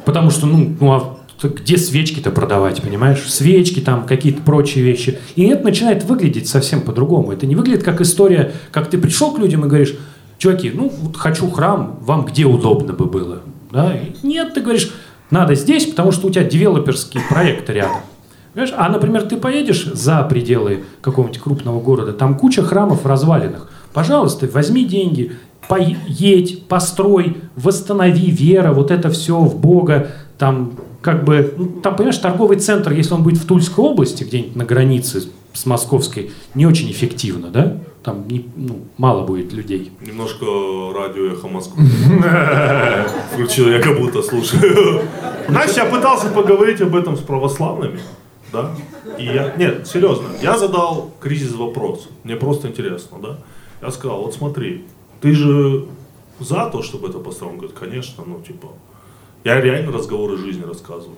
Потому 0.05 0.31
что, 0.31 0.47
ну, 0.47 0.73
ну 0.79 0.91
а 0.93 1.19
где 1.43 1.77
свечки-то 1.77 2.31
продавать, 2.31 2.81
понимаешь? 2.81 3.29
Свечки 3.29 3.79
там, 3.79 4.05
какие-то 4.05 4.41
прочие 4.41 4.83
вещи. 4.83 5.19
И 5.35 5.43
это 5.47 5.63
начинает 5.63 6.03
выглядеть 6.03 6.47
совсем 6.47 6.81
по-другому. 6.81 7.31
Это 7.31 7.45
не 7.45 7.55
выглядит 7.55 7.83
как 7.83 7.99
история, 8.01 8.53
как 8.71 8.89
ты 8.89 8.97
пришел 8.97 9.33
к 9.33 9.39
людям 9.39 9.65
и 9.65 9.67
говоришь, 9.67 9.95
чуваки, 10.39 10.71
ну, 10.73 10.91
вот 11.01 11.15
хочу 11.15 11.49
храм, 11.51 11.99
вам 12.01 12.25
где 12.25 12.45
удобно 12.45 12.93
бы 12.93 13.05
было? 13.05 13.41
Да? 13.71 13.93
Нет, 14.23 14.55
ты 14.55 14.61
говоришь, 14.61 14.91
надо 15.29 15.53
здесь, 15.53 15.85
потому 15.85 16.11
что 16.11 16.27
у 16.27 16.29
тебя 16.31 16.43
девелоперские 16.43 17.21
проекты 17.29 17.73
рядом. 17.73 18.01
Понимаешь? 18.53 18.73
А, 18.75 18.89
например, 18.89 19.23
ты 19.23 19.37
поедешь 19.37 19.85
за 19.85 20.23
пределы 20.23 20.85
какого-нибудь 21.01 21.39
крупного 21.39 21.79
города, 21.79 22.13
там 22.13 22.35
куча 22.35 22.63
храмов 22.63 23.05
разваленных. 23.05 23.69
Пожалуйста, 23.93 24.47
возьми 24.51 24.85
деньги, 24.85 25.33
поедь, 25.67 26.65
построй, 26.67 27.37
восстанови 27.55 28.31
вера, 28.31 28.73
вот 28.73 28.89
это 28.89 29.11
все 29.11 29.39
в 29.39 29.59
Бога, 29.59 30.09
там 30.39 30.71
как 31.01 31.23
бы, 31.23 31.53
ну, 31.57 31.67
там, 31.81 31.95
понимаешь, 31.95 32.17
торговый 32.17 32.57
центр, 32.59 32.91
если 32.91 33.13
он 33.13 33.23
будет 33.23 33.39
в 33.39 33.45
Тульской 33.45 33.83
области, 33.83 34.23
где-нибудь 34.23 34.55
на 34.55 34.65
границе 34.65 35.29
с 35.53 35.65
Московской, 35.65 36.31
не 36.55 36.65
очень 36.65 36.91
эффективно, 36.91 37.49
да? 37.49 37.77
Там 38.03 38.27
не, 38.27 38.49
ну, 38.55 38.81
мало 38.97 39.25
будет 39.25 39.53
людей. 39.53 39.91
Немножко 40.01 40.45
радио 40.93 41.33
«Эхо 41.33 41.47
Москвы». 41.47 41.83
Включил, 43.33 43.69
я 43.69 43.81
как 43.81 43.97
будто 43.97 44.21
слушаю. 44.21 45.01
Знаешь, 45.47 45.71
я 45.75 45.85
пытался 45.85 46.27
поговорить 46.29 46.81
об 46.81 46.95
этом 46.95 47.17
с 47.17 47.19
православными, 47.19 47.99
да? 48.51 48.71
И 49.17 49.25
я, 49.25 49.53
нет, 49.57 49.87
серьезно, 49.87 50.27
я 50.41 50.57
задал 50.57 51.11
кризис 51.19 51.53
вопрос. 51.53 52.09
Мне 52.23 52.35
просто 52.35 52.67
интересно, 52.67 53.17
да? 53.21 53.37
Я 53.81 53.91
сказал, 53.91 54.21
вот 54.23 54.33
смотри, 54.33 54.85
ты 55.21 55.33
же 55.33 55.85
за 56.39 56.69
то, 56.69 56.81
чтобы 56.81 57.09
это 57.09 57.19
построил? 57.19 57.51
Он 57.51 57.57
говорит, 57.57 57.77
конечно, 57.77 58.23
ну, 58.25 58.39
типа, 58.39 58.69
я 59.49 59.61
реально 59.61 59.91
разговоры 59.91 60.37
жизни 60.37 60.63
рассказываю. 60.63 61.17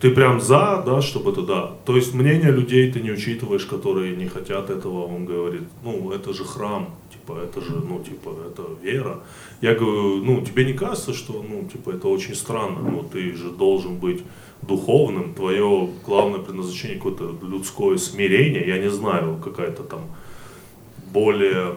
Ты 0.00 0.10
прям 0.10 0.40
за, 0.40 0.82
да, 0.86 1.02
чтобы 1.02 1.32
это 1.32 1.42
да. 1.42 1.72
То 1.84 1.96
есть 1.96 2.14
мнение 2.14 2.50
людей 2.50 2.90
ты 2.90 3.00
не 3.00 3.10
учитываешь, 3.10 3.66
которые 3.66 4.16
не 4.16 4.28
хотят 4.28 4.70
этого. 4.70 5.04
Он 5.04 5.26
говорит, 5.26 5.62
ну, 5.84 6.12
это 6.12 6.32
же 6.32 6.44
храм, 6.44 6.88
типа, 7.12 7.38
это 7.44 7.60
же, 7.60 7.72
ну, 7.72 8.02
типа, 8.02 8.30
это 8.46 8.62
вера. 8.82 9.20
Я 9.60 9.74
говорю, 9.74 10.24
ну, 10.24 10.40
тебе 10.40 10.64
не 10.64 10.72
кажется, 10.72 11.12
что, 11.12 11.44
ну, 11.50 11.68
типа, 11.68 11.90
это 11.90 12.08
очень 12.08 12.34
странно, 12.34 12.80
ну, 12.90 13.02
ты 13.02 13.36
же 13.36 13.50
должен 13.50 13.96
быть 13.96 14.22
духовным, 14.62 15.34
твое 15.34 15.88
главное 16.06 16.38
предназначение 16.38 16.96
какое-то 16.96 17.34
людское 17.42 17.98
смирение, 17.98 18.66
я 18.66 18.78
не 18.78 18.90
знаю, 18.90 19.38
какая-то 19.44 19.82
там 19.82 20.00
более 21.12 21.74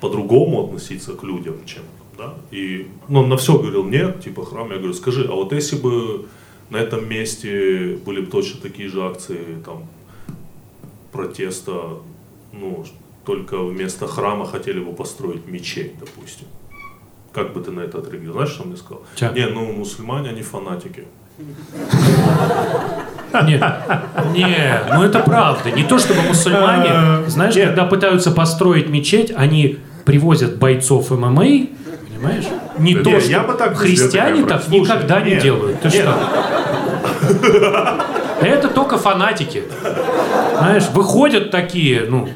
по-другому 0.00 0.64
относиться 0.64 1.12
к 1.12 1.24
людям, 1.24 1.56
чем 1.66 1.82
да, 2.16 2.34
и 2.50 2.88
ну, 3.08 3.20
он 3.20 3.28
на 3.28 3.36
все 3.36 3.58
говорил 3.58 3.84
нет, 3.84 4.22
типа 4.22 4.44
храм, 4.44 4.70
я 4.70 4.76
говорю, 4.76 4.94
скажи, 4.94 5.26
а 5.28 5.34
вот 5.34 5.52
если 5.52 5.76
бы 5.76 6.26
на 6.70 6.76
этом 6.76 7.08
месте 7.08 7.98
были 8.04 8.20
бы 8.20 8.30
точно 8.30 8.60
такие 8.60 8.88
же 8.88 9.04
акции, 9.04 9.58
там, 9.64 9.86
протеста, 11.12 11.98
ну, 12.52 12.84
только 13.24 13.58
вместо 13.58 14.06
храма 14.06 14.46
хотели 14.46 14.80
бы 14.80 14.92
построить 14.92 15.46
мечеть, 15.46 15.92
допустим. 15.98 16.46
Как 17.32 17.52
бы 17.52 17.60
ты 17.60 17.70
на 17.70 17.80
это 17.80 17.98
отреагировал? 17.98 18.34
Знаешь, 18.38 18.50
что 18.50 18.62
он 18.62 18.68
мне 18.68 18.76
сказал? 18.76 19.02
Че? 19.16 19.32
Не, 19.34 19.46
ну, 19.48 19.72
мусульмане, 19.72 20.30
они 20.30 20.42
фанатики. 20.42 21.04
Нет, 23.46 23.62
не, 24.32 24.80
ну 24.94 25.02
это 25.02 25.18
правда. 25.18 25.72
Не 25.72 25.82
то 25.82 25.98
чтобы 25.98 26.22
мусульмане, 26.22 27.28
знаешь, 27.28 27.54
когда 27.54 27.84
пытаются 27.86 28.30
построить 28.30 28.88
мечеть, 28.88 29.32
они 29.34 29.78
привозят 30.04 30.58
бойцов 30.58 31.10
ММА, 31.10 31.66
понимаешь? 32.24 32.46
Не 32.78 32.94
Нет, 32.94 33.04
то, 33.04 33.10
я 33.10 33.20
что 33.20 33.40
бы 33.40 33.54
так 33.54 33.76
христиане 33.76 34.44
так 34.44 34.62
слушай, 34.62 34.80
никогда 34.80 35.20
не 35.20 35.32
нет, 35.32 35.42
делают. 35.42 35.80
Ты 35.80 35.88
нет. 35.88 36.02
что? 36.02 36.14
Это 38.40 38.68
только 38.68 38.98
фанатики. 38.98 39.64
Знаешь, 40.58 40.88
выходят 40.92 41.50
такие, 41.50 42.06
ну, 42.08 42.28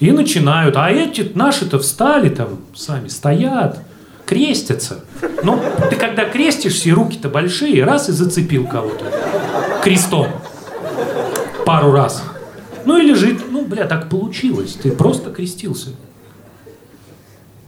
и 0.00 0.10
начинают. 0.10 0.76
А 0.76 0.90
эти 0.90 1.30
наши-то 1.34 1.78
встали 1.78 2.28
там, 2.28 2.60
сами 2.74 3.08
стоят, 3.08 3.78
крестятся. 4.26 5.04
Ну, 5.42 5.60
ты 5.90 5.96
когда 5.96 6.24
крестишься, 6.24 6.88
и 6.88 6.92
руки-то 6.92 7.28
большие, 7.28 7.84
раз 7.84 8.08
и 8.08 8.12
зацепил 8.12 8.66
кого-то 8.66 9.04
крестом. 9.82 10.28
Пару 11.66 11.92
раз. 11.92 12.22
Ну 12.84 12.98
и 12.98 13.02
лежит, 13.02 13.42
ну, 13.50 13.64
бля, 13.64 13.86
так 13.86 14.08
получилось. 14.08 14.76
Ты 14.82 14.90
просто 14.90 15.30
крестился. 15.30 15.90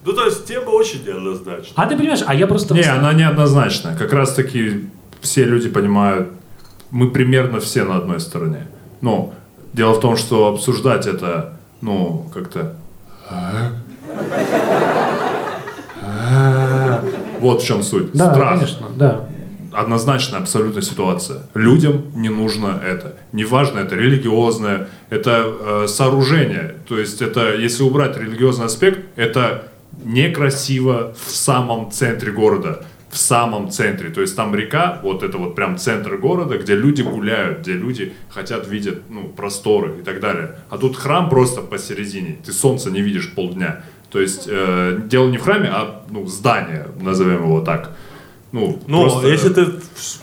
Ну, 0.04 0.12
то 0.12 0.26
есть, 0.26 0.44
тема 0.46 0.70
очень 0.70 1.04
неоднозначна. 1.04 1.72
А 1.76 1.86
ты 1.86 1.96
понимаешь, 1.96 2.22
а 2.26 2.34
я 2.34 2.46
просто... 2.46 2.74
Не, 2.74 2.82
она 2.82 3.14
неоднозначная. 3.14 3.96
Как 3.96 4.12
раз 4.12 4.34
таки 4.34 4.90
все 5.20 5.44
люди 5.44 5.68
понимают, 5.68 6.28
мы 6.90 7.10
примерно 7.10 7.58
все 7.60 7.84
на 7.84 7.96
одной 7.96 8.20
стороне. 8.20 8.66
Но 9.00 9.32
дело 9.72 9.94
в 9.94 10.00
том, 10.00 10.16
что 10.16 10.48
обсуждать 10.48 11.06
это, 11.06 11.58
ну, 11.80 12.30
как-то... 12.34 12.76
Вот 17.40 17.62
в 17.62 17.66
чем 17.66 17.82
суть. 17.82 18.12
Да, 18.12 18.32
Страх. 18.32 18.54
конечно, 18.54 18.86
да. 18.96 19.28
однозначная 19.72 20.40
абсолютно 20.40 20.82
ситуация. 20.82 21.42
Людям 21.54 22.04
не 22.14 22.28
нужно 22.28 22.80
это. 22.82 23.16
Неважно, 23.32 23.80
это 23.80 23.96
религиозное, 23.96 24.88
это 25.10 25.44
э, 25.44 25.86
сооружение. 25.88 26.76
То 26.88 26.98
есть 26.98 27.20
это, 27.20 27.54
если 27.54 27.82
убрать 27.82 28.16
религиозный 28.16 28.66
аспект, 28.66 29.00
это 29.16 29.64
некрасиво 30.02 31.14
в 31.14 31.30
самом 31.30 31.90
центре 31.90 32.32
города. 32.32 32.84
В 33.10 33.16
самом 33.16 33.70
центре. 33.70 34.10
То 34.10 34.22
есть 34.22 34.34
там 34.34 34.54
река, 34.56 34.98
вот 35.04 35.22
это 35.22 35.38
вот 35.38 35.54
прям 35.54 35.78
центр 35.78 36.16
города, 36.16 36.58
где 36.58 36.74
люди 36.74 37.02
гуляют, 37.02 37.60
где 37.60 37.74
люди 37.74 38.12
хотят 38.28 38.66
видеть 38.66 38.98
ну, 39.08 39.28
просторы 39.28 40.00
и 40.00 40.02
так 40.02 40.18
далее. 40.18 40.56
А 40.68 40.78
тут 40.78 40.96
храм 40.96 41.28
просто 41.28 41.60
посередине. 41.60 42.38
Ты 42.44 42.52
солнца 42.52 42.90
не 42.90 43.02
видишь 43.02 43.32
полдня. 43.32 43.84
То 44.10 44.20
есть 44.20 44.48
э, 44.48 45.00
дело 45.06 45.28
не 45.28 45.38
в 45.38 45.42
храме, 45.42 45.68
а 45.72 46.04
ну, 46.10 46.26
здание, 46.26 46.88
назовем 47.00 47.44
его 47.44 47.60
так. 47.60 47.96
Ну, 48.54 48.78
Но 48.86 49.02
просто- 49.02 49.26
если 49.26 49.48
ты 49.48 49.66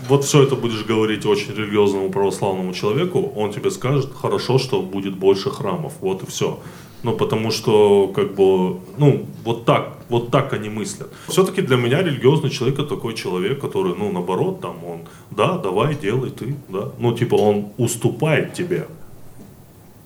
вот 0.07 0.23
все 0.23 0.43
это 0.43 0.55
будешь 0.55 0.85
говорить 0.85 1.25
очень 1.25 1.53
религиозному 1.53 2.09
православному 2.09 2.73
человеку, 2.73 3.33
он 3.35 3.51
тебе 3.51 3.69
скажет, 3.71 4.13
хорошо, 4.15 4.57
что 4.57 4.81
будет 4.81 5.17
больше 5.17 5.49
храмов, 5.49 5.91
вот 5.99 6.23
и 6.23 6.25
все. 6.25 6.61
Ну, 7.03 7.13
потому 7.13 7.49
что, 7.51 8.11
как 8.13 8.35
бы, 8.35 8.77
ну, 8.97 9.25
вот 9.43 9.65
так, 9.65 9.97
вот 10.09 10.29
так 10.29 10.53
они 10.53 10.69
мыслят. 10.69 11.09
Все-таки 11.27 11.61
для 11.61 11.75
меня 11.77 12.03
религиозный 12.03 12.51
человек 12.51 12.79
это 12.79 12.89
такой 12.95 13.15
человек, 13.15 13.59
который, 13.59 13.95
ну, 13.95 14.11
наоборот, 14.11 14.61
там, 14.61 14.75
он, 14.85 14.99
да, 15.31 15.57
давай, 15.57 15.95
делай 15.95 16.29
ты, 16.29 16.55
да. 16.69 16.91
Ну, 16.99 17.17
типа, 17.17 17.35
он 17.35 17.69
уступает 17.77 18.53
тебе. 18.53 18.87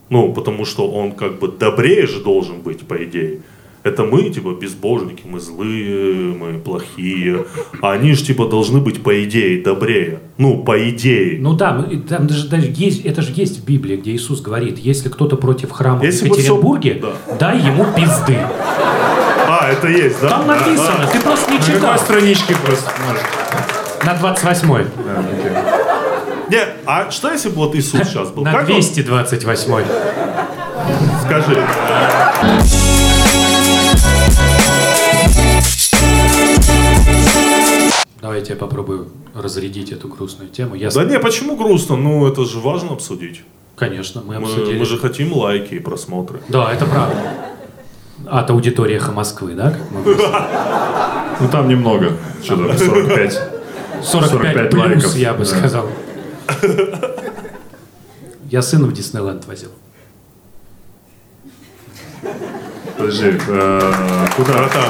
Ну, 0.10 0.34
потому 0.34 0.66
что 0.66 0.89
он, 0.89 1.12
как 1.12 1.39
бы, 1.39 1.50
добрее 1.50 2.08
же 2.08 2.24
должен 2.24 2.62
быть, 2.62 2.88
по 2.88 3.04
идее. 3.04 3.41
Это 3.86 4.04
мы, 4.04 4.32
типа, 4.32 4.50
безбожники, 4.60 5.22
мы 5.26 5.40
злые, 5.40 6.34
мы 6.34 6.58
плохие. 6.60 7.46
А 7.84 7.92
они 7.92 8.14
же, 8.14 8.24
типа, 8.26 8.48
должны 8.48 8.80
быть, 8.80 9.04
по 9.04 9.24
идее, 9.24 9.62
добрее. 9.64 10.22
Ну, 10.40 10.64
по 10.64 10.90
идее. 10.90 11.38
Ну 11.40 11.54
да, 11.54 11.86
там 12.10 12.26
даже, 12.26 12.48
даже 12.50 12.74
есть, 12.76 13.06
это 13.06 13.22
же 13.22 13.32
есть 13.36 13.60
в 13.62 13.66
Библии, 13.66 13.96
где 13.98 14.12
Иисус 14.16 14.42
говорит, 14.42 14.80
если 14.80 15.10
кто-то 15.10 15.36
против 15.38 15.70
храма 15.72 16.04
Если 16.04 16.28
в 16.28 16.32
всё- 16.34 16.56
Екатеринбурге, 16.56 17.00
да. 17.00 17.36
дай 17.40 17.60
ему 17.60 17.86
пизды. 17.96 18.40
А, 19.48 19.70
это 19.72 19.88
есть, 19.88 20.20
да? 20.20 20.30
Там 20.30 20.48
Да, 20.48 20.56
написано, 20.56 20.98
да. 21.04 21.08
ты 21.12 21.20
просто 21.22 21.52
не 21.52 21.58
На 21.60 21.64
читал. 21.64 21.80
какой 21.82 22.00
страничке 22.00 22.56
просто? 22.66 22.92
может? 23.08 23.24
На 24.04 24.16
28-й. 24.16 24.86
Да. 25.06 25.24
Не, 26.50 26.60
а 26.88 27.12
что 27.12 27.32
если 27.32 27.50
бы 27.50 27.56
вот 27.58 27.76
Иисус 27.76 28.02
сейчас 28.10 28.30
был? 28.32 28.44
На 28.44 28.52
Как 28.52 28.68
он- 28.68 28.78
228-й. 28.80 29.86
Скажи. 31.24 31.62
Давайте 38.26 38.54
я 38.54 38.60
попробую 38.60 39.10
разрядить 39.36 39.92
эту 39.92 40.08
грустную 40.08 40.50
тему. 40.50 40.74
Я, 40.74 40.90
Да 40.90 41.04
не, 41.04 41.20
почему 41.20 41.56
грустно? 41.56 41.96
Ну, 41.96 42.26
это 42.28 42.44
же 42.44 42.60
важно 42.60 42.94
обсудить. 42.94 43.44
конечно, 43.76 44.24
мы 44.26 44.40
Мы, 44.40 44.48
обсудили. 44.48 44.80
мы 44.80 44.86
же 44.86 44.98
хотим 44.98 45.32
лайки 45.32 45.76
и 45.76 45.80
просмотры. 45.80 46.40
Да, 46.50 46.74
это 46.74 46.88
правда. 46.88 47.16
От 48.26 48.50
аудитории 48.50 48.96
«Эхо 48.96 49.12
Москвы», 49.12 49.54
да? 49.54 49.70
как 49.70 49.92
мы 49.92 50.02
выяснили? 50.02 50.28
Ну 51.40 51.50
там 51.50 51.68
немного. 51.70 52.14
Что-то 52.44 52.76
45. 52.76 53.34
45, 54.04 54.04
45 54.04 54.70
плюс, 54.72 54.84
лайков. 54.84 55.16
я 55.18 55.34
бы 55.36 55.40
Да. 55.40 55.46
сказал. 55.46 55.88
Я 58.50 58.64
сына 58.64 58.88
в 58.88 58.94
Диснейленд 58.94 59.46
возил. 59.46 59.70
Подожди, 62.98 63.38
э, 63.50 64.28
куда? 64.36 64.54
Братан, 64.54 64.90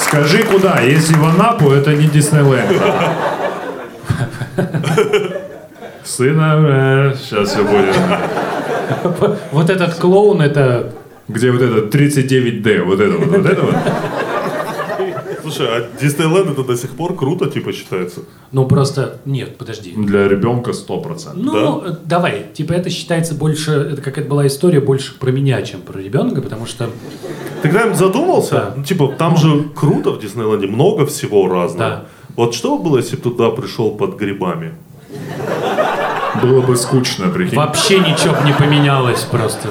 Скажи, 0.00 0.42
куда? 0.44 0.80
Если 0.80 1.14
в 1.14 1.24
Анапу, 1.24 1.70
это 1.70 1.94
не 1.94 2.06
Диснейленд. 2.06 2.82
Сына, 6.04 7.14
сейчас 7.18 7.48
все 7.48 7.64
будет. 7.64 7.96
Вот 9.52 9.70
этот 9.70 9.94
клоун, 9.94 10.42
это... 10.42 10.92
Где 11.26 11.50
вот 11.50 11.62
это 11.62 11.96
39D, 11.96 12.82
вот 12.82 13.00
это 13.00 13.16
вот, 13.16 13.28
вот 13.28 13.46
это 13.46 13.62
вот. 13.62 13.74
Слушай, 15.44 15.66
а 15.68 15.88
Диснейленд 16.00 16.50
это 16.50 16.64
до 16.64 16.76
сих 16.76 16.90
пор 16.90 17.14
круто, 17.14 17.50
типа, 17.50 17.72
считается? 17.72 18.20
Ну, 18.52 18.66
просто... 18.66 19.20
Нет, 19.26 19.58
подожди. 19.58 19.92
Для 19.96 20.26
ребенка 20.26 20.70
100%. 20.70 21.32
Ну, 21.34 21.84
э, 21.84 21.96
давай. 22.04 22.46
Типа 22.54 22.72
это 22.72 22.88
считается 22.88 23.34
больше... 23.34 23.72
Это 23.72 24.00
какая-то 24.00 24.30
была 24.30 24.46
история 24.46 24.80
больше 24.80 25.18
про 25.18 25.30
меня, 25.30 25.60
чем 25.62 25.82
про 25.82 25.98
ребенка, 25.98 26.40
потому 26.40 26.66
что... 26.66 26.88
Ты 27.62 27.68
когда-нибудь 27.68 27.98
задумался? 27.98 28.54
Да. 28.54 28.74
Ну, 28.76 28.84
типа, 28.84 29.14
там 29.18 29.36
же 29.36 29.64
круто 29.74 30.10
в 30.12 30.20
Диснейленде, 30.20 30.66
много 30.66 31.04
всего 31.06 31.48
разного. 31.48 31.90
Да. 31.90 32.04
Вот 32.36 32.54
что 32.54 32.78
было, 32.78 32.96
если 32.96 33.16
бы 33.16 33.22
туда 33.22 33.50
пришел 33.50 33.90
под 33.90 34.16
грибами? 34.16 34.74
Было 36.42 36.62
бы 36.62 36.76
скучно, 36.76 37.28
прикинь. 37.28 37.56
Вообще 37.56 38.00
ничего 38.00 38.34
бы 38.34 38.44
не 38.44 38.52
поменялось 38.52 39.22
просто. 39.22 39.68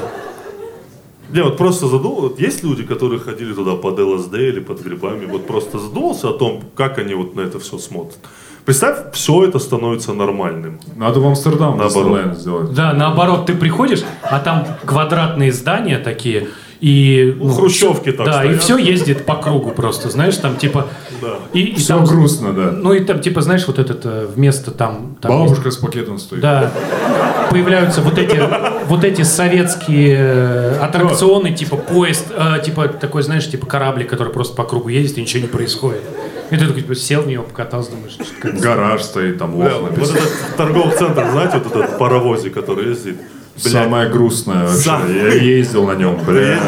Не, 1.34 1.44
вот 1.44 1.58
просто 1.58 1.88
задумал, 1.88 2.22
вот 2.22 2.40
есть 2.40 2.64
люди, 2.64 2.84
которые 2.84 3.20
ходили 3.20 3.54
туда 3.54 3.76
под 3.76 4.00
ЛСД 4.00 4.36
или 4.36 4.60
под 4.60 4.82
грибами, 4.82 5.26
вот 5.26 5.48
просто 5.48 5.80
задумался 5.80 6.30
о 6.30 6.34
том, 6.34 6.62
как 6.76 7.00
они 7.00 7.16
вот 7.16 7.36
на 7.36 7.42
это 7.42 7.60
все 7.60 7.80
смотрят. 7.80 8.20
Представь, 8.66 9.12
все 9.14 9.44
это 9.44 9.60
становится 9.60 10.14
нормальным. 10.14 10.80
Надо 10.96 11.20
в 11.20 11.26
Амстердам 11.26 11.78
Наоборот. 11.78 12.38
Сделать. 12.38 12.74
Да, 12.74 12.94
наоборот, 12.94 13.48
ты 13.48 13.56
приходишь, 13.56 14.04
а 14.22 14.40
там 14.40 14.66
квадратные 14.86 15.52
здания 15.52 15.98
такие, 15.98 16.48
и... 16.84 17.34
Ну, 17.40 17.48
хрущевки 17.48 18.12
так 18.12 18.26
Да, 18.26 18.44
и 18.44 18.58
стоят. 18.58 18.62
все 18.62 18.78
ездит 18.78 19.26
по 19.26 19.36
кругу 19.36 19.72
просто, 19.72 20.10
знаешь, 20.10 20.36
там 20.36 20.58
типа... 20.58 20.88
Да. 21.22 21.36
И, 21.54 21.62
и 21.62 21.76
Все 21.76 21.96
там- 21.96 22.04
грустно, 22.06 22.52
да. 22.52 22.72
Ну 22.72 22.92
и 22.92 23.00
там, 23.00 23.22
типа, 23.22 23.42
знаешь, 23.42 23.66
вот 23.68 23.80
этот 23.80 24.02
э, 24.04 24.28
вместо 24.36 24.72
там... 24.72 25.16
там 25.22 25.32
Бабушка 25.32 25.72
с 25.72 25.78
пакетом 25.78 26.18
стоит. 26.20 26.42
Да. 26.42 26.74
Появляются 27.50 28.02
вот 28.02 28.18
эти, 28.18 28.38
вот 28.88 29.06
эти 29.06 29.22
советские 29.22 30.18
э, 30.20 30.78
аттракционы, 30.82 31.54
типа 31.54 31.78
поезд, 31.78 32.26
э, 32.36 32.62
типа 32.66 32.90
такой, 32.90 33.24
знаешь, 33.24 33.50
типа 33.50 33.66
кораблик, 33.66 34.10
который 34.10 34.34
просто 34.34 34.54
по 34.56 34.66
кругу 34.66 34.90
ездит, 34.90 35.20
и 35.20 35.22
ничего 35.22 35.42
не 35.44 35.48
происходит. 35.48 36.02
И 36.52 36.58
ты 36.58 36.68
такой, 36.68 36.82
типа, 36.82 36.96
сел 36.96 37.22
в 37.22 37.28
него, 37.28 37.44
покатался, 37.44 37.92
думаешь, 37.92 38.12
что. 38.12 38.52
Гараж 38.62 39.02
стоит, 39.04 39.38
там 39.38 39.58
Да, 39.58 39.66
лох 39.78 39.82
вот 39.84 39.92
написан. 39.92 40.18
этот 40.18 40.56
торговый 40.58 40.98
центр, 40.98 41.28
знаете, 41.32 41.62
вот 41.64 41.76
этот 41.82 41.98
паровозик, 41.98 42.54
который 42.54 42.90
ездит. 42.90 43.16
Блядь, 43.56 43.74
Самое 43.74 44.10
грустное 44.10 44.68
вообще. 44.68 45.16
Я 45.16 45.34
ездил 45.34 45.86
на 45.86 45.94
нем, 45.94 46.18
бля. 46.26 46.60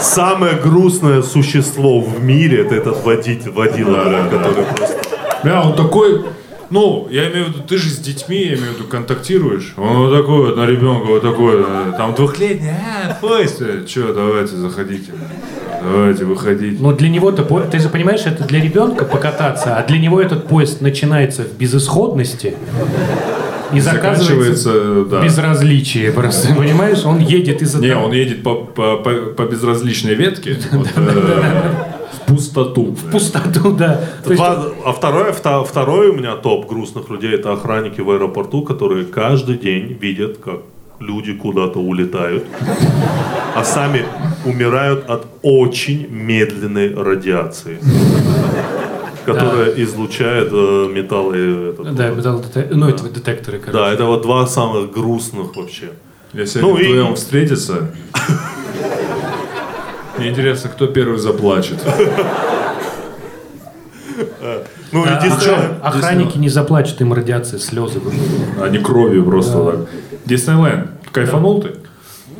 Самое 0.00 0.54
грустное 0.54 1.22
существо 1.22 2.00
в 2.00 2.22
мире 2.22 2.62
это 2.62 2.74
этот 2.74 3.04
водитель, 3.04 3.50
водила, 3.50 4.04
Да, 4.04 4.04
блядь, 4.04 4.30
да, 4.30 4.30
да. 4.30 4.38
который 4.38 4.64
просто... 4.74 4.96
Бля, 5.44 5.62
он 5.62 5.76
такой... 5.76 6.24
Ну, 6.70 7.08
я 7.10 7.30
имею 7.30 7.46
в 7.46 7.48
виду, 7.48 7.60
ты 7.66 7.78
же 7.78 7.88
с 7.88 7.96
детьми, 7.96 8.36
я 8.36 8.54
имею 8.54 8.72
в 8.72 8.74
виду, 8.74 8.84
контактируешь. 8.88 9.72
Он 9.78 9.96
вот 9.96 10.12
такой 10.14 10.46
вот 10.46 10.56
на 10.56 10.66
ребенка, 10.66 11.06
вот 11.06 11.22
такой, 11.22 11.62
э, 11.66 11.92
там 11.96 12.14
двухлетний, 12.14 12.70
а, 12.70 13.14
поезд. 13.14 13.62
Че, 13.86 14.12
давайте, 14.12 14.56
заходите. 14.56 15.12
Давайте, 15.82 16.24
выходите. 16.24 16.76
Но 16.78 16.92
для 16.92 17.08
него-то, 17.08 17.42
ты 17.70 17.78
же 17.78 17.88
понимаешь, 17.88 18.22
это 18.26 18.44
для 18.44 18.60
ребенка 18.60 19.04
покататься, 19.06 19.76
а 19.76 19.86
для 19.86 19.98
него 19.98 20.20
этот 20.20 20.46
поезд 20.46 20.82
начинается 20.82 21.44
в 21.44 21.56
безысходности 21.56 22.54
и 23.72 23.80
заканчивается 23.80 25.04
да. 25.04 25.20
в 25.20 25.24
безразличии 25.24 26.10
просто, 26.10 26.54
понимаешь? 26.54 27.04
Он 27.04 27.18
едет 27.18 27.62
из-за 27.62 27.78
Не, 27.78 27.90
того- 27.90 28.06
он 28.06 28.12
едет 28.12 28.42
по, 28.42 28.54
по, 28.54 28.96
по, 28.96 29.10
по 29.10 29.42
безразличной 29.42 30.14
ветке 30.14 30.58
вот, 30.72 30.88
э, 30.96 31.52
в 32.12 32.26
пустоту. 32.32 32.84
в 32.92 33.10
пустоту, 33.10 33.72
да. 33.72 34.00
Два- 34.24 34.64
а 34.84 34.92
второе, 34.92 35.32
второй 35.32 36.08
у 36.08 36.14
меня 36.14 36.36
топ 36.36 36.68
грустных 36.68 37.10
людей 37.10 37.34
это 37.34 37.52
охранники 37.52 38.00
в 38.00 38.10
аэропорту, 38.10 38.62
которые 38.62 39.04
каждый 39.04 39.58
день 39.58 39.96
видят, 40.00 40.38
как 40.38 40.60
люди 41.00 41.32
куда-то 41.32 41.78
улетают, 41.78 42.44
а 43.54 43.62
сами 43.64 44.04
умирают 44.44 45.08
от 45.08 45.26
очень 45.42 46.08
медленной 46.10 46.94
радиации, 46.94 47.78
которая 49.34 49.70
излучает 49.82 50.48
э, 50.52 50.88
металлы. 50.92 51.36
этот, 51.70 51.94
Да, 51.94 52.10
вот. 52.12 52.18
металлодетек- 52.18 52.68
ну, 52.74 52.88
это 52.88 53.08
детекторы, 53.08 53.58
короче. 53.58 53.72
Да, 53.78 53.92
это 53.92 54.04
вот 54.04 54.22
два 54.22 54.46
самых 54.46 54.90
грустных 54.92 55.56
вообще. 55.56 55.90
Я 56.32 56.46
сегодня 56.46 56.68
Ну 56.70 56.78
и- 56.78 56.84
вдвоем 56.92 57.14
встретиться. 57.16 57.90
Мне 60.18 60.28
интересно, 60.30 60.70
кто 60.70 60.86
первый 60.86 61.18
заплачет. 61.18 61.78
Ну, 64.90 65.04
А, 65.06 65.18
единственное, 65.18 65.56
охра- 65.58 65.80
охранники 65.82 66.38
не 66.38 66.48
заплачут, 66.48 67.00
им 67.02 67.12
радиация, 67.12 67.58
слезы. 67.60 68.00
А 68.60 68.68
не 68.68 68.78
кровью 68.78 69.24
просто 69.24 69.62
так. 69.72 69.88
Диснейленд. 70.24 70.88
Кайфанул 71.12 71.60
ты? 71.62 71.72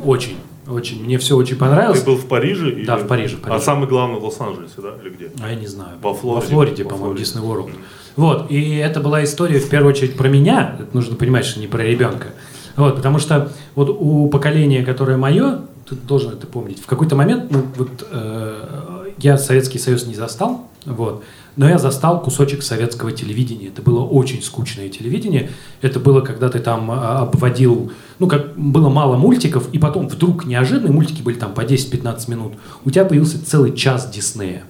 Очень, 0.03 0.37
очень. 0.71 1.03
Мне 1.03 1.17
все 1.17 1.35
очень 1.35 1.55
ты 1.55 1.59
понравилось. 1.59 2.03
был 2.03 2.15
в 2.15 2.25
Париже? 2.27 2.71
или- 2.71 2.85
Да, 2.85 2.97
в 2.97 3.07
Париже, 3.07 3.37
в 3.37 3.41
Париже. 3.41 3.57
А 3.57 3.61
самый 3.61 3.87
главный 3.87 4.19
в 4.19 4.23
Лос-Анджелесе, 4.25 4.73
да, 4.77 4.93
или 5.01 5.09
где? 5.09 5.31
А 5.41 5.49
я 5.49 5.55
не 5.55 5.67
знаю. 5.67 5.97
Во 6.01 6.13
Флориде. 6.13 6.45
Во 6.45 6.51
Флориде, 6.53 6.83
Во 6.83 6.89
по-моему, 6.89 7.15
Флориде. 7.15 7.31
Disney 7.31 7.43
World. 7.43 7.71
Вот, 8.15 8.51
и 8.51 8.75
это 8.77 8.99
была 8.99 9.23
история 9.23 9.59
в 9.59 9.69
первую 9.69 9.93
очередь 9.93 10.17
про 10.17 10.27
меня. 10.27 10.75
Это 10.79 10.89
нужно 10.95 11.15
понимать, 11.15 11.45
что 11.45 11.59
не 11.59 11.67
про 11.67 11.83
ребенка. 11.83 12.27
Вот, 12.75 12.95
потому 12.97 13.19
что 13.19 13.51
вот 13.75 13.89
у 13.89 14.27
поколения, 14.29 14.83
которое 14.83 15.17
мое, 15.17 15.61
ты 15.87 15.95
должен 15.95 16.31
это 16.33 16.45
помнить, 16.47 16.81
в 16.81 16.85
какой-то 16.85 17.15
момент, 17.15 17.49
ну, 17.51 17.63
вот, 17.75 17.89
э, 18.11 19.09
я 19.17 19.37
Советский 19.37 19.79
Союз 19.79 20.05
не 20.05 20.15
застал, 20.15 20.67
вот, 20.85 21.23
но 21.55 21.67
я 21.67 21.77
застал 21.77 22.21
кусочек 22.21 22.63
советского 22.63 23.11
телевидения. 23.11 23.67
Это 23.67 23.81
было 23.81 24.03
очень 24.03 24.41
скучное 24.41 24.89
телевидение. 24.89 25.49
Это 25.81 25.99
было, 25.99 26.21
когда 26.21 26.49
ты 26.49 26.59
там 26.59 26.89
а, 26.91 27.19
обводил, 27.19 27.91
ну, 28.19 28.27
как 28.27 28.57
было 28.57 28.89
мало 28.89 29.17
мультиков, 29.17 29.69
и 29.71 29.79
потом 29.79 30.07
вдруг 30.07 30.45
неожиданные 30.45 30.93
мультики 30.93 31.21
были 31.21 31.35
там 31.35 31.53
по 31.53 31.61
10-15 31.61 32.29
минут. 32.29 32.53
У 32.85 32.91
тебя 32.91 33.05
появился 33.05 33.43
целый 33.45 33.75
час 33.75 34.09
Диснея. 34.09 34.63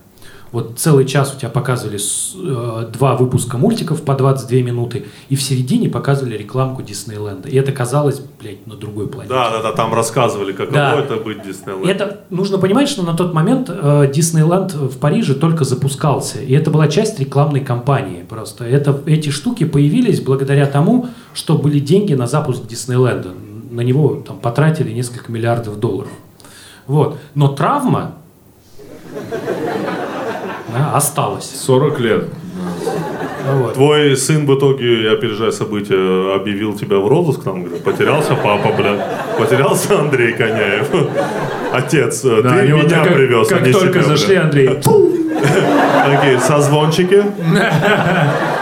Вот 0.52 0.80
целый 0.80 1.06
час 1.06 1.34
у 1.36 1.40
тебя 1.40 1.50
показывали 1.50 2.00
э, 2.00 2.88
два 2.92 3.16
выпуска 3.16 3.58
мультиков 3.58 4.02
по 4.02 4.16
22 4.16 4.60
минуты, 4.62 5.06
и 5.30 5.36
в 5.36 5.44
середине 5.44 5.90
показывали 5.90 6.38
рекламку 6.38 6.82
Диснейленда. 6.82 7.50
И 7.50 7.56
это 7.56 7.72
казалось, 7.72 8.22
блядь, 8.40 8.66
на 8.66 8.76
другой 8.76 9.08
планете. 9.08 9.34
Да, 9.34 9.52
да, 9.52 9.62
да, 9.62 9.72
там 9.74 9.94
рассказывали, 9.94 10.52
каково 10.52 10.72
Да. 10.74 10.96
это 11.00 11.18
быть 11.18 11.44
Диснейлендом. 11.44 11.88
Это 11.90 12.22
нужно 12.32 12.58
понимать, 12.58 12.90
что 12.90 13.04
на 13.04 13.16
тот 13.16 13.34
момент 13.34 13.70
э, 13.70 14.12
Диснейленд 14.12 14.74
в 14.74 14.98
Париже 14.98 15.36
только 15.36 15.66
запускался, 15.66 16.40
и 16.40 16.54
это 16.54 16.72
была 16.72 16.88
часть 16.88 17.20
рекламной 17.20 17.62
кампании. 17.62 18.24
Просто 18.28 18.66
это, 18.66 19.00
эти 19.06 19.30
штуки 19.30 19.66
появились 19.66 20.20
благодаря 20.20 20.66
тому, 20.66 21.08
что 21.36 21.58
были 21.60 21.80
деньги 21.80 22.16
на 22.16 22.26
запуск 22.26 22.66
Диснейленда. 22.66 23.30
На 23.70 23.82
него 23.82 24.16
там 24.16 24.40
потратили 24.40 24.92
несколько 24.92 25.32
миллиардов 25.32 25.80
долларов. 25.80 26.10
Вот. 26.88 27.18
Но 27.36 27.50
травма 27.50 28.16
да, 30.74 30.92
осталась. 30.96 31.50
40 31.66 32.00
лет. 32.00 32.26
Вот. 33.52 33.74
Твой 33.74 34.16
сын 34.18 34.46
в 34.46 34.56
итоге, 34.58 35.04
я 35.06 35.14
опережая 35.14 35.52
события, 35.52 36.36
объявил 36.36 36.74
тебя 36.78 36.98
в 36.98 37.08
розыск, 37.08 37.44
там, 37.44 37.64
говорит, 37.64 37.84
потерялся 37.84 38.36
папа, 38.36 38.72
бля, 38.78 39.08
потерялся 39.40 40.00
Андрей 40.00 40.34
Коняев. 40.34 40.88
Отец, 41.74 42.24
э, 42.26 42.42
Да, 42.44 42.50
ты 42.54 42.60
они 42.60 42.74
вот 42.74 42.84
меня 42.86 43.04
как- 43.04 43.14
привез, 43.16 43.52
а 43.52 43.56
Как 43.56 43.66
не 43.66 43.72
только 43.74 43.88
себя, 43.88 44.02
бля. 44.04 44.18
зашли, 44.18 44.36
Андрей. 44.36 44.68
Такие, 46.06 46.40
созвончики. 46.40 47.24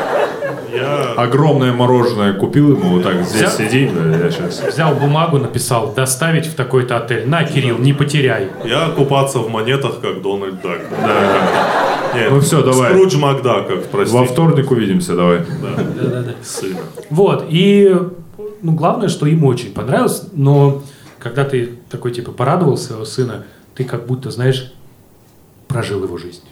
Я... 0.77 1.13
Огромное 1.13 1.73
мороженое 1.73 2.33
купил 2.33 2.77
ему, 2.77 2.95
вот 2.95 3.03
так, 3.03 3.23
здесь 3.23 3.41
Взял? 3.41 3.51
сиди, 3.51 3.91
да, 3.93 4.17
я 4.17 4.31
сейчас. 4.31 4.63
Взял 4.73 4.95
бумагу, 4.95 5.37
написал, 5.37 5.93
доставить 5.93 6.45
в 6.45 6.55
такой-то 6.55 6.97
отель. 6.97 7.27
На, 7.27 7.43
Кирилл, 7.43 7.77
не 7.77 7.93
потеряй. 7.93 8.49
Я 8.63 8.89
купаться 8.89 9.39
в 9.39 9.49
монетах, 9.49 10.01
как 10.01 10.21
Дональд 10.21 10.61
Дак. 10.61 10.81
Нет, 12.15 12.31
Ну 12.31 12.39
всё, 12.39 12.63
давай. 12.63 12.91
Скрудж 12.91 13.17
Макдаков, 13.17 13.85
простите. 13.91 14.19
Во 14.19 14.25
вторник 14.25 14.71
увидимся, 14.71 15.15
давай. 15.15 15.41
Сына. 16.43 16.79
Вот, 17.09 17.45
и 17.49 17.95
ну, 18.61 18.73
главное, 18.73 19.07
что 19.09 19.25
им 19.25 19.43
очень 19.43 19.73
понравилось, 19.73 20.23
но 20.33 20.83
когда 21.19 21.43
ты 21.43 21.71
такой, 21.89 22.11
типа, 22.11 22.31
порадовал 22.31 22.77
своего 22.77 23.05
сына, 23.05 23.45
ты 23.75 23.83
как 23.83 24.05
будто, 24.05 24.31
знаешь, 24.31 24.73
прожил 25.67 26.03
его 26.03 26.17
жизнь. 26.17 26.43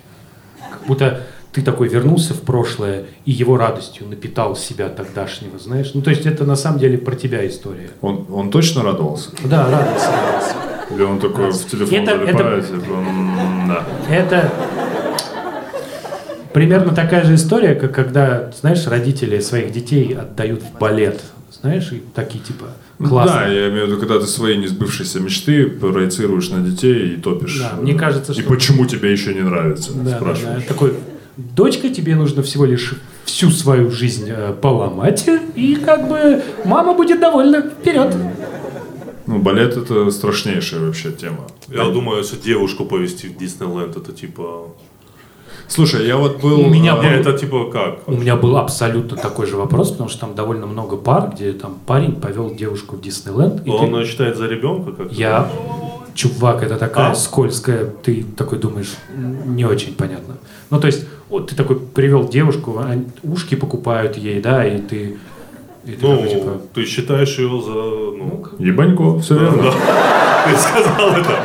Как 0.71 0.86
будто 0.88 1.21
ты 1.55 1.61
такой 1.61 1.87
вернулся 1.87 2.33
в 2.33 2.41
прошлое 2.41 3.05
и 3.25 3.31
его 3.31 3.55
радостью 3.55 4.07
напитал 4.09 4.57
себя 4.57 4.89
тогдашнего, 4.89 5.57
знаешь. 5.57 5.91
Ну, 5.93 6.01
то 6.01 6.09
есть 6.09 6.25
это 6.25 6.43
на 6.43 6.57
самом 6.57 6.79
деле 6.79 6.97
про 6.97 7.15
тебя 7.15 7.47
история. 7.47 7.89
Он, 8.01 8.25
он 8.29 8.51
точно 8.51 8.83
радовался? 8.83 9.29
Да, 9.45 9.65
радостно. 9.71 10.11
радостно. 10.11 10.93
Или 10.93 11.03
он 11.03 11.19
такой 11.19 11.51
в 11.51 11.65
телефон 11.65 11.97
Это- 11.97 12.17
залипает? 12.17 12.67
типа, 12.67 12.91
«М, 12.93 13.67
да. 13.69 13.83
Это 14.13 14.51
примерно 16.53 16.93
такая 16.93 17.23
же 17.23 17.35
история, 17.35 17.75
как 17.75 17.93
когда, 17.93 18.51
знаешь, 18.59 18.85
родители 18.87 19.39
своих 19.39 19.71
детей 19.71 20.13
отдают 20.13 20.61
в 20.61 20.77
балет. 20.77 21.21
Знаешь, 21.61 21.89
и 21.93 22.03
такие 22.13 22.43
типа 22.43 22.65
классно. 22.99 23.41
Да, 23.41 23.47
я 23.47 23.69
имею 23.69 23.85
в 23.85 23.89
виду, 23.89 23.99
когда 23.99 24.19
ты 24.19 24.25
свои 24.27 24.57
несбывшиеся 24.57 25.19
мечты 25.21 25.67
проецируешь 25.67 26.49
на 26.49 26.59
детей 26.59 27.13
и 27.13 27.17
топишь. 27.17 27.59
Да, 27.59 27.79
мне 27.81 27.93
кажется, 27.95 28.33
И 28.33 28.35
что- 28.41 28.49
почему 28.49 28.85
тебе 28.85 29.11
еще 29.11 29.33
не 29.33 29.41
нравится? 29.41 29.93
Да, 29.93 30.11
да, 30.11 30.17
спрашиваешь. 30.17 30.61
да. 30.63 30.67
Такой, 30.67 30.93
дочка, 31.38 31.89
тебе 31.89 32.15
нужно 32.15 32.43
всего 32.43 32.65
лишь 32.65 32.95
всю 33.25 33.49
свою 33.51 33.91
жизнь 33.91 34.27
э, 34.29 34.53
поломать, 34.53 35.27
и 35.55 35.75
как 35.75 36.07
бы 36.07 36.41
мама 36.63 36.93
будет 36.93 37.19
довольна. 37.19 37.61
Вперед. 37.61 38.15
Ну, 39.27 39.39
балет 39.39 39.75
это 39.75 40.11
страшнейшая 40.11 40.81
вообще 40.81 41.11
тема. 41.11 41.47
Я 41.67 41.86
думаю, 41.86 42.19
если 42.19 42.38
девушку 42.38 42.86
повезти 42.86 43.27
в 43.27 43.38
Диснейленд, 43.38 43.97
это 43.97 44.11
типа... 44.11 44.69
Слушай, 45.67 46.05
я 46.05 46.17
вот 46.17 46.41
был... 46.41 46.59
У 46.59 46.69
меня 46.69 46.93
а, 46.95 47.03
Не, 47.03 47.09
это 47.09 47.33
типа 47.33 47.71
как? 47.71 48.07
У 48.07 48.11
меня 48.11 48.36
был 48.36 48.55
абсолютно 48.55 49.17
такой 49.17 49.47
же 49.47 49.57
вопрос, 49.57 49.91
потому 49.91 50.09
что 50.09 50.19
там 50.19 50.36
довольно 50.36 50.67
много 50.67 50.95
пар, 50.95 51.31
где 51.33 51.53
там 51.53 51.79
парень 51.88 52.13
повел 52.13 52.53
девушку 52.53 52.97
в 52.97 53.01
Диснейленд. 53.01 53.65
и 53.65 53.69
Он 53.71 53.91
ты- 53.91 54.01
э, 54.01 54.05
считает 54.05 54.38
за 54.38 54.45
ребенка 54.47 54.91
как 54.91 55.11
Я, 55.11 55.49
чувак, 56.16 56.63
это 56.63 56.78
такая 56.78 57.11
А? 57.11 57.16
скользкая, 57.16 57.86
ты 57.86 58.26
такой 58.36 58.57
думаешь, 58.57 58.95
не 59.45 59.66
очень 59.66 59.93
понятно. 59.93 60.38
Ну, 60.72 60.80
то 60.80 60.88
есть, 60.88 61.05
вот 61.30 61.49
ты 61.49 61.55
такой 61.55 61.76
привел 61.80 62.28
девушку, 62.28 62.82
ушки 63.24 63.55
покупают 63.55 64.18
ей, 64.18 64.41
да, 64.41 64.66
и 64.66 64.80
ты 64.80 65.18
И 65.86 65.91
ты 65.91 65.97
Ну, 66.01 66.16
такой, 66.16 66.30
типа, 66.30 66.61
ты 66.74 66.86
считаешь 66.86 67.38
ее 67.38 67.61
за... 67.61 67.74
Ну, 67.74 68.43
Ебанько, 68.57 69.20
все 69.20 69.38
верно. 69.38 69.72
ты 70.45 70.57
сказал 70.57 71.11
это. 71.11 71.39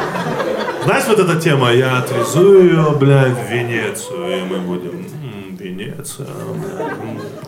Знаешь, 0.85 1.05
вот 1.09 1.19
эта 1.19 1.39
тема, 1.39 1.71
я 1.73 1.99
отвезу 1.99 2.63
ее, 2.63 2.97
блядь, 2.99 3.37
в 3.37 3.53
Венецию, 3.53 4.39
и 4.39 4.43
мы 4.49 4.59
будем... 4.61 4.91
«М, 5.23 5.57
Венеция, 5.59 6.27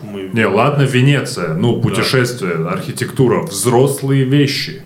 мы... 0.03 0.29
Не, 0.33 0.45
ладно, 0.45 0.83
Венеция, 0.83 1.55
ну, 1.55 1.81
путешествие, 1.81 2.67
архитектура, 2.67 3.41
взрослые 3.41 4.23
вещи. 4.25 4.83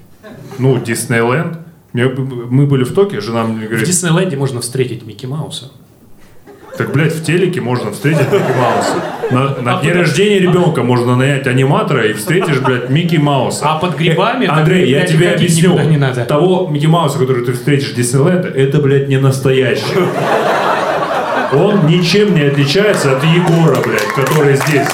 Ну, 0.59 0.79
Диснейленд. 0.79 1.57
Мы 2.05 2.65
были 2.65 2.83
в 2.83 2.93
Токио, 2.93 3.21
жена 3.21 3.43
мне 3.43 3.65
в 3.65 3.69
говорит, 3.69 3.87
Диснейленде 3.87 4.37
можно 4.37 4.61
встретить 4.61 5.05
Микки 5.05 5.25
Мауса. 5.25 5.71
так, 6.77 6.91
блядь, 6.93 7.13
в 7.13 7.23
телеке 7.23 7.59
можно 7.61 7.91
встретить 7.91 8.31
Микки 8.31 8.53
Мауса. 8.57 8.93
На, 9.31 9.61
на 9.61 9.77
А 9.77 9.81
дне 9.81 9.89
куда? 9.91 10.01
рождения 10.03 10.39
ребенка 10.39 10.83
можно 10.83 11.15
нанять 11.15 11.47
аниматора 11.47 12.05
и 12.07 12.13
встретишь, 12.13 12.59
блядь, 12.59 12.89
Микки 12.89 13.15
Мауса. 13.17 13.65
А 13.69 13.77
под 13.79 13.97
грибами, 13.97 14.45
Э, 14.45 14.47
там, 14.47 14.59
Андрей, 14.59 14.89
я 14.89 14.99
блядь, 14.99 15.09
тебе 15.11 15.31
объясню. 15.31 15.79
не 15.89 15.97
надо. 15.97 16.23
Того 16.25 16.67
Микки 16.67 16.85
Мауса, 16.85 17.17
который 17.19 17.43
ты 17.45 17.53
встретишь 17.53 17.91
в 17.91 17.95
Диснейленде, 17.95 18.49
это, 18.49 18.79
блядь, 18.79 19.07
не 19.09 19.17
настоящий. 19.17 19.83
Он 21.53 21.85
ничем 21.87 22.35
не 22.35 22.41
отличается 22.41 23.15
от 23.17 23.23
Егора, 23.23 23.81
блядь, 23.81 24.07
который 24.15 24.55
здесь. 24.55 24.87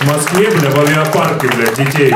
В 0.00 0.06
Москве, 0.12 0.48
бля, 0.50 0.70
в 0.70 0.78
авиапарке, 0.80 1.48
блядь, 1.56 1.76
детей. 1.78 2.14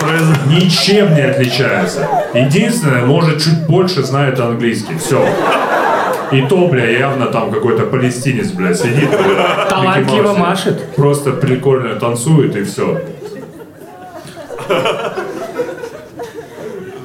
Произ- 0.00 0.46
Ничем 0.48 1.14
не 1.14 1.22
отличается. 1.22 2.08
Единственное, 2.34 3.04
может, 3.04 3.42
чуть 3.42 3.66
больше 3.66 4.02
знает 4.02 4.38
английский. 4.40 4.96
Все. 4.98 5.26
И 6.30 6.42
то, 6.42 6.68
бля, 6.68 6.86
явно 6.90 7.26
там 7.26 7.50
какой-то 7.50 7.84
палестинец, 7.86 8.50
бля, 8.50 8.74
сидит. 8.74 9.08
бля, 9.10 9.66
Талантливо 9.68 10.34
машет. 10.34 10.94
Просто 10.94 11.32
прикольно 11.32 11.94
танцует 11.96 12.54
и 12.56 12.64
все. 12.64 13.00
Да, 14.68 14.84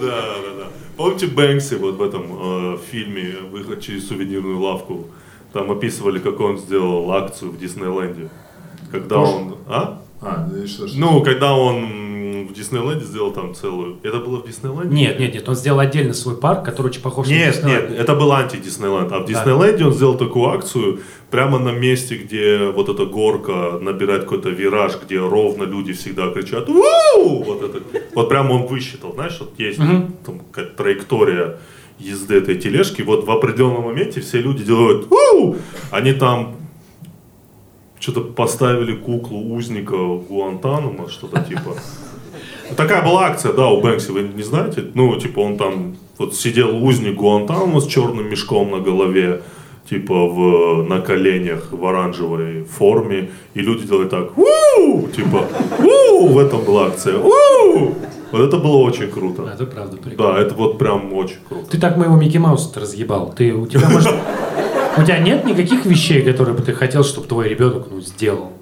да, 0.01 0.53
да. 0.59 0.65
Помните 0.97 1.27
Бэнкси 1.27 1.75
вот 1.75 1.95
в 1.95 2.01
этом 2.01 2.23
э, 2.31 2.77
фильме 2.91 3.35
«Выход 3.51 3.81
через 3.81 4.07
сувенирную 4.07 4.59
лавку»? 4.59 5.07
Там 5.53 5.71
описывали, 5.71 6.19
как 6.19 6.39
он 6.39 6.57
сделал 6.57 7.11
акцию 7.13 7.51
в 7.51 7.57
Диснейленде. 7.57 8.29
Когда 8.91 9.15
Тоже? 9.15 9.31
он... 9.33 9.55
А? 9.67 10.01
А, 10.21 10.47
да 10.51 10.63
и 10.63 10.67
что 10.67 10.87
ж. 10.87 10.93
Ну, 10.95 11.21
когда 11.21 11.53
он 11.53 12.12
в 12.53 12.55
Диснейленде 12.55 13.05
сделал 13.05 13.31
там 13.31 13.55
целую... 13.55 13.97
Это 14.03 14.19
было 14.19 14.37
в 14.37 14.45
Диснейленде? 14.45 14.95
Нет, 14.95 15.19
нет, 15.19 15.33
нет, 15.33 15.49
он 15.49 15.55
сделал 15.55 15.79
отдельно 15.79 16.13
свой 16.13 16.37
парк, 16.37 16.63
который 16.63 16.87
очень 16.87 17.01
похож 17.01 17.27
на 17.27 17.31
Нет, 17.31 17.55
Диснейленд. 17.55 17.89
нет, 17.89 17.99
это 17.99 18.15
был 18.15 18.31
анти-Диснейленд. 18.31 19.11
А 19.11 19.19
в 19.19 19.25
Диснейленде 19.25 19.85
он 19.85 19.93
сделал 19.93 20.17
такую 20.17 20.49
акцию 20.49 20.99
прямо 21.31 21.57
на 21.57 21.71
месте, 21.71 22.15
где 22.15 22.69
вот 22.69 22.89
эта 22.89 23.05
горка 23.05 23.79
набирает 23.81 24.23
какой-то 24.23 24.49
вираж, 24.49 24.93
где 25.03 25.17
ровно 25.17 25.63
люди 25.63 25.93
всегда 25.93 26.29
кричат 26.29 26.69
«Вау!» 26.69 27.43
Вот, 27.43 27.63
это, 27.63 27.79
вот 28.13 28.29
прямо 28.29 28.53
он 28.53 28.67
высчитал, 28.67 29.13
знаешь, 29.13 29.37
вот 29.39 29.53
есть 29.57 29.79
там 29.79 30.39
какая-то 30.51 30.75
траектория 30.77 31.57
езды 31.97 32.35
этой 32.35 32.55
тележки, 32.55 33.01
вот 33.01 33.25
в 33.25 33.31
определенном 33.31 33.83
моменте 33.83 34.21
все 34.21 34.39
люди 34.39 34.63
делают 34.63 35.07
«Вау!» 35.09 35.55
Они 35.89 36.13
там 36.13 36.55
что-то 37.99 38.21
поставили 38.21 38.95
куклу 38.95 39.55
узника 39.55 39.95
Гуантанамо, 39.95 41.09
что-то 41.09 41.41
типа. 41.41 41.75
Такая 42.75 43.03
была 43.03 43.25
акция, 43.25 43.53
да, 43.53 43.67
у 43.67 43.81
Бэнкси, 43.81 44.11
вы 44.11 44.21
не 44.21 44.43
знаете? 44.43 44.85
Ну, 44.93 45.15
типа, 45.19 45.39
он 45.39 45.57
там 45.57 45.95
вот 46.17 46.35
сидел 46.35 46.83
узник 46.83 47.15
Гуантанамо 47.15 47.79
с 47.79 47.87
черным 47.87 48.29
мешком 48.29 48.71
на 48.71 48.79
голове, 48.79 49.41
типа, 49.89 50.27
в, 50.27 50.83
на 50.83 51.01
коленях 51.01 51.71
в 51.71 51.85
оранжевой 51.85 52.63
форме, 52.63 53.31
и 53.53 53.59
люди 53.61 53.85
делали 53.85 54.07
так, 54.07 54.37
«Уу!» 54.37 55.07
типа, 55.09 55.45
«Уу!» 55.79 56.27
в 56.27 56.37
этом 56.37 56.63
была 56.63 56.87
акция, 56.87 57.17
«Уу!» 57.17 57.95
Вот 58.31 58.41
это 58.41 58.57
было 58.57 58.77
очень 58.77 59.11
круто. 59.11 59.43
Это 59.43 59.67
правда 59.67 59.95
прикольно. 59.97 60.33
Да, 60.33 60.41
это 60.41 60.55
вот 60.55 60.79
прям 60.79 61.13
очень 61.13 61.37
круто. 61.47 61.69
Ты 61.69 61.77
так 61.79 61.97
моего 61.97 62.15
Микки 62.15 62.37
Мауса 62.39 62.79
разъебал. 62.79 63.31
Ты, 63.31 63.53
у 63.53 63.67
тебя, 63.67 63.87
может... 63.87 64.11
У 64.97 65.03
тебя 65.03 65.19
нет 65.19 65.45
никаких 65.45 65.85
вещей, 65.85 66.23
которые 66.23 66.55
бы 66.55 66.63
ты 66.63 66.73
хотел, 66.73 67.03
чтобы 67.03 67.27
твой 67.27 67.47
ребенок 67.47 67.89
ну, 67.91 68.01
сделал? 68.01 68.53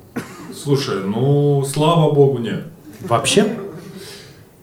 Слушай, 0.53 0.97
ну, 1.05 1.63
слава 1.63 2.13
богу, 2.13 2.39
нет. 2.39 2.65
Вообще? 2.99 3.47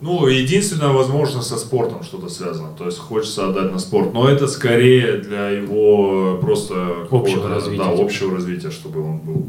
Ну, 0.00 0.28
единственное, 0.28 0.90
возможно, 0.92 1.42
со 1.42 1.56
спортом 1.56 2.04
что-то 2.04 2.28
связано. 2.28 2.68
То 2.78 2.86
есть 2.86 2.98
хочется 2.98 3.48
отдать 3.48 3.72
на 3.72 3.78
спорт. 3.80 4.12
Но 4.14 4.28
это 4.28 4.46
скорее 4.46 5.16
для 5.16 5.48
его 5.48 6.38
просто 6.40 6.74
Общего 7.10 7.34
какого-то, 7.34 7.48
развития. 7.48 7.82
Да, 7.84 7.90
общего 7.90 8.34
развития, 8.34 8.70
чтобы 8.70 9.02
он 9.02 9.18
был. 9.18 9.46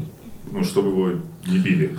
Ну, 0.50 0.64
чтобы 0.64 0.88
его 0.88 1.10
не 1.46 1.58
били. 1.58 1.96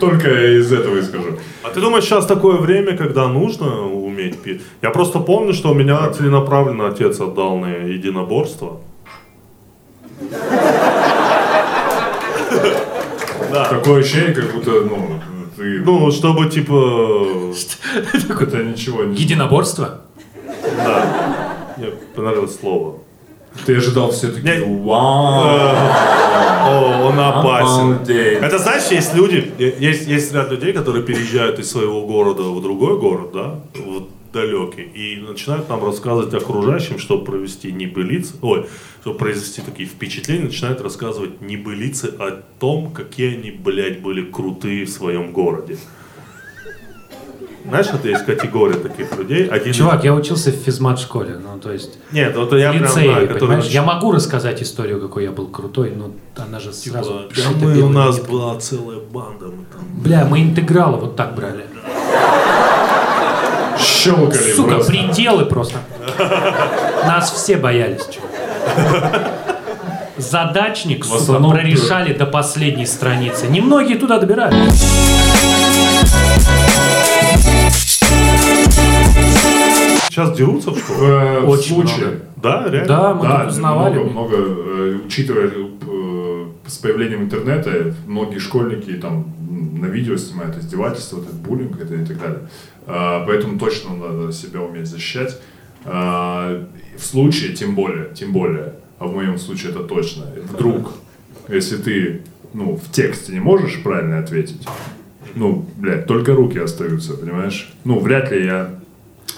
Только 0.00 0.58
из 0.58 0.70
этого 0.70 0.98
и 0.98 1.02
скажу. 1.02 1.38
А 1.62 1.70
ты 1.70 1.80
думаешь, 1.80 2.04
сейчас 2.04 2.26
такое 2.26 2.58
время, 2.58 2.94
когда 2.94 3.28
нужно 3.28 3.86
уметь 3.86 4.38
пить? 4.38 4.60
Я 4.82 4.90
просто 4.90 5.18
помню, 5.20 5.54
что 5.54 5.72
меня 5.72 6.10
целенаправленно 6.10 6.88
отец 6.88 7.18
отдал 7.20 7.56
на 7.56 7.68
единоборство. 7.86 8.80
Да. 13.52 13.68
Такое 13.68 14.00
ощущение, 14.00 14.32
как 14.32 14.50
будто, 14.54 14.70
ну, 14.70 15.20
ты... 15.56 15.80
Ну, 15.80 16.10
чтобы 16.10 16.48
типа... 16.48 17.52
это 18.40 18.64
ничего 18.64 19.04
не... 19.04 19.16
Единоборство? 19.16 20.02
Да. 20.76 21.74
Мне 21.76 21.88
понравилось 22.14 22.58
слово. 22.58 22.98
Ты 23.66 23.76
ожидал 23.76 24.10
все-таки, 24.10 24.60
вау, 24.60 25.44
О, 26.64 27.08
он 27.08 27.20
опасен. 27.20 27.98
Это 28.42 28.58
знаешь, 28.58 28.90
есть 28.90 29.14
люди, 29.14 29.52
есть, 29.58 30.06
есть 30.06 30.32
ряд 30.32 30.50
людей, 30.50 30.72
которые 30.72 31.04
переезжают 31.04 31.58
из 31.58 31.70
своего 31.70 32.06
города 32.06 32.42
в 32.42 32.62
другой 32.62 32.98
город, 32.98 33.32
да, 33.34 33.60
в 33.74 34.06
далекий, 34.32 34.82
и 34.82 35.20
начинают 35.20 35.68
нам 35.68 35.84
рассказывать 35.84 36.34
окружающим, 36.34 36.98
чтобы 36.98 37.24
провести 37.24 37.72
небылицы, 37.72 38.34
ой, 38.42 38.66
чтобы 39.02 39.18
произвести 39.18 39.62
такие 39.62 39.88
впечатления, 39.88 40.44
начинают 40.44 40.80
рассказывать 40.80 41.40
небылицы 41.40 42.06
о 42.18 42.42
том, 42.58 42.90
какие 42.92 43.36
они, 43.36 43.50
блядь, 43.50 44.00
были 44.00 44.24
крутые 44.24 44.86
в 44.86 44.90
своем 44.90 45.32
городе. 45.32 45.78
Знаешь, 47.64 47.86
это 47.92 48.08
есть 48.08 48.24
категория 48.24 48.74
таких 48.74 49.16
людей. 49.16 49.46
Один 49.46 49.72
Чувак, 49.72 50.02
я 50.04 50.14
учился 50.14 50.50
в 50.50 50.56
физмат-школе, 50.56 51.38
ну, 51.38 51.60
то 51.60 51.72
есть... 51.72 51.96
Нет, 52.10 52.36
вот 52.36 52.52
я 52.54 52.72
в 52.72 52.76
прям 52.76 52.84
лицее, 52.84 53.10
знаю, 53.12 53.28
который 53.28 53.40
понимаешь? 53.40 53.66
Я 53.66 53.82
могу 53.82 54.10
рассказать 54.10 54.62
историю, 54.62 55.00
какой 55.00 55.24
я 55.24 55.30
был 55.30 55.46
крутой, 55.46 55.92
но 55.96 56.10
она 56.36 56.58
же 56.58 56.72
Типа, 56.72 57.04
сразу... 57.04 57.28
да 57.36 57.50
мы, 57.60 57.80
у 57.82 57.88
нас 57.88 58.18
была 58.20 58.58
целая 58.58 58.98
банда, 58.98 59.46
мы 59.46 59.64
там 59.72 60.02
Бля, 60.02 60.24
мы 60.24 60.42
интегралы 60.42 60.98
вот 60.98 61.14
так 61.14 61.36
брали. 61.36 61.64
Щелкали 64.02 64.52
Сука, 64.52 64.70
просто. 64.74 64.92
пределы 64.92 65.44
просто. 65.46 65.78
Нас 67.06 67.30
все 67.32 67.56
боялись. 67.56 68.00
Задачник, 70.18 71.04
сука, 71.04 71.16
основном 71.18 71.52
прорешали 71.52 72.12
до 72.12 72.26
последней 72.26 72.86
страницы. 72.86 73.46
Немногие 73.48 73.96
туда 73.98 74.18
добирались. 74.18 74.82
Сейчас 80.08 80.36
дерутся 80.36 80.70
в 80.72 80.78
школе? 80.78 80.98
Э, 81.08 81.40
В 81.40 81.48
Очень 81.48 81.74
случае. 81.74 81.96
много. 82.06 82.20
Да, 82.36 82.64
реально? 82.68 82.88
Да, 82.88 83.14
мы 83.14 83.22
Да, 83.28 83.44
узнавали. 83.48 83.94
много, 83.98 84.10
много, 84.10 84.36
э, 84.38 84.98
учитывая 85.06 85.46
э, 85.48 86.44
с 86.66 86.76
появлением 86.78 87.22
интернета, 87.22 87.94
многие 88.06 88.38
школьники 88.38 88.92
там 88.92 89.32
на 89.80 89.86
видео 89.86 90.16
снимают 90.16 90.56
издевательства, 90.58 91.16
вот 91.16 91.26
это 91.26 91.34
буллинг 91.36 91.80
это 91.80 91.94
и 91.94 92.04
так 92.04 92.18
далее. 92.20 92.38
А, 92.86 93.24
Поэтому 93.26 93.58
точно 93.58 93.94
надо 93.96 94.32
себя 94.32 94.60
уметь 94.60 94.86
защищать. 94.86 95.38
А, 95.84 96.64
В 96.96 97.04
случае, 97.04 97.54
тем 97.54 97.74
более, 97.74 98.10
тем 98.14 98.32
более, 98.32 98.74
а 98.98 99.06
в 99.06 99.14
моем 99.14 99.38
случае 99.38 99.72
это 99.72 99.82
точно, 99.84 100.26
вдруг, 100.50 100.92
если 101.48 101.76
ты 101.76 102.22
ну, 102.54 102.76
в 102.76 102.90
тексте 102.92 103.32
не 103.32 103.40
можешь 103.40 103.82
правильно 103.82 104.18
ответить, 104.18 104.66
ну, 105.34 105.66
блядь, 105.76 106.06
только 106.06 106.34
руки 106.34 106.58
остаются, 106.58 107.14
понимаешь? 107.14 107.72
Ну, 107.84 107.98
вряд 107.98 108.30
ли 108.30 108.44
я 108.44 108.70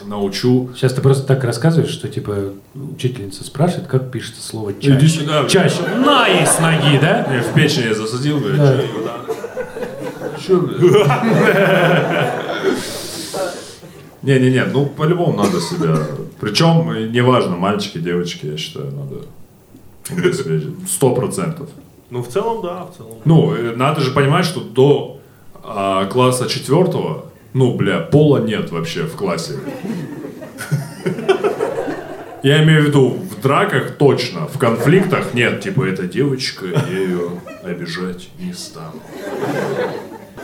научу 0.05 0.71
Сейчас 0.75 0.93
ты 0.93 1.01
просто 1.01 1.27
так 1.27 1.45
рассказываешь, 1.45 1.91
что 1.91 2.09
типа 2.09 2.53
учительница 2.75 3.45
спрашивает, 3.45 3.87
как 3.87 4.11
пишется 4.11 4.43
слово 4.43 4.75
чаще. 4.75 4.99
Иди 4.99 5.09
сюда, 5.09 5.41
блядь. 5.41 5.53
Чаще. 5.53 5.83
На 6.05 6.27
с 6.27 6.59
ноги, 6.61 6.99
да? 7.01 7.27
Не, 7.31 7.41
в 7.41 7.55
печень 7.55 7.85
я 7.85 7.95
засадил, 7.95 8.41
блядь. 8.41 8.57
Да. 8.57 8.81
Чё, 10.45 10.61
блядь? 10.61 12.41
Не-не-не, 14.25 14.65
ну 14.65 14.87
по-любому 14.87 15.37
надо 15.37 15.61
себя. 15.61 15.97
Причем 16.41 17.13
неважно, 17.13 17.57
мальчики, 17.57 17.99
девочки, 17.99 18.47
я 18.47 18.57
считаю, 18.57 18.91
надо 18.93 19.25
Сто 20.89 21.15
процентов. 21.15 21.69
Ну, 22.11 22.23
в 22.23 22.29
целом, 22.29 22.63
да, 22.63 22.85
в 22.85 22.97
целом. 22.97 23.19
Ну, 23.25 23.55
э, 23.55 23.75
надо 23.75 24.01
же 24.01 24.11
понимать, 24.11 24.45
что 24.45 24.61
до 24.61 25.21
а, 25.63 26.05
класса 26.07 26.49
четвертого, 26.49 27.27
ну, 27.55 27.75
бля, 27.75 28.01
пола 28.01 28.39
нет 28.39 28.71
вообще 28.71 29.05
в 29.05 29.17
классе. 29.17 29.55
Я 32.43 32.63
имею 32.63 32.83
в 32.83 32.87
виду, 32.87 33.09
в 33.09 33.41
драках 33.41 33.97
точно, 33.97 34.47
в 34.47 34.59
конфликтах 34.59 35.33
нет, 35.33 35.63
типа, 35.63 35.85
это 35.85 36.07
девочка, 36.07 36.67
я 36.67 36.99
ее 36.99 37.31
обижать 37.63 38.29
не 38.39 38.53
стану. 38.53 39.01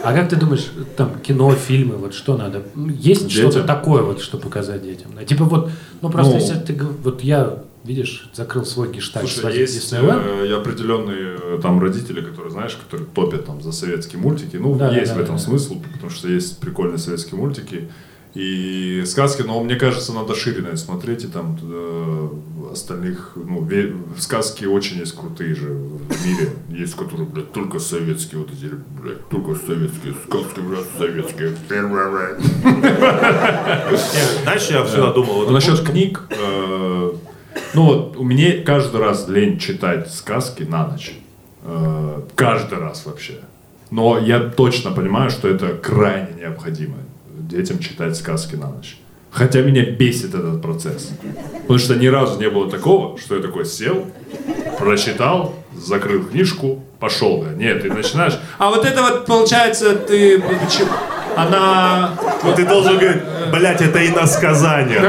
А 0.02 0.14
как 0.14 0.28
ты 0.30 0.36
думаешь, 0.36 0.66
там 0.96 1.18
кино, 1.20 1.52
фильмы, 1.54 1.96
вот 1.96 2.14
что 2.14 2.36
надо? 2.36 2.62
Есть 2.74 3.28
Детям? 3.28 3.50
что-то 3.50 3.66
такое 3.66 4.02
вот, 4.02 4.20
что 4.20 4.38
показать 4.38 4.82
детям? 4.82 5.10
Да? 5.14 5.24
Типа 5.24 5.44
вот, 5.44 5.70
ну 6.00 6.10
просто 6.10 6.34
Ну. 6.34 6.40
если 6.40 6.54
ты, 6.54 6.74
вот 6.74 7.22
я, 7.22 7.62
видишь, 7.84 8.30
закрыл 8.32 8.64
свой 8.64 8.90
гештальт 8.90 9.28
Слушай, 9.28 9.58
есть 9.58 9.92
э, 9.92 10.46
и 10.48 10.52
определенные 10.52 11.36
э, 11.42 11.58
там 11.62 11.80
родители, 11.80 12.22
которые, 12.22 12.50
знаешь, 12.50 12.76
которые 12.82 13.08
топят 13.08 13.44
там 13.46 13.60
за 13.62 13.72
советские 13.72 14.20
мультики. 14.20 14.56
Ну, 14.56 14.74
Да, 14.74 14.94
есть 14.94 15.12
да, 15.12 15.18
в 15.18 15.20
этом 15.22 15.36
да. 15.36 15.42
смысл, 15.42 15.80
потому 15.92 16.10
что 16.10 16.28
есть 16.28 16.58
прикольные 16.58 16.98
советские 16.98 17.38
мультики 17.38 17.90
и 18.34 19.02
сказки, 19.06 19.42
но 19.42 19.60
мне 19.62 19.74
кажется, 19.76 20.12
надо 20.12 20.34
шире 20.34 20.62
на 20.62 20.68
это 20.68 20.76
смотреть, 20.76 21.24
и 21.24 21.26
там 21.26 21.58
э, 21.62 22.28
остальных, 22.72 23.32
ну, 23.34 23.60
ве- 23.64 23.96
сказки 24.18 24.64
очень 24.66 24.98
есть 24.98 25.16
крутые 25.16 25.54
же 25.56 25.68
в 25.72 26.26
мире. 26.26 26.50
Есть, 26.68 26.94
которые, 26.94 27.26
блядь, 27.28 27.52
только 27.52 27.80
советские 27.80 28.40
вот 28.42 28.50
эти, 28.52 28.70
блядь, 29.02 29.28
только 29.28 29.54
советские 29.56 30.14
сказки, 30.26 30.60
блядь, 30.60 30.86
советские. 30.96 31.56
Знаешь, 34.42 34.68
я 34.70 34.84
всегда 34.84 35.12
думал, 35.12 35.34
вот 35.34 35.48
А 35.48 35.52
насчет 35.52 35.80
книг, 35.80 36.22
э, 36.30 37.12
ну 37.74 37.82
вот, 37.84 38.16
у 38.16 38.22
меня 38.24 38.62
каждый 38.64 39.00
раз 39.00 39.28
лень 39.28 39.58
читать 39.58 40.10
сказки 40.12 40.62
на 40.62 40.86
ночь. 40.86 41.14
Э, 41.64 42.22
каждый 42.36 42.78
раз 42.78 43.06
вообще. 43.06 43.40
Но 43.90 44.18
я 44.18 44.38
точно 44.38 44.92
понимаю, 44.92 45.30
что 45.30 45.48
это 45.48 45.68
крайне 45.70 46.28
необходимо 46.38 46.94
детям 47.50 47.78
читать 47.78 48.16
сказки 48.16 48.54
на 48.54 48.68
ночь. 48.68 48.96
Хотя 49.30 49.60
меня 49.60 49.84
бесит 49.84 50.34
этот 50.34 50.60
процесс. 50.60 51.10
Потому 51.62 51.78
что 51.78 51.94
ни 51.94 52.06
разу 52.06 52.40
не 52.40 52.50
было 52.50 52.68
такого, 52.70 53.16
что 53.18 53.36
я 53.36 53.42
такой 53.42 53.64
сел, 53.64 54.06
прочитал, 54.78 55.54
закрыл 55.76 56.24
книжку, 56.24 56.82
пошел. 56.98 57.42
Да. 57.42 57.52
Нет, 57.54 57.82
ты 57.82 57.92
начинаешь... 57.92 58.38
А 58.58 58.70
вот 58.70 58.84
это 58.84 59.02
вот, 59.02 59.26
получается, 59.26 59.94
ты... 59.94 60.42
Она... 61.36 62.14
Вот 62.42 62.56
ты 62.56 62.66
должен 62.66 62.98
говорить, 62.98 63.22
блядь, 63.52 63.80
это 63.80 64.04
иносказание. 64.04 65.00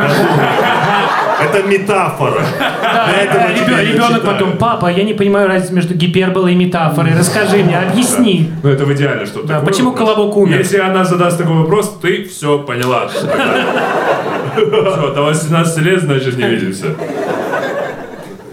Это 1.43 1.63
метафора. 1.67 2.41
Да, 2.59 3.81
ребенок 3.81 4.23
потом, 4.23 4.57
папа, 4.57 4.87
я 4.91 5.03
не 5.03 5.13
понимаю 5.13 5.47
разницы 5.47 5.73
между 5.73 5.93
гиперболой 5.95 6.53
и 6.53 6.55
метафорой. 6.55 7.13
Расскажи 7.17 7.63
мне, 7.63 7.77
объясни. 7.77 8.51
Ну, 8.63 8.69
это 8.69 8.85
в 8.85 8.93
идеале, 8.93 9.25
что 9.25 9.43
Да, 9.43 9.59
почему 9.59 9.93
Колобок 9.93 10.37
умер? 10.37 10.57
Если 10.59 10.77
она 10.77 11.03
задаст 11.03 11.37
такой 11.37 11.55
вопрос, 11.55 11.97
ты 12.01 12.25
все 12.25 12.59
поняла. 12.59 13.07
Все, 13.07 13.25
до 15.15 15.23
18 15.23 15.77
лет, 15.79 16.01
значит, 16.01 16.37
не 16.37 16.47
видимся. 16.47 16.95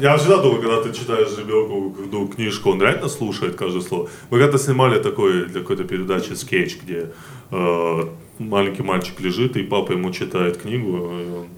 Я 0.00 0.16
всегда 0.16 0.36
думаю, 0.36 0.62
когда 0.62 0.80
ты 0.80 0.92
читаешь 0.92 1.36
ребенку 1.36 1.92
ну, 2.12 2.28
книжку, 2.28 2.70
он 2.70 2.80
реально 2.80 3.08
слушает 3.08 3.56
каждое 3.56 3.82
слово. 3.82 4.08
Мы 4.30 4.38
когда 4.38 4.56
снимали 4.56 5.00
такой 5.00 5.46
для 5.46 5.60
какой-то 5.60 5.82
передачи 5.82 6.34
скетч, 6.34 6.78
где 6.80 7.10
э, 7.50 8.04
маленький 8.38 8.82
мальчик 8.82 9.20
лежит, 9.20 9.56
и 9.56 9.62
папа 9.64 9.92
ему 9.92 10.12
читает 10.12 10.58
книгу, 10.58 10.88
и 10.88 11.38
он 11.38 11.48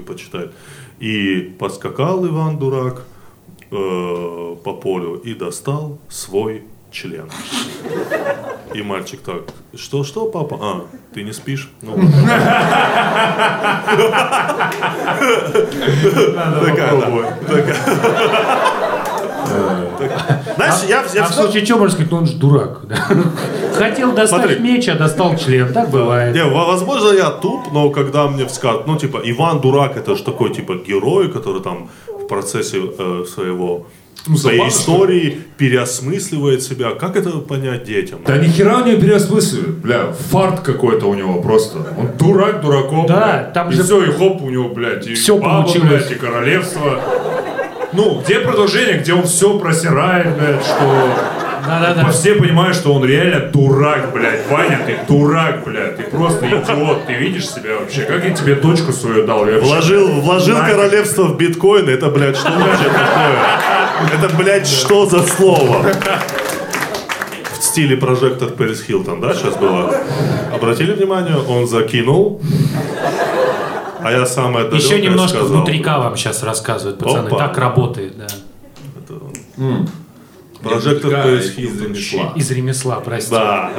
типа 0.00 0.18
читает. 0.18 0.52
И 0.98 1.54
поскакал 1.58 2.26
Иван 2.26 2.58
Дурак 2.58 3.04
э, 3.70 4.56
по 4.64 4.72
полю 4.74 5.14
и 5.16 5.34
достал 5.34 5.98
свой 6.08 6.64
член. 6.90 7.30
И 8.74 8.82
мальчик 8.82 9.20
так, 9.20 9.42
что, 9.74 10.04
что, 10.04 10.26
папа? 10.26 10.58
А, 10.60 10.86
ты 11.12 11.22
не 11.22 11.32
спишь? 11.32 11.70
Ну, 11.82 11.96
Такая. 16.60 17.36
Такая. 17.46 18.89
Знаешь, 20.56 20.74
я, 20.88 21.04
я 21.14 21.24
А 21.24 21.28
в 21.28 21.34
случае 21.34 21.64
чего 21.66 21.78
можно 21.78 21.94
сказать, 21.94 22.10
ну 22.12 22.18
он 22.18 22.26
же 22.26 22.34
дурак. 22.36 22.80
Хотел 23.76 24.12
достать 24.12 24.60
меч, 24.60 24.88
а 24.88 24.94
достал 24.94 25.36
член. 25.36 25.72
Так 25.72 25.90
бывает. 25.90 26.34
Не, 26.34 26.44
во- 26.44 26.66
возможно, 26.66 27.12
я 27.12 27.30
туп, 27.30 27.72
но 27.72 27.90
когда 27.90 28.28
мне 28.28 28.46
всказ... 28.46 28.78
ну, 28.86 28.96
типа, 28.96 29.20
Иван 29.24 29.60
Дурак, 29.60 29.96
это 29.96 30.16
же 30.16 30.22
такой, 30.22 30.52
типа, 30.52 30.74
герой, 30.86 31.30
который 31.30 31.62
там 31.62 31.88
в 32.08 32.26
процессе 32.26 32.78
э, 32.98 33.24
своего 33.32 33.86
Ну, 34.26 34.36
своей 34.36 34.68
истории 34.68 35.38
переосмысливает 35.56 36.62
себя. 36.62 36.90
Как 36.90 37.16
это 37.16 37.30
понять 37.38 37.84
детям? 37.84 38.18
Да 38.26 38.36
ни 38.36 38.48
хера 38.48 38.82
у 38.82 38.86
него 38.86 39.00
переосмысливает. 39.00 39.78
Бля, 39.78 40.12
фарт 40.30 40.60
какой-то 40.60 41.06
у 41.06 41.14
него 41.14 41.40
просто. 41.40 41.78
Он 41.98 42.08
дурак 42.18 42.60
дураком. 42.60 43.06
Да, 43.06 43.16
блядь. 43.42 43.52
там 43.54 43.70
и 43.70 43.72
же- 43.72 43.82
все, 43.82 44.02
и 44.04 44.12
хоп, 44.12 44.42
у 44.42 44.50
него, 44.50 44.68
блядь, 44.68 45.06
и 45.06 45.14
Всё 45.14 45.38
баба, 45.38 45.62
получилось. 45.62 45.88
блядь, 45.88 46.10
и 46.12 46.14
королевство. 46.16 47.00
Ну, 47.92 48.20
где 48.24 48.38
продолжение, 48.40 48.98
где 48.98 49.14
он 49.14 49.24
все 49.24 49.58
просирает, 49.58 50.36
блядь, 50.36 50.62
что... 50.64 51.08
Да-да-да. 51.66 52.10
Все 52.10 52.34
понимают, 52.36 52.74
что 52.74 52.94
он 52.94 53.04
реально 53.04 53.40
дурак, 53.50 54.12
блядь. 54.14 54.48
Ваня, 54.48 54.80
ты 54.86 54.96
дурак, 55.06 55.62
блядь. 55.64 55.96
Ты 55.96 56.04
просто 56.04 56.46
идиот. 56.46 57.06
Ты 57.06 57.12
видишь 57.14 57.48
себя 57.48 57.78
вообще? 57.80 58.02
Как 58.02 58.24
я 58.24 58.30
тебе 58.30 58.54
дочку 58.54 58.92
свою 58.92 59.26
дал? 59.26 59.46
Я 59.46 59.58
Вложил, 59.58 60.08
вложил 60.20 60.56
Нафиг. 60.56 60.74
королевство 60.74 61.24
в 61.24 61.36
биткоин, 61.36 61.88
это, 61.88 62.08
блядь, 62.10 62.36
что 62.36 62.50
вообще 62.50 62.84
такое? 62.84 64.18
Это, 64.24 64.36
блядь, 64.36 64.66
что 64.66 65.06
за 65.06 65.22
слово? 65.22 65.84
В 67.58 67.62
стиле 67.62 67.96
прожектор 67.96 68.48
Пэрис 68.48 68.82
Хилтон, 68.82 69.20
да, 69.20 69.34
сейчас 69.34 69.56
было? 69.56 69.94
Обратили 70.54 70.92
внимание, 70.92 71.36
он 71.36 71.68
закинул, 71.68 72.40
а 74.02 74.10
я 74.10 74.26
самое 74.26 74.68
далекое 74.68 74.80
Еще 74.96 75.02
немножко 75.02 75.38
сказал. 75.38 75.48
внутрика 75.56 75.98
вам 75.98 76.16
сейчас 76.16 76.42
рассказывают, 76.42 76.98
пацаны. 76.98 77.28
Опа. 77.28 77.38
Так 77.38 77.58
работает, 77.58 78.14
да. 78.18 78.26
Прожектор 80.62 81.10
Да, 81.10 81.22
Пэрис 81.22 81.46
из 81.46 81.54
Хилтон. 81.54 81.86
ремесла. 81.86 82.32
Из 82.36 82.50
ремесла, 82.50 83.00
прости. 83.00 83.30
Да. 83.30 83.70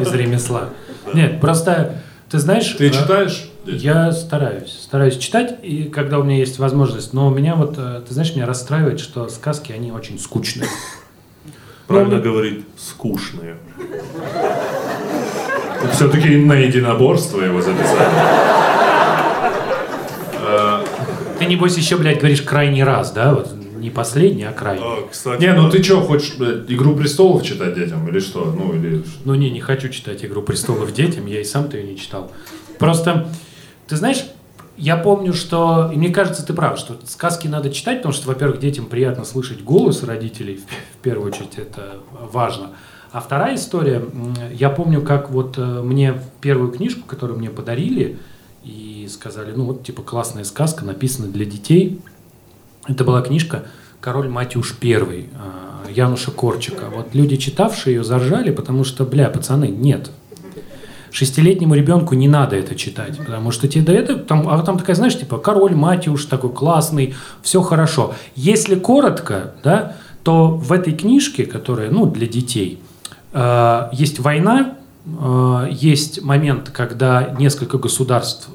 Из 0.00 0.12
ремесла. 0.14 0.68
Нет, 1.14 1.40
просто, 1.40 2.02
ты 2.30 2.38
знаешь... 2.38 2.74
Ты 2.78 2.86
э, 2.86 2.90
читаешь? 2.90 3.50
Я 3.66 4.12
стараюсь. 4.12 4.70
Стараюсь 4.84 5.18
читать, 5.18 5.58
и 5.64 5.84
когда 5.84 6.18
у 6.20 6.22
меня 6.22 6.36
есть 6.36 6.58
возможность. 6.60 7.12
Но 7.12 7.28
меня 7.30 7.56
вот, 7.56 7.74
э, 7.76 8.02
ты 8.06 8.14
знаешь, 8.14 8.34
меня 8.36 8.46
расстраивает, 8.46 9.00
что 9.00 9.28
сказки, 9.28 9.72
они 9.72 9.90
очень 9.90 10.18
скучные. 10.18 10.68
Правильно 11.88 12.18
Ну, 12.18 12.22
говорить, 12.22 12.64
скучные. 12.78 13.56
Все-таки 15.92 16.36
на 16.36 16.54
единоборство 16.54 17.40
его 17.40 17.60
записали. 17.60 18.08
Ты, 21.42 21.48
небось, 21.48 21.76
еще, 21.76 21.96
блядь, 21.96 22.18
говоришь 22.18 22.42
крайний 22.42 22.84
раз, 22.84 23.10
да? 23.10 23.34
Вот 23.34 23.52
не 23.76 23.90
последний, 23.90 24.44
а 24.44 24.52
крайний. 24.52 24.84
А, 24.84 25.08
кстати, 25.10 25.40
Не, 25.40 25.52
ну 25.54 25.68
ты 25.68 25.82
что, 25.82 26.00
хочешь 26.00 26.36
блядь, 26.36 26.70
Игру 26.70 26.94
престолов 26.94 27.42
читать 27.42 27.74
детям 27.74 28.06
или 28.08 28.20
что? 28.20 28.44
Ну, 28.44 28.72
или... 28.74 29.02
Ну 29.24 29.34
не, 29.34 29.50
не 29.50 29.60
хочу 29.60 29.88
читать 29.88 30.24
«Игру 30.24 30.42
престолов» 30.42 30.92
детям, 30.94 31.26
я 31.26 31.40
и 31.40 31.44
сам-то 31.44 31.76
ее 31.76 31.90
не 31.90 31.98
читал. 31.98 32.30
Просто, 32.78 33.28
ты 33.88 33.96
знаешь, 33.96 34.24
я 34.76 34.96
помню, 34.96 35.32
что, 35.32 35.90
и 35.92 35.96
мне 35.96 36.10
кажется, 36.10 36.46
ты 36.46 36.52
прав, 36.54 36.78
что 36.78 36.96
сказки 37.06 37.48
надо 37.48 37.70
читать, 37.70 37.98
потому 37.98 38.12
что, 38.12 38.28
во-первых, 38.28 38.60
детям 38.60 38.86
приятно 38.86 39.24
слышать 39.24 39.64
голос 39.64 40.04
родителей, 40.04 40.60
в, 40.60 41.02
первую 41.02 41.32
очередь 41.32 41.58
это 41.58 41.98
важно. 42.12 42.70
А 43.10 43.20
вторая 43.20 43.56
история, 43.56 44.04
я 44.52 44.70
помню, 44.70 45.02
как 45.02 45.30
вот 45.30 45.58
э, 45.58 45.82
мне 45.82 46.14
первую 46.40 46.70
книжку, 46.70 47.02
которую 47.06 47.40
мне 47.40 47.50
подарили, 47.50 48.18
и 48.64 49.08
сказали, 49.10 49.52
ну 49.54 49.64
вот, 49.64 49.84
типа, 49.84 50.02
классная 50.02 50.44
сказка, 50.44 50.84
написана 50.84 51.28
для 51.28 51.44
детей. 51.44 52.00
Это 52.86 53.04
была 53.04 53.22
книжка 53.22 53.64
«Король 54.00 54.28
Матюш 54.28 54.76
I» 54.82 55.26
а, 55.34 55.88
Януша 55.90 56.30
Корчика. 56.30 56.86
Вот 56.94 57.14
люди, 57.14 57.36
читавшие 57.36 57.96
ее, 57.96 58.04
заржали, 58.04 58.50
потому 58.50 58.84
что, 58.84 59.04
бля, 59.04 59.28
пацаны, 59.28 59.68
нет. 59.68 60.10
Шестилетнему 61.10 61.74
ребенку 61.74 62.14
не 62.14 62.26
надо 62.26 62.56
это 62.56 62.74
читать, 62.74 63.18
потому 63.18 63.50
что 63.50 63.68
тебе 63.68 63.84
до 63.84 63.92
этого, 63.92 64.20
там, 64.20 64.48
а 64.48 64.62
там 64.62 64.78
такая, 64.78 64.96
знаешь, 64.96 65.18
типа, 65.18 65.38
король 65.38 65.74
Матюш 65.74 66.24
такой 66.24 66.52
классный, 66.52 67.14
все 67.42 67.60
хорошо. 67.60 68.14
Если 68.34 68.76
коротко, 68.76 69.54
да, 69.62 69.96
то 70.22 70.48
в 70.48 70.72
этой 70.72 70.94
книжке, 70.94 71.44
которая, 71.44 71.90
ну, 71.90 72.06
для 72.06 72.26
детей, 72.26 72.80
э, 73.32 73.88
есть 73.92 74.20
война, 74.20 74.76
э, 74.78 74.81
есть 75.70 76.22
момент, 76.22 76.70
когда 76.70 77.34
несколько 77.38 77.78
государств 77.78 78.48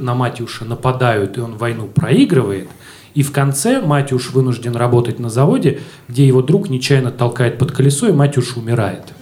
на 0.00 0.14
Матюша 0.14 0.64
нападают, 0.64 1.38
и 1.38 1.40
он 1.40 1.56
войну 1.56 1.88
проигрывает, 1.88 2.68
и 3.14 3.22
в 3.22 3.32
конце 3.32 3.80
Матюш 3.80 4.30
вынужден 4.30 4.76
работать 4.76 5.18
на 5.18 5.28
заводе, 5.28 5.80
где 6.06 6.24
его 6.26 6.40
друг 6.40 6.70
нечаянно 6.70 7.10
толкает 7.10 7.58
под 7.58 7.72
колесо, 7.72 8.06
и 8.08 8.12
Матюш 8.12 8.56
умирает. 8.56 9.12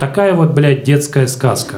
Такая 0.00 0.34
вот, 0.34 0.50
блядь, 0.50 0.82
детская 0.82 1.26
сказка. 1.28 1.76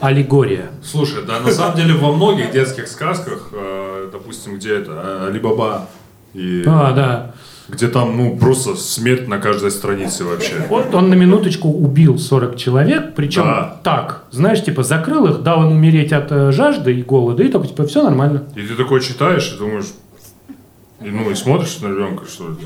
Аллегория. 0.00 0.70
Слушай, 0.82 1.24
да, 1.26 1.40
на 1.40 1.50
самом 1.50 1.76
деле 1.76 1.94
во 1.94 2.12
многих 2.12 2.52
детских 2.52 2.88
сказках, 2.88 3.50
э, 3.52 4.08
допустим, 4.12 4.56
где 4.56 4.76
это, 4.76 4.92
э, 4.92 5.28
Алибаба, 5.28 5.88
и 6.32 6.64
А, 6.66 6.92
да. 6.92 7.34
Где 7.70 7.88
там, 7.88 8.16
ну, 8.16 8.36
просто 8.36 8.74
смерть 8.76 9.28
на 9.28 9.38
каждой 9.38 9.70
странице 9.70 10.24
вообще. 10.24 10.54
Вот 10.68 10.94
он 10.94 11.08
на 11.10 11.14
минуточку 11.14 11.68
убил 11.68 12.18
40 12.18 12.56
человек, 12.56 13.14
причем 13.14 13.42
Да. 13.44 13.76
так, 13.82 14.24
знаешь, 14.30 14.62
типа 14.64 14.82
закрыл 14.82 15.26
их, 15.26 15.42
дал 15.42 15.62
им 15.64 15.72
умереть 15.72 16.12
от 16.12 16.32
э, 16.32 16.52
жажды 16.52 16.92
и 16.94 17.02
голода, 17.02 17.42
и 17.42 17.48
только 17.48 17.68
типа 17.68 17.86
все 17.86 18.02
нормально. 18.02 18.44
И 18.56 18.62
ты 18.62 18.74
такой 18.74 19.00
читаешь 19.00 19.52
и 19.54 19.58
думаешь, 19.58 19.86
И, 21.02 21.08
ну, 21.08 21.30
и 21.30 21.34
смотришь 21.34 21.78
на 21.80 21.88
ребенка, 21.88 22.24
что 22.26 22.48
ли? 22.48 22.56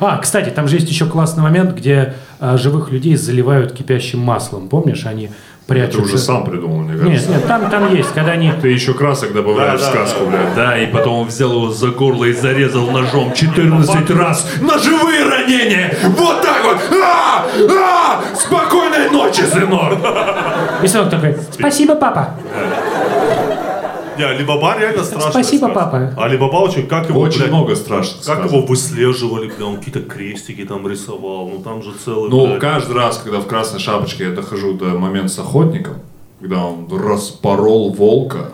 Ну, 0.00 0.06
А, 0.06 0.18
кстати, 0.18 0.50
там 0.50 0.68
же 0.68 0.76
есть 0.76 0.88
еще 0.90 1.06
классный 1.06 1.42
момент, 1.42 1.74
где 1.74 2.14
а, 2.40 2.56
живых 2.58 2.90
людей 2.90 3.16
заливают 3.16 3.72
кипящим 3.72 4.18
маслом. 4.18 4.68
Помнишь, 4.68 5.06
они 5.06 5.30
ты 5.66 5.74
прячутся... 5.74 6.02
уже 6.02 6.18
сам 6.18 6.44
придумал, 6.44 6.78
мне 6.78 6.94
Нет, 6.94 7.02
кажется. 7.02 7.30
нет, 7.30 7.46
там, 7.46 7.70
там 7.70 7.94
есть, 7.94 8.12
когда 8.12 8.32
они... 8.32 8.52
Ты 8.60 8.68
еще 8.68 8.92
красок 8.92 9.32
добавляешь 9.32 9.80
в 9.80 9.84
сказку, 9.84 10.26
блядь. 10.26 10.54
Да, 10.54 10.78
и 10.78 10.86
потом 10.86 11.20
он 11.20 11.26
взял 11.28 11.50
его 11.52 11.70
за 11.70 11.88
горло 11.88 12.24
и 12.24 12.32
зарезал 12.32 12.90
ножом 12.90 13.32
14 13.32 14.10
раз. 14.10 14.46
Ножевые 14.60 15.24
ранения! 15.24 15.96
Вот 16.02 16.42
так 16.42 16.64
вот! 16.64 16.76
А! 17.02 17.46
А! 17.70 18.22
Спокойной 18.34 19.10
ночи, 19.10 19.42
сынок! 19.42 19.98
И 20.82 20.86
сынок 20.86 21.10
такой, 21.10 21.36
спасибо, 21.50 21.94
папа. 21.94 22.34
Не, 24.18 24.24
Алибаба 24.24 24.78
реально 24.78 25.04
страшно. 25.04 25.30
Спасибо, 25.30 25.68
папа. 25.68 26.14
Алибаба 26.16 26.56
очень, 26.56 26.86
как 26.86 27.08
его, 27.08 27.20
Очень 27.20 27.40
блядь, 27.40 27.50
много 27.50 27.74
страшных 27.76 28.24
Как 28.24 28.38
сказок. 28.38 28.52
его 28.52 28.66
выслеживали, 28.66 29.50
бля, 29.56 29.66
он 29.66 29.76
какие-то 29.78 30.00
крестики 30.00 30.64
там 30.64 30.86
рисовал, 30.88 31.48
ну 31.48 31.62
там 31.62 31.82
же 31.82 31.92
целый, 32.04 32.30
Ну, 32.30 32.46
блядь, 32.46 32.60
каждый 32.60 32.96
раз, 32.96 33.18
когда 33.18 33.40
в 33.40 33.46
красной 33.46 33.80
шапочке 33.80 34.24
я 34.24 34.30
дохожу 34.30 34.74
до 34.74 34.86
момента 34.98 35.28
с 35.28 35.38
охотником, 35.38 35.94
когда 36.40 36.64
он 36.64 36.86
распорол 36.90 37.92
волка, 37.92 38.52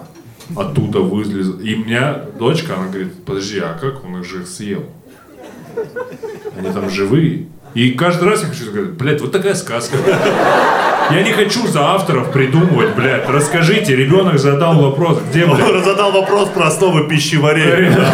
оттуда 0.56 1.00
вылез. 1.00 1.48
И 1.62 1.74
у 1.74 1.78
меня 1.84 2.24
дочка, 2.38 2.74
она 2.76 2.86
говорит, 2.88 3.24
подожди, 3.24 3.58
а 3.61 3.76
как 3.80 4.04
он 4.04 4.18
их 4.20 4.24
же 4.24 4.46
съел? 4.46 4.84
Они 6.56 6.70
там 6.72 6.90
живые. 6.90 7.46
И 7.74 7.92
каждый 7.92 8.28
раз 8.28 8.42
я 8.42 8.48
хочу 8.48 8.64
сказать, 8.64 8.90
блядь, 8.92 9.20
вот 9.20 9.32
такая 9.32 9.54
сказка. 9.54 9.96
Я 11.10 11.22
не 11.22 11.32
хочу 11.32 11.66
за 11.66 11.80
авторов 11.80 12.32
придумывать, 12.32 12.94
блядь. 12.94 13.28
Расскажите, 13.28 13.96
ребенок 13.96 14.38
задал 14.38 14.80
вопрос, 14.80 15.20
где, 15.28 15.44
блядь? 15.44 15.70
Он 15.70 15.82
задал 15.82 16.12
вопрос 16.12 16.48
про 16.50 16.66
основы 16.66 17.08
пищеварения. 17.08 17.98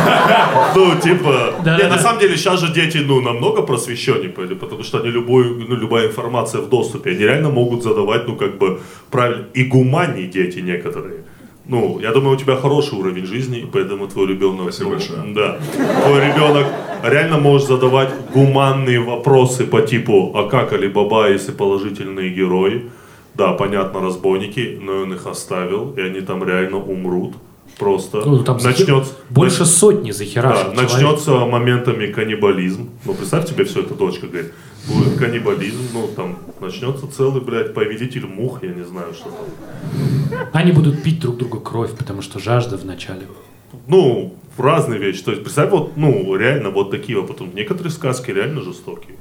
Ну, 0.74 0.94
типа... 1.00 1.54
Да, 1.64 1.78
Не, 1.78 1.84
на 1.88 1.98
самом 1.98 2.20
деле 2.20 2.36
сейчас 2.36 2.61
же 2.61 2.72
дети, 2.72 2.98
ну, 2.98 3.20
намного 3.20 3.62
просвещеннее, 3.62 4.28
потому 4.28 4.82
что 4.82 4.98
они 4.98 5.09
любую, 5.09 5.66
ну, 5.68 5.74
любая 5.74 6.09
информация 6.09 6.61
в 6.61 6.68
доступе, 6.68 7.11
они 7.11 7.20
реально 7.20 7.48
могут 7.48 7.82
задавать, 7.82 8.26
ну, 8.28 8.36
как 8.36 8.59
бы, 8.59 8.80
правильно, 9.11 9.46
и 9.54 9.64
гуманнее 9.64 10.26
дети 10.26 10.59
некоторые. 10.59 11.24
Ну, 11.64 11.98
я 12.00 12.12
думаю, 12.12 12.36
у 12.36 12.38
тебя 12.38 12.57
хороший 12.57 12.98
уровень 12.98 13.26
жизни, 13.26 13.59
и 13.59 13.66
поэтому 13.66 14.07
твой 14.07 14.26
ребенок... 14.28 14.72
Спасибо 14.72 14.90
ну, 14.90 14.96
большое. 14.96 15.34
Да. 15.34 15.59
Твой 16.04 16.20
ребенок 16.20 16.66
реально 17.03 17.38
может 17.38 17.68
задавать 17.68 18.11
гуманные 18.32 19.01
вопросы 19.01 19.64
по 19.66 19.80
типу, 19.82 20.32
а 20.34 20.49
как 20.49 20.72
Алибаба, 20.72 21.30
если 21.30 21.53
положительные 21.53 22.30
герои? 22.30 22.90
Да, 23.34 23.53
понятно, 23.53 24.01
разбойники, 24.01 24.78
но 24.80 25.03
он 25.03 25.12
их 25.12 25.26
оставил, 25.26 25.92
и 25.97 26.01
они 26.01 26.20
там 26.20 26.42
реально 26.44 26.78
умрут. 26.78 27.34
Просто 27.78 28.22
Ну, 28.24 28.42
там 28.42 28.57
начнется... 28.62 29.12
Больше 29.28 29.62
нач- 29.64 29.66
сотни 29.66 30.11
да, 30.11 30.16
захерашек. 30.16 30.62
человек. 30.72 30.82
начнется 30.92 31.30
моментами 31.44 32.07
каннибализм. 32.07 32.88
Ну, 33.05 33.12
представь 33.12 33.47
тебе 33.47 33.64
все 33.64 33.80
это 33.80 33.94
дочка 33.94 34.26
говорит. 34.26 34.53
Будет 34.88 35.18
каннибализм, 35.18 35.82
ну, 35.92 36.09
там, 36.16 36.38
начнется 36.61 37.07
целый, 37.14 37.42
блядь, 37.42 37.74
повелитель 37.74 38.24
мух, 38.26 38.62
я 38.62 38.70
не 38.70 38.84
знаю, 38.84 39.12
что 39.12 39.24
там. 39.24 40.38
Они 40.53 40.72
будут 40.72 41.03
пить 41.03 41.20
друг 41.20 41.36
друга 41.36 41.61
кровь, 41.61 41.90
потому 41.99 42.22
что 42.22 42.38
жажда 42.38 42.78
в 42.78 42.84
начале. 42.86 43.26
Ну, 43.88 44.34
разные 44.61 44.98
вещи. 44.98 45.22
То 45.22 45.30
есть, 45.30 45.42
представь, 45.42 45.70
вот, 45.70 45.96
ну, 45.96 46.34
реально 46.36 46.70
вот 46.70 46.90
такие 46.90 47.18
вот. 47.18 47.28
Потом 47.28 47.54
некоторые 47.54 47.92
сказки 47.92 48.30
реально 48.30 48.62
жестокие. 48.62 49.16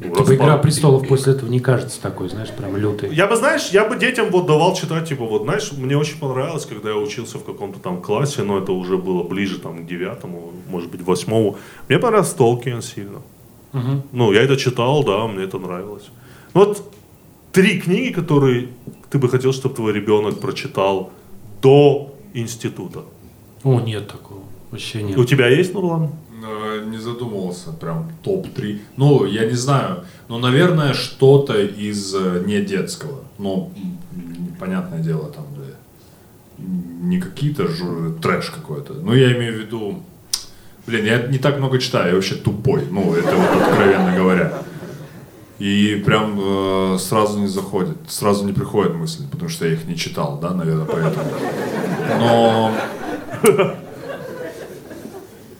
Ну, 0.00 0.14
Типа 0.16 0.34
«Игра 0.34 0.56
престолов» 0.58 1.06
после 1.06 1.32
этого 1.34 1.48
не 1.48 1.60
кажется 1.60 2.00
такой, 2.02 2.28
знаешь, 2.28 2.50
прям 2.50 2.76
лютой. 2.76 3.14
Я 3.14 3.26
бы, 3.26 3.36
знаешь, 3.36 3.68
я 3.70 3.84
бы 3.88 3.96
детям 3.96 4.30
вот 4.30 4.46
давал 4.46 4.74
читать, 4.74 5.08
типа, 5.08 5.24
вот, 5.24 5.42
знаешь, 5.42 5.72
мне 5.72 5.96
очень 5.96 6.18
понравилось, 6.18 6.66
когда 6.66 6.90
я 6.90 6.96
учился 6.96 7.38
в 7.38 7.44
каком-то 7.44 7.78
там 7.78 8.02
классе, 8.02 8.42
но 8.42 8.58
это 8.58 8.72
уже 8.72 8.96
было 8.98 9.22
ближе 9.22 9.58
там 9.60 9.84
к 9.84 9.86
девятому, 9.86 10.52
может 10.68 10.90
быть, 10.90 11.02
восьмому. 11.02 11.56
Мне 11.88 11.98
понравился 11.98 12.36
Толкин 12.36 12.82
сильно. 12.82 13.22
Мгм. 13.72 14.02
Ну, 14.12 14.32
я 14.32 14.42
это 14.42 14.56
читал, 14.56 15.04
да, 15.04 15.26
мне 15.26 15.44
это 15.44 15.58
нравилось. 15.58 16.10
Ну, 16.54 16.64
Вот 16.64 16.82
три 17.52 17.80
книги, 17.80 18.12
которые 18.12 18.68
ты 19.10 19.18
бы 19.18 19.28
хотел, 19.28 19.52
чтобы 19.52 19.74
твой 19.74 19.92
ребенок 19.92 20.40
прочитал 20.40 21.10
до 21.62 22.14
института. 22.34 23.04
О, 23.62 23.80
нет 23.80 24.08
такого. 24.08 24.40
Вообще 24.72 25.02
нет. 25.02 25.16
У 25.18 25.24
тебя 25.24 25.46
есть, 25.48 25.74
Нурлан? 25.74 26.10
Э, 26.44 26.84
Не 26.86 26.98
задумывался, 26.98 27.72
прям 27.72 28.10
топ-3. 28.24 28.80
Ну, 28.96 29.24
я 29.26 29.44
не 29.44 29.54
знаю. 29.54 30.04
Ну, 30.28 30.38
наверное, 30.38 30.92
что-то 30.94 31.60
из 31.62 32.14
э, 32.14 32.42
не 32.46 32.60
детского. 32.62 33.20
Но, 33.38 33.70
м, 33.76 34.56
понятное 34.58 34.98
дело, 35.00 35.28
там, 35.30 35.44
да, 35.56 35.62
не 37.06 37.20
какие-то 37.20 37.64
жу- 37.64 38.18
трэш 38.20 38.50
какой-то. 38.50 38.94
Ну, 38.94 39.14
я 39.14 39.32
имею 39.36 39.54
в 39.54 39.56
виду... 39.60 40.02
Блин, 40.86 41.04
я 41.04 41.26
не 41.28 41.38
так 41.38 41.58
много 41.58 41.78
читаю, 41.78 42.08
я 42.08 42.14
вообще 42.14 42.34
тупой. 42.34 42.82
Ну, 42.90 43.14
это 43.14 43.36
вот 43.36 43.62
откровенно 43.62 44.16
говоря. 44.16 44.52
И 45.60 46.02
прям 46.04 46.40
э, 46.42 46.98
сразу 46.98 47.38
не 47.38 47.46
заходит, 47.46 47.96
сразу 48.08 48.44
не 48.44 48.52
приходит 48.52 48.94
мысль, 48.94 49.22
потому 49.30 49.48
что 49.48 49.64
я 49.66 49.74
их 49.74 49.84
не 49.84 49.94
читал, 49.96 50.38
да, 50.42 50.50
наверное, 50.54 50.86
поэтому. 50.86 51.24
Но 52.18 52.72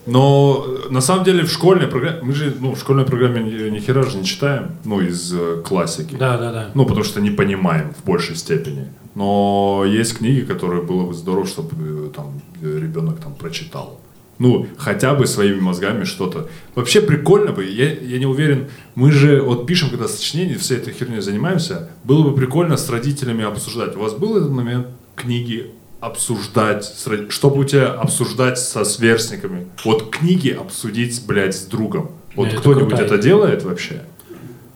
но 0.06 0.64
э, 0.66 0.90
на 0.90 1.00
самом 1.00 1.24
деле 1.24 1.44
в 1.44 1.50
школьной 1.50 1.86
программе, 1.86 2.18
мы 2.22 2.32
же 2.32 2.54
ну, 2.58 2.74
в 2.74 2.78
школьной 2.78 3.04
программе 3.04 3.42
ни, 3.42 3.70
ни 3.70 3.78
хера 3.78 4.02
же 4.02 4.18
не 4.18 4.24
читаем, 4.24 4.72
ну, 4.84 5.00
из 5.00 5.32
э, 5.32 5.62
классики. 5.64 6.16
Да, 6.16 6.38
да, 6.38 6.52
да. 6.52 6.70
Ну, 6.74 6.86
потому 6.86 7.04
что 7.04 7.20
не 7.20 7.30
понимаем 7.30 7.94
в 7.94 8.04
большей 8.04 8.36
степени. 8.36 8.86
Но 9.14 9.84
есть 9.86 10.18
книги, 10.18 10.40
которые 10.40 10.82
было 10.82 11.06
бы 11.06 11.14
здорово, 11.14 11.46
чтобы 11.46 11.70
э, 11.78 12.10
там 12.14 12.40
э, 12.60 12.78
ребенок 12.80 13.20
там 13.20 13.34
прочитал. 13.34 14.00
Ну, 14.38 14.66
хотя 14.76 15.14
бы 15.14 15.26
своими 15.26 15.60
мозгами 15.60 16.02
что-то. 16.04 16.48
Вообще 16.74 17.00
прикольно 17.00 17.52
бы, 17.52 17.64
я, 17.64 17.92
я 17.92 18.18
не 18.18 18.26
уверен, 18.26 18.68
мы 18.96 19.12
же 19.12 19.40
вот 19.40 19.66
пишем, 19.66 19.90
когда 19.90 20.08
сочинение, 20.08 20.58
всей 20.58 20.78
этой 20.78 20.92
херней 20.92 21.20
занимаемся, 21.20 21.90
было 22.02 22.24
бы 22.24 22.34
прикольно 22.34 22.76
с 22.76 22.90
родителями 22.90 23.44
обсуждать. 23.44 23.94
У 23.94 24.00
вас 24.00 24.14
был 24.14 24.36
этот 24.36 24.50
момент 24.50 24.88
книги 25.14 25.70
обсуждать, 26.02 26.92
чтобы 27.30 27.60
у 27.60 27.64
тебя 27.64 27.86
обсуждать 27.92 28.58
со 28.58 28.84
сверстниками? 28.84 29.68
Вот 29.84 30.10
книги 30.10 30.50
обсудить, 30.50 31.22
блядь, 31.26 31.54
с 31.54 31.62
другом. 31.62 32.10
Вот 32.34 32.48
Это 32.48 32.56
кто-нибудь 32.58 32.88
крутая 32.88 33.06
это 33.06 33.18
делает 33.18 33.62
вообще? 33.62 34.02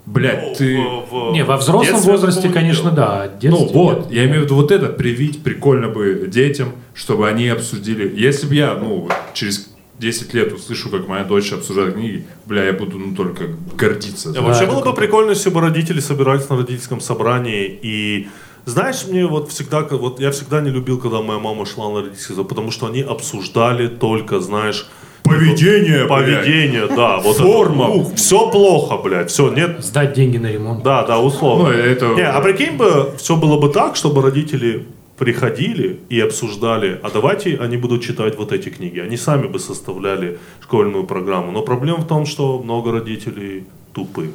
Блядь, 0.06 0.56
ты... 0.56 0.78
В- 0.78 1.30
в- 1.30 1.32
Не, 1.32 1.42
во 1.42 1.56
взрослом 1.56 1.98
возрасте, 2.00 2.48
конечно, 2.48 2.92
делал. 2.92 2.96
да. 2.96 3.22
а 3.22 3.28
детстве 3.28 3.50
Ну 3.50 3.72
вот, 3.72 3.98
нет. 4.06 4.12
я 4.12 4.24
имею 4.26 4.42
в 4.42 4.44
виду 4.44 4.54
вот 4.54 4.70
это 4.70 4.86
привить 4.86 5.42
прикольно 5.42 5.88
бы 5.88 6.28
детям, 6.32 6.68
чтобы 6.94 7.28
они 7.28 7.48
обсудили. 7.48 8.12
Если 8.16 8.46
бы 8.46 8.54
я, 8.54 8.74
ну, 8.74 9.00
вот 9.00 9.12
через 9.34 9.68
10 9.98 10.34
лет 10.34 10.52
услышу, 10.52 10.90
как 10.90 11.08
моя 11.08 11.24
дочь 11.24 11.52
обсуждает 11.52 11.94
книги, 11.94 12.24
бля, 12.44 12.64
я 12.64 12.72
буду, 12.72 12.98
ну, 12.98 13.14
только 13.14 13.44
гордиться. 13.76 14.32
Да, 14.32 14.42
вообще 14.42 14.64
это 14.64 14.72
было 14.72 14.84
бы 14.84 14.94
прикольно, 14.94 15.30
если 15.30 15.50
бы 15.50 15.60
родители 15.60 16.00
собирались 16.00 16.48
на 16.48 16.56
родительском 16.56 17.00
собрании 17.00 17.78
и 17.82 18.28
знаешь, 18.66 19.04
мне 19.08 19.24
вот 19.26 19.50
всегда, 19.52 19.82
вот 19.82 20.18
я 20.20 20.30
всегда 20.32 20.60
не 20.60 20.70
любил, 20.70 20.98
когда 20.98 21.22
моя 21.22 21.38
мама 21.38 21.64
шла 21.66 21.88
на 21.88 22.00
родительский 22.00 22.34
собрание, 22.34 22.48
потому 22.48 22.70
что 22.72 22.86
они 22.86 23.00
обсуждали 23.00 23.86
только, 23.86 24.40
знаешь, 24.40 24.86
Поведение, 25.22 26.06
поведение, 26.06 26.86
да, 26.86 27.18
вот 27.18 27.36
Форма. 27.38 28.04
все 28.14 28.48
плохо, 28.50 28.96
блядь, 29.02 29.30
все, 29.30 29.50
нет, 29.52 29.84
Сдать 29.84 30.12
деньги 30.14 30.36
на 30.38 30.46
ремонт. 30.52 30.82
да, 30.84 31.04
да, 31.04 31.18
условно. 31.18 31.64
Ну, 31.68 31.70
это- 31.74 32.14
Не, 32.14 32.22
а 32.26 32.40
прикинь 32.40 32.76
бы, 32.76 33.12
все 33.18 33.34
было 33.36 33.58
бы 33.60 33.68
так, 33.70 33.96
чтобы 33.96 34.22
родители 34.22 34.86
приходили 35.18 36.00
и 36.08 36.20
обсуждали, 36.20 37.00
а 37.02 37.10
давайте 37.10 37.56
они 37.56 37.76
будут 37.76 38.02
читать 38.02 38.36
вот 38.36 38.52
эти 38.52 38.68
книги. 38.68 38.98
Они 38.98 39.16
сами 39.16 39.46
бы 39.46 39.58
составляли 39.58 40.38
школьную 40.60 41.04
программу. 41.04 41.52
Но 41.52 41.62
проблема 41.62 41.98
в 41.98 42.06
том, 42.06 42.26
что 42.26 42.58
много 42.58 42.92
родителей 42.92 43.64
тупы. 43.94 44.30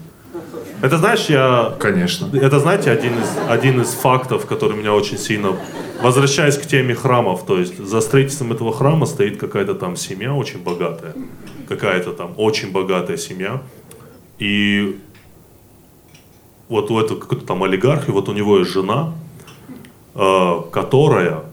Это 0.81 0.97
знаешь, 0.97 1.27
я 1.27 1.75
Конечно. 1.79 2.29
это, 2.35 2.59
знаете, 2.59 2.89
один 2.89 3.13
из, 3.13 3.37
один 3.49 3.81
из 3.81 3.89
фактов, 3.89 4.45
который 4.45 4.75
меня 4.77 4.93
очень 4.93 5.17
сильно... 5.17 5.55
Возвращаясь 6.01 6.57
к 6.57 6.65
теме 6.65 6.95
храмов, 6.95 7.45
то 7.45 7.59
есть 7.59 7.77
за 7.77 8.01
строительством 8.01 8.51
этого 8.53 8.73
храма 8.73 9.05
стоит 9.05 9.37
какая-то 9.37 9.75
там 9.75 9.95
семья 9.95 10.33
очень 10.33 10.63
богатая. 10.63 11.13
Какая-то 11.69 12.13
там 12.13 12.33
очень 12.37 12.71
богатая 12.71 13.17
семья. 13.17 13.61
И 14.39 14.97
вот 16.69 16.89
у 16.89 16.99
этого 16.99 17.19
какой-то 17.19 17.45
там 17.45 17.61
олигарх, 17.61 18.09
и 18.09 18.11
вот 18.11 18.29
у 18.29 18.33
него 18.33 18.57
есть 18.57 18.71
жена, 18.71 19.13
которая... 20.13 21.43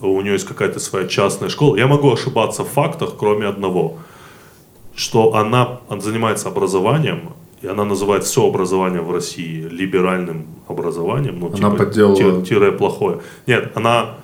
У 0.00 0.20
нее 0.20 0.34
есть 0.34 0.46
какая-то 0.46 0.78
своя 0.78 1.08
частная 1.08 1.48
школа. 1.48 1.76
Я 1.76 1.88
могу 1.88 2.12
ошибаться 2.12 2.62
в 2.62 2.68
фактах, 2.68 3.14
кроме 3.18 3.46
одного. 3.46 3.96
Что 4.94 5.34
она, 5.34 5.80
занимается 6.00 6.48
образованием, 6.48 7.30
и 7.62 7.66
она 7.66 7.84
называет 7.84 8.22
все 8.22 8.46
образование 8.46 9.00
в 9.00 9.10
России 9.12 9.62
либеральным 9.62 10.46
образованием. 10.68 11.40
Ну, 11.40 11.52
Она 11.52 11.70
подделала- 11.70 12.42
ти- 12.42 12.48
тире 12.48 12.70
плохое. 12.70 13.18
Нет, 13.48 13.72
она 13.76 14.14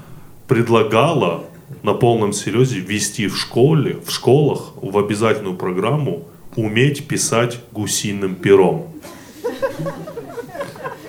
предлагала 0.47 1.43
на 1.83 1.95
полном 1.95 2.33
серьезе 2.33 2.79
ввести 2.79 3.27
в 3.27 3.37
школе, 3.37 3.97
в 4.07 4.11
школах 4.13 4.75
в 4.81 4.97
обязательную 4.97 5.57
программу 5.57 6.23
уметь 6.57 7.09
писать 7.09 7.59
гусиным 7.73 8.37
пером. 8.37 8.85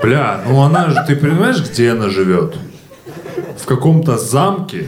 Бля, 0.06 0.40
ну 0.48 0.62
она 0.62 0.92
же, 0.92 1.04
ты 1.08 1.16
понимаешь, 1.16 1.68
где 1.68 1.94
она 1.94 2.10
живет? 2.10 2.56
В 3.58 3.66
каком-то 3.66 4.20
замке, 4.20 4.88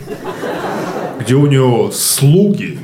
где 1.19 1.33
у 1.33 1.47
него 1.47 1.89
слуги, 1.89 2.77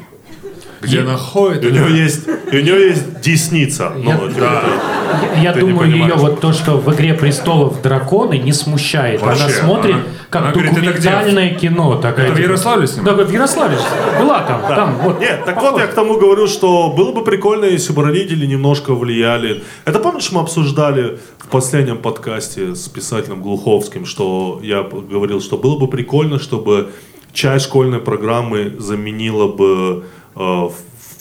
где 0.84 1.00
она 1.02 1.18
ходит. 1.18 1.64
И 1.64 1.68
у 1.68 1.72
него 1.72 1.88
есть, 1.88 2.28
у 2.28 2.56
него 2.56 2.78
есть 2.78 3.22
десница. 3.22 3.92
Ну, 3.96 4.10
Я- 4.12 4.18
типа, 4.18 4.32
Да. 4.40 4.64
Я, 5.42 5.54
думаю, 5.54 5.92
ее 5.92 6.14
вот 6.16 6.40
то, 6.40 6.54
что 6.54 6.78
в 6.78 6.92
«Игре 6.94 7.14
престолов» 7.14 7.82
драконы 7.82 8.38
не 8.40 8.52
смущает. 8.52 9.22
Вообще, 9.22 9.44
она 9.44 9.54
смотрит 9.54 9.96
она- 9.96 10.04
как 10.30 10.42
она 10.44 10.52
документальное 10.54 11.54
кино. 11.54 11.96
Такая, 11.98 12.26
Это 12.28 12.34
в 12.34 12.38
типа, 12.38 12.48
Ярославле 12.48 12.88
снимали? 12.88 13.16
Да, 13.18 13.24
в 13.24 13.32
Ярославле. 13.32 13.78
Была 14.20 14.40
там, 14.42 14.62
там, 14.62 14.96
вот. 15.04 15.20
Нет, 15.20 15.44
так 15.46 15.56
похоже. 15.56 15.72
вот 15.74 15.82
я 15.82 15.88
к 15.88 15.94
тому 15.94 16.18
говорю, 16.20 16.48
что 16.48 16.94
было 16.96 17.12
бы 17.12 17.24
прикольно, 17.24 17.66
если 17.66 17.94
бы 17.94 18.04
родители 18.04 18.46
немножко 18.46 18.96
влияли. 18.96 19.64
Это 19.86 20.00
помнишь, 20.00 20.32
мы 20.32 20.42
обсуждали 20.42 21.20
в 21.38 21.48
последнем 21.48 21.98
подкасте 21.98 22.74
с 22.76 22.88
писателем 22.88 23.42
Глуховским, 23.42 24.06
что 24.06 24.60
я 24.64 24.82
говорил, 24.84 25.42
что 25.42 25.58
было 25.58 25.78
бы 25.78 25.88
прикольно, 25.88 26.40
чтобы 26.40 26.90
часть 27.34 27.66
школьной 27.66 28.00
программы 28.00 28.74
заменила 28.80 29.48
бы 29.48 30.04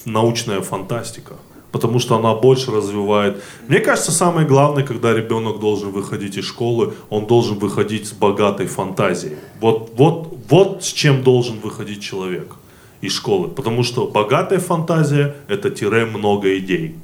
научная 0.05 0.61
фантастика. 0.61 1.35
Потому 1.71 1.99
что 2.01 2.17
она 2.17 2.35
больше 2.35 2.71
развивает. 2.71 3.43
Мне 3.67 3.81
кажется, 3.81 4.13
самое 4.13 4.47
главное, 4.47 4.85
когда 4.85 5.15
ребенок 5.15 5.59
должен 5.59 5.91
выходить 5.91 6.37
из 6.37 6.45
школы, 6.45 6.93
он 7.09 7.27
должен 7.27 7.59
выходить 7.59 8.07
с 8.07 8.13
богатой 8.13 8.67
фантазией. 8.67 9.37
Вот, 9.59 9.93
вот, 9.97 10.37
вот 10.51 10.85
с 10.85 10.93
чем 10.93 11.23
должен 11.23 11.61
выходить 11.61 12.03
человек 12.03 12.57
из 13.01 13.13
школы. 13.13 13.49
Потому 13.49 13.85
что 13.85 14.07
богатая 14.07 14.59
фантазия– 14.59 15.35
это 15.49 15.71
тире 15.71 16.05
много 16.05 16.59
идей. 16.59 16.97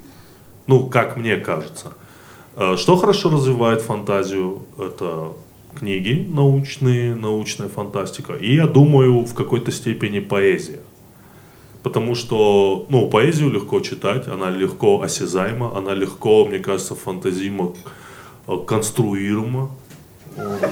Ну, 0.67 0.87
как 0.87 1.17
мне 1.17 1.37
кажется. 1.37 1.95
Э, 2.57 2.77
Что 2.77 2.97
хорошо 2.97 3.31
развивает 3.31 3.81
фантазию? 3.81 4.63
Это 4.79 5.33
книги 5.79 6.27
научные, 6.29 7.15
научная 7.15 7.69
фантастика. 7.69 8.35
И, 8.35 8.55
я 8.55 8.67
думаю, 8.67 9.21
в 9.25 9.35
какой-то 9.35 9.73
степени 9.73 10.21
поэзия. 10.21 10.81
Потому 11.89 12.15
что, 12.15 12.85
ну, 12.91 13.09
поэзию 13.09 13.51
легко 13.51 13.81
читать, 13.81 14.29
она 14.29 14.51
легко 14.51 15.01
осязаема, 15.01 15.73
она 15.75 15.95
легко, 15.95 16.45
мне 16.45 16.59
кажется, 16.59 16.95
фантазимо 16.95 17.73
э, 18.47 18.53
конструируема. 18.67 19.71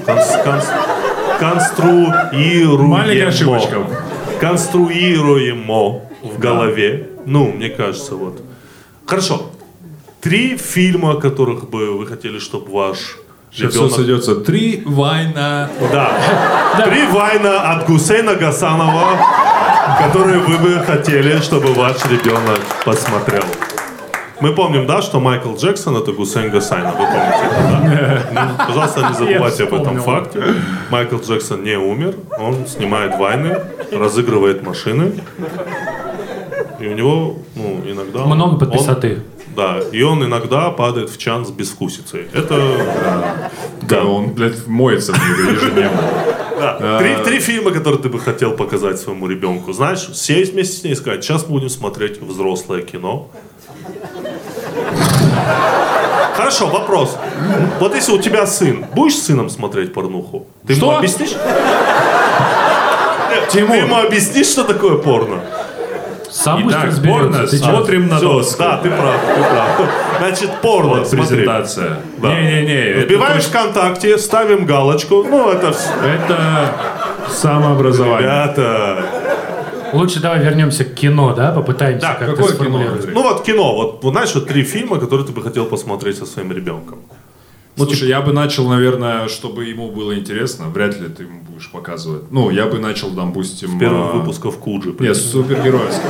Конс- 0.05 0.43
конс- 0.45 1.39
конструируемо. 1.39 2.87
Маленькая 2.87 3.29
ошибочка. 3.29 3.87
Конструируемо 4.39 6.01
в 6.21 6.39
голове. 6.39 7.09
Ну, 7.25 7.51
мне 7.51 7.69
кажется, 7.69 8.15
вот. 8.15 8.41
Хорошо. 9.07 9.41
Три 10.21 10.55
фильма, 10.57 11.15
которых 11.19 11.67
бы 11.69 11.97
вы 11.97 12.05
хотели, 12.05 12.37
чтобы 12.37 12.71
ваш 12.71 13.17
Сейчас 13.51 13.71
все 13.71 13.79
ребенок... 13.79 13.95
сойдется. 13.95 14.35
Три 14.35 14.83
война. 14.85 15.69
Да. 15.91 16.11
Три 16.85 17.07
вайна 17.07 17.71
от 17.73 17.87
Гусейна 17.87 18.35
Гасанова, 18.35 19.17
которые 19.99 20.39
вы 20.39 20.57
бы 20.57 20.79
хотели, 20.85 21.39
чтобы 21.39 21.73
ваш 21.73 22.05
ребенок 22.05 22.59
посмотрел. 22.85 23.43
Мы 24.39 24.53
помним, 24.53 24.85
да, 24.85 25.01
что 25.01 25.19
Майкл 25.19 25.55
Джексон 25.55 25.97
это 25.97 26.11
Гусейн 26.11 26.51
Гасайна. 26.51 26.91
Вы 26.91 26.97
помните 26.97 27.39
это, 27.43 28.29
да? 28.31 28.47
Ну, 28.59 28.65
Пожалуйста, 28.67 29.07
не 29.09 29.13
забывайте 29.15 29.63
об 29.63 29.73
этом 29.73 29.99
факте. 30.01 30.43
Майкл 30.91 31.15
Джексон 31.17 31.63
не 31.63 31.75
умер. 31.75 32.13
Он 32.37 32.67
снимает 32.67 33.17
войны, 33.17 33.59
разыгрывает 33.91 34.61
машины. 34.63 35.13
И 36.79 36.85
у 36.85 36.93
него, 36.93 37.37
ну, 37.55 37.81
иногда... 37.87 38.19
он- 38.23 38.27
Много 38.35 38.53
он- 38.53 38.59
подписоты. 38.59 39.23
Да, 39.57 39.79
и 39.91 40.03
он 40.03 40.23
иногда 40.23 40.69
падает 40.69 41.09
в 41.09 41.17
чан 41.17 41.43
с 41.43 41.49
безвкусицей. 41.49 42.27
Это... 42.31 43.51
Да, 43.81 44.05
он, 44.05 44.27
блядь, 44.35 44.67
моется 44.67 45.13
ежедневно. 45.13 46.03
Да. 46.59 46.99
Три, 46.99 47.15
три 47.25 47.39
фильма, 47.39 47.71
которые 47.71 47.99
ты 47.99 48.07
бы 48.07 48.19
хотел 48.19 48.51
показать 48.51 48.99
своему 48.99 49.27
ребенку. 49.27 49.73
Знаешь, 49.73 50.09
сесть 50.13 50.53
вместе 50.53 50.77
с 50.77 50.83
ней 50.83 50.91
и 50.91 50.95
сказать, 50.95 51.23
сейчас 51.23 51.43
будем 51.43 51.69
смотреть 51.69 52.21
взрослое 52.21 52.83
кино. 52.83 53.31
Хорошо, 56.35 56.67
вопрос. 56.67 57.17
Вот 57.79 57.95
если 57.95 58.11
у 58.11 58.19
тебя 58.19 58.45
сын, 58.45 58.85
будешь 58.93 59.15
с 59.15 59.23
сыном 59.23 59.49
смотреть 59.49 59.91
порнуху? 59.91 60.45
Ты 60.67 60.73
ему 60.73 60.91
объяснишь? 60.91 61.33
Ты 63.51 63.59
ему 63.59 63.95
объяснишь, 63.95 64.47
что 64.49 64.63
такое 64.65 64.97
порно? 64.97 65.41
Сам 66.37 66.69
Итак, 66.69 66.91
порно, 67.03 67.47
смотрим 67.47 68.07
на 68.07 68.17
Всё, 68.17 68.33
доску. 68.33 68.59
Да, 68.59 68.77
ты 68.77 68.89
прав, 68.91 69.15
ты 69.35 69.43
прав. 69.43 69.89
Значит, 70.19 70.51
порно, 70.61 70.89
Вот 70.89 71.07
смотри. 71.07 71.25
презентация. 71.37 71.97
Да. 72.19 72.29
Не-не-не, 72.29 72.93
Вбиваешь 73.05 73.45
ВКонтакте, 73.45 74.19
ставим 74.19 74.67
галочку. 74.67 75.23
Ну, 75.27 75.49
это 75.49 75.71
все. 75.71 75.89
это 76.05 76.75
самообразование. 77.29 78.19
Ребята, 78.19 79.05
Лучше 79.93 80.19
давай 80.19 80.43
вернемся 80.43 80.85
к 80.85 80.93
кино, 80.93 81.33
да? 81.33 81.51
Попытаемся 81.51 82.01
Да, 82.07 82.13
как-то 82.13 82.35
какое 82.35 82.47
кино, 82.47 82.55
сформулировать. 82.55 82.99
Андрей? 82.99 83.13
Ну 83.15 83.23
вот 83.23 83.43
кино, 83.43 83.75
вот, 83.75 84.03
вот 84.03 84.11
знаешь, 84.11 84.35
вот 84.35 84.47
три 84.47 84.63
фильма, 84.63 84.99
которые 84.99 85.25
ты 85.25 85.33
бы 85.33 85.41
хотел 85.41 85.65
посмотреть 85.65 86.17
со 86.19 86.25
своим 86.27 86.51
ребенком. 86.51 86.99
Ну, 87.77 87.85
Слушай, 87.85 88.09
я 88.09 88.21
бы 88.21 88.33
начал, 88.33 88.67
наверное, 88.67 89.27
чтобы 89.27 89.65
ему 89.65 89.91
было 89.91 90.17
интересно. 90.17 90.67
Вряд 90.69 90.99
ли 90.99 91.09
ты 91.09 91.23
ему 91.23 91.41
будешь 91.41 91.69
показывать. 91.69 92.31
Ну, 92.31 92.49
я 92.49 92.65
бы 92.65 92.79
начал, 92.79 93.11
допустим... 93.11 93.77
Первых 93.77 94.13
а, 94.13 94.17
выпусков 94.17 94.57
Куджи. 94.57 94.95
Нет, 94.99 95.15
супергеройских. 95.15 96.09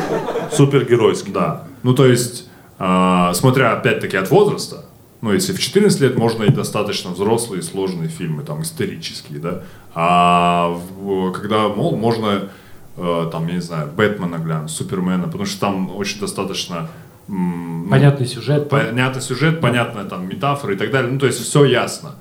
Супергеройский. 0.53 1.33
Да. 1.33 1.67
Ну, 1.83 1.93
то 1.93 2.05
есть, 2.05 2.47
а, 2.79 3.33
смотря 3.33 3.73
опять-таки 3.73 4.15
от 4.15 4.31
возраста, 4.31 4.85
ну, 5.21 5.33
если 5.33 5.51
в 5.51 5.59
14 5.59 5.99
лет 5.99 6.17
можно 6.17 6.43
и 6.43 6.51
достаточно 6.51 7.11
взрослые, 7.11 7.61
сложные 7.63 8.07
фильмы, 8.07 8.43
там, 8.43 8.61
исторические, 8.61 9.39
да, 9.39 9.63
а 9.93 10.69
в- 10.99 11.31
когда, 11.31 11.69
мол, 11.69 11.97
можно, 11.97 12.49
э, 12.97 13.29
там, 13.31 13.47
я 13.47 13.55
не 13.55 13.61
знаю, 13.61 13.89
Бэтмена 13.97 14.37
глянуть, 14.37 14.69
Супермена, 14.69 15.23
потому 15.25 15.45
что 15.45 15.59
там 15.59 15.95
очень 15.97 16.19
достаточно 16.19 16.89
Понятный 17.27 18.25
сюжет. 18.25 18.69
понятный 18.69 19.21
сюжет, 19.21 19.59
понятная 19.59 20.05
там 20.05 20.27
метафора 20.27 20.73
и 20.73 20.77
так 20.77 20.91
далее. 20.91 21.11
Ну, 21.11 21.19
то 21.19 21.25
есть 21.25 21.39
все 21.39 21.65
ясно. 21.65 22.15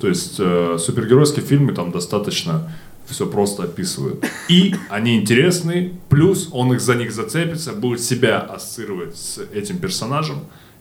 То 0.00 0.08
есть 0.08 0.36
э, 0.38 0.76
супергеройские 0.78 1.44
фильмы 1.44 1.72
там 1.72 1.90
достаточно 1.90 2.70
все 3.06 3.26
просто 3.26 3.64
описывают. 3.64 4.24
И 4.48 4.74
они 4.88 5.16
интересны, 5.16 5.92
плюс 6.08 6.48
он 6.52 6.72
их 6.72 6.80
за 6.80 6.94
них 6.94 7.12
зацепится, 7.12 7.72
будет 7.72 8.00
себя 8.00 8.38
ассоциировать 8.38 9.16
с 9.16 9.38
этим 9.52 9.78
персонажем 9.78 10.38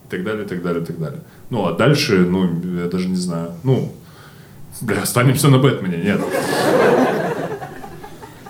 и 0.08 0.10
так 0.10 0.24
далее, 0.24 0.46
и 0.46 0.48
так 0.48 0.62
далее, 0.62 0.84
и 0.84 0.86
так 0.86 1.00
далее. 1.00 1.20
Ну, 1.50 1.66
а 1.68 1.74
дальше, 1.74 2.20
ну, 2.20 2.50
я 2.82 2.88
даже 2.88 3.10
не 3.10 3.16
знаю. 3.16 3.54
Ну, 3.64 3.94
бля, 4.82 5.02
останемся 5.02 5.50
на 5.50 5.58
Бэтмене, 5.58 5.98
нет. 5.98 6.22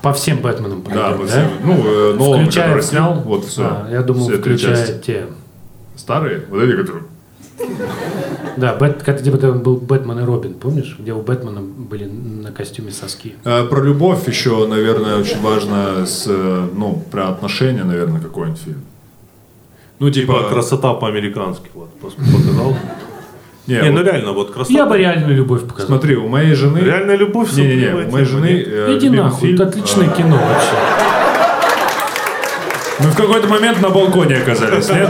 По 0.02 0.12
всем 0.12 0.38
Бэтменам 0.38 0.82
Да, 0.92 1.12
вот 1.12 1.26
да? 1.26 1.32
все- 1.32 1.48
ну, 1.64 1.74
э, 1.86 2.14
Нолан, 2.14 2.42
Включая, 2.42 2.68
который 2.68 2.82
снял, 2.82 3.14
вот 3.24 3.44
все. 3.44 3.62
А, 3.62 3.88
я 3.90 4.02
думал, 4.02 4.28
все 4.28 4.38
включая 4.38 4.76
части. 4.76 5.00
те. 5.06 5.26
Старые, 5.96 6.44
вот 6.50 6.60
эти, 6.62 6.76
которые... 6.76 7.04
Да, 8.56 8.74
Бэт, 8.74 9.02
как 9.02 9.20
где 9.20 9.30
там 9.30 9.60
был 9.60 9.76
Бэтмен 9.76 10.18
и 10.18 10.24
Робин, 10.24 10.54
помнишь? 10.54 10.96
Где 10.98 11.12
у 11.12 11.22
Бэтмена 11.22 11.60
были 11.62 12.04
на 12.04 12.50
костюме 12.50 12.90
соски. 12.90 13.34
Э, 13.44 13.64
Про 13.64 13.82
любовь 13.82 14.26
еще, 14.26 14.66
наверное, 14.66 15.16
очень 15.18 15.40
важно 15.40 16.04
с, 16.04 16.24
э, 16.28 16.68
ну, 16.74 17.02
про 17.10 17.28
отношения, 17.28 17.84
наверное, 17.84 18.20
какой-нибудь 18.20 18.60
фильм. 18.60 18.82
Ну, 20.00 20.10
Типа 20.10 20.34
типа, 20.34 20.48
красота 20.48 20.94
по-американски. 20.94 21.70
Вот, 21.74 21.90
показал. 22.00 22.76
Не, 23.66 23.76
Не, 23.80 23.90
ну 23.90 23.98
вот 23.98 24.06
реально, 24.06 24.32
вот 24.32 24.52
красота. 24.52 24.74
Я 24.74 24.86
бы 24.86 24.98
реальную 24.98 25.36
любовь 25.36 25.62
показал. 25.62 25.86
смотри, 25.86 26.16
у 26.16 26.28
моей 26.28 26.54
жены... 26.54 26.78
Реальная 26.78 27.16
любовь 27.16 27.52
Не-не-не, 27.52 27.82
сопливая 27.82 28.06
у 28.06 28.10
моей 28.10 28.24
жены 28.26 28.46
нет? 28.46 28.68
э, 28.68 28.96
Иди 28.98 29.08
нахуй, 29.10 29.40
фильм, 29.40 29.54
это 29.54 29.64
отличное 29.68 30.08
э, 30.08 30.16
кино 30.16 30.36
вообще. 30.36 30.76
Мы 32.98 33.10
в 33.10 33.16
какой-то 33.16 33.48
момент 33.48 33.80
на 33.80 33.90
балконе 33.90 34.36
оказались, 34.38 34.88
нет? 34.88 35.08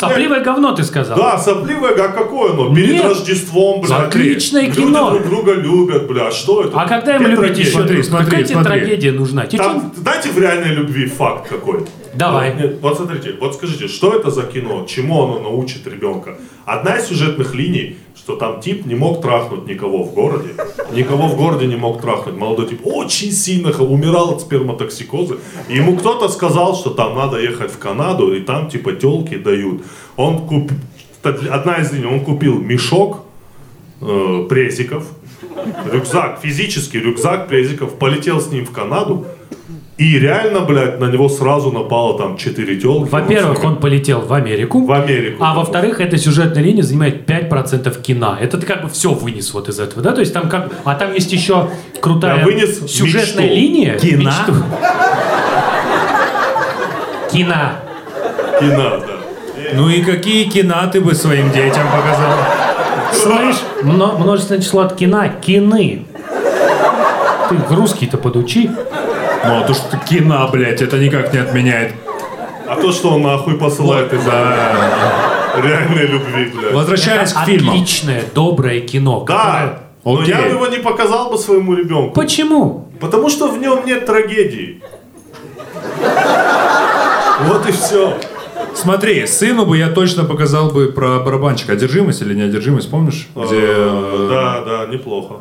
Сопливое 0.00 0.40
говно 0.40 0.72
ты 0.74 0.82
сказал. 0.82 1.16
Да, 1.18 1.38
сопливое, 1.38 1.92
а 1.94 2.08
какое 2.08 2.52
оно? 2.52 2.74
Перед 2.74 2.92
Нет. 2.92 3.04
Рождеством, 3.04 3.82
бля. 3.82 3.96
Отличное 3.98 4.62
Люди 4.66 4.80
кино. 4.80 5.10
друг 5.10 5.26
друга 5.28 5.52
любят, 5.54 6.06
бля. 6.06 6.30
Что 6.30 6.62
это? 6.62 6.80
А 6.80 6.88
когда 6.88 7.14
ему 7.14 7.24
Где 7.24 7.32
любить 7.32 7.46
трагедия? 7.46 7.62
еще? 7.68 7.72
Смотри, 7.78 8.02
смотри, 8.02 8.24
Какая 8.30 8.44
тебе 8.44 8.62
трагедия 8.64 9.12
нужна? 9.12 9.46
Там, 9.46 9.92
дайте 9.98 10.30
в 10.30 10.38
реальной 10.38 10.74
любви 10.74 11.06
факт 11.06 11.48
какой. 11.48 11.80
Давай. 12.14 12.52
Вот, 12.52 12.60
нет, 12.60 12.78
вот 12.80 12.96
смотрите, 12.96 13.34
вот 13.40 13.54
скажите, 13.54 13.86
что 13.88 14.14
это 14.14 14.30
за 14.30 14.42
кино? 14.42 14.86
Чему 14.88 15.22
оно 15.24 15.40
научит 15.40 15.86
ребенка? 15.86 16.36
Одна 16.64 16.96
из 16.96 17.06
сюжетных 17.06 17.54
линий, 17.54 17.96
что 18.22 18.36
там 18.36 18.60
тип 18.60 18.84
не 18.84 18.94
мог 18.94 19.22
трахнуть 19.22 19.66
никого 19.66 20.04
в 20.04 20.12
городе. 20.12 20.50
Никого 20.92 21.26
в 21.26 21.36
городе 21.36 21.66
не 21.66 21.76
мог 21.76 22.02
трахнуть. 22.02 22.36
Молодой 22.36 22.68
тип 22.68 22.80
очень 22.84 23.32
сильно 23.32 23.70
умирал 23.82 24.30
от 24.34 24.42
сперматоксикоза. 24.42 25.36
И 25.68 25.76
ему 25.76 25.96
кто-то 25.96 26.28
сказал, 26.28 26.76
что 26.76 26.90
там 26.90 27.16
надо 27.16 27.38
ехать 27.38 27.72
в 27.72 27.78
Канаду, 27.78 28.34
и 28.34 28.40
там 28.40 28.68
типа 28.68 28.92
телки 28.92 29.36
дают. 29.36 29.82
Он 30.16 30.46
куп... 30.46 30.70
Одна 31.22 31.76
из 31.76 31.92
линий, 31.92 32.06
он 32.06 32.20
купил 32.20 32.60
мешок 32.60 33.24
э, 34.02 34.46
презиков, 34.48 35.04
рюкзак, 35.90 36.40
физический 36.42 37.00
рюкзак 37.00 37.48
презиков, 37.48 37.98
полетел 37.98 38.40
с 38.40 38.48
ним 38.48 38.66
в 38.66 38.70
Канаду, 38.70 39.26
и 40.00 40.18
реально, 40.18 40.60
блядь, 40.60 40.98
на 40.98 41.06
него 41.12 41.28
сразу 41.28 41.70
напало 41.70 42.16
там 42.16 42.36
четыре 42.38 42.76
телки. 42.80 43.10
Во-первых, 43.10 43.62
он 43.64 43.76
полетел 43.76 44.20
в 44.20 44.32
Америку. 44.32 44.84
в 44.86 44.90
Америку. 44.92 45.44
А 45.44 45.52
во-вторых, 45.54 46.00
эта 46.00 46.16
сюжетная 46.16 46.62
линия 46.62 46.82
занимает 46.82 47.26
5 47.26 47.48
5% 47.50 48.00
кино. 48.00 48.36
Это 48.40 48.56
ты 48.56 48.64
как 48.66 48.82
бы 48.82 48.88
все 48.88 49.10
вынес 49.12 49.52
вот 49.52 49.68
из 49.68 49.78
этого, 49.78 50.02
да? 50.02 50.12
То 50.12 50.20
есть 50.20 50.32
там 50.32 50.48
как... 50.48 50.70
А 50.84 50.94
там 50.94 51.12
есть 51.12 51.30
еще 51.32 51.68
крутая 52.00 52.38
Я 52.38 52.44
вынес 52.44 52.90
сюжетная 52.90 53.44
мечту. 53.44 53.54
линия. 53.56 53.98
Кино? 53.98 54.22
Мечту. 54.22 54.54
Кино. 57.32 57.56
Кино, 58.58 58.90
да. 59.00 59.06
Ну 59.74 59.88
и 59.88 60.02
какие 60.02 60.44
кино 60.48 60.76
ты 60.92 61.00
бы 61.00 61.14
своим 61.14 61.50
детям 61.52 61.86
показал? 61.94 62.32
Слышь, 63.12 63.56
мно- 63.82 64.16
множественное 64.18 64.62
число 64.62 64.80
от 64.82 64.96
кино, 64.96 65.24
кины. 65.40 66.06
Ты 67.48 67.56
русский-то 67.74 68.16
подучи. 68.16 68.70
Ну, 69.44 69.56
а 69.58 69.64
то, 69.66 69.74
что 69.74 69.96
кино, 69.98 70.48
блядь, 70.52 70.82
это 70.82 70.98
никак 70.98 71.32
не 71.32 71.38
отменяет. 71.38 71.94
А 72.68 72.76
то, 72.76 72.92
что 72.92 73.10
он 73.14 73.22
нахуй 73.22 73.54
посылает 73.58 74.12
из-за 74.12 74.30
Да. 74.30 75.60
реальной 75.62 76.06
любви, 76.06 76.52
блядь. 76.54 76.72
Возвращаясь 76.74 77.32
Это 77.32 77.40
к 77.40 77.46
фильмам. 77.46 77.74
отличное, 77.74 78.22
доброе 78.34 78.80
кино. 78.80 79.24
Да, 79.26 79.80
но 80.04 80.14
Окей. 80.20 80.28
я 80.34 80.42
бы 80.42 80.48
его 80.50 80.66
не 80.66 80.78
показал 80.78 81.30
бы 81.30 81.38
своему 81.38 81.74
ребенку. 81.74 82.14
Почему? 82.14 82.88
Потому 83.00 83.28
что 83.30 83.48
в 83.48 83.58
нем 83.58 83.84
нет 83.86 84.04
трагедии. 84.06 84.82
Вот 87.46 87.66
и 87.66 87.72
все. 87.72 88.16
Смотри, 88.74 89.26
сыну 89.26 89.64
бы 89.66 89.76
я 89.78 89.88
точно 89.88 90.24
показал 90.24 90.70
бы 90.70 90.92
про 90.92 91.18
барабанщика. 91.20 91.72
Одержимость 91.72 92.20
или 92.22 92.34
неодержимость, 92.34 92.90
помнишь? 92.90 93.26
Где... 93.34 93.56
э, 93.58 94.26
Да, 94.30 94.60
да, 94.64 94.86
неплохо. 94.92 95.36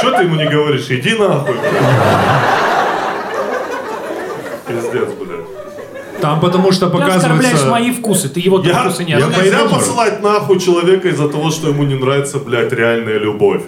Че 0.00 0.10
ты 0.16 0.22
ему 0.24 0.36
не 0.36 0.46
говоришь? 0.46 0.86
Иди 0.90 1.14
нахуй. 1.14 1.54
Пиздец, 4.66 5.08
блядь. 5.18 6.20
Там 6.20 6.38
потому 6.40 6.70
что 6.70 6.88
Ты 6.90 6.96
оскорбляешь 6.98 7.22
показывается... 7.26 7.66
мои 7.70 7.90
вкусы, 7.92 8.28
ты 8.28 8.40
его 8.40 8.60
Я, 8.62 8.80
вкусы 8.82 9.04
не 9.04 9.12
я 9.12 9.16
оскорбляешь. 9.18 9.44
нельзя 9.46 9.58
пойду, 9.60 9.74
посылать 9.74 10.22
нахуй 10.22 10.60
человека 10.60 11.08
из-за 11.08 11.28
того, 11.28 11.50
что 11.50 11.68
ему 11.68 11.84
не 11.84 11.94
нравится, 11.94 12.38
блядь, 12.38 12.72
реальная 12.72 13.18
любовь. 13.18 13.62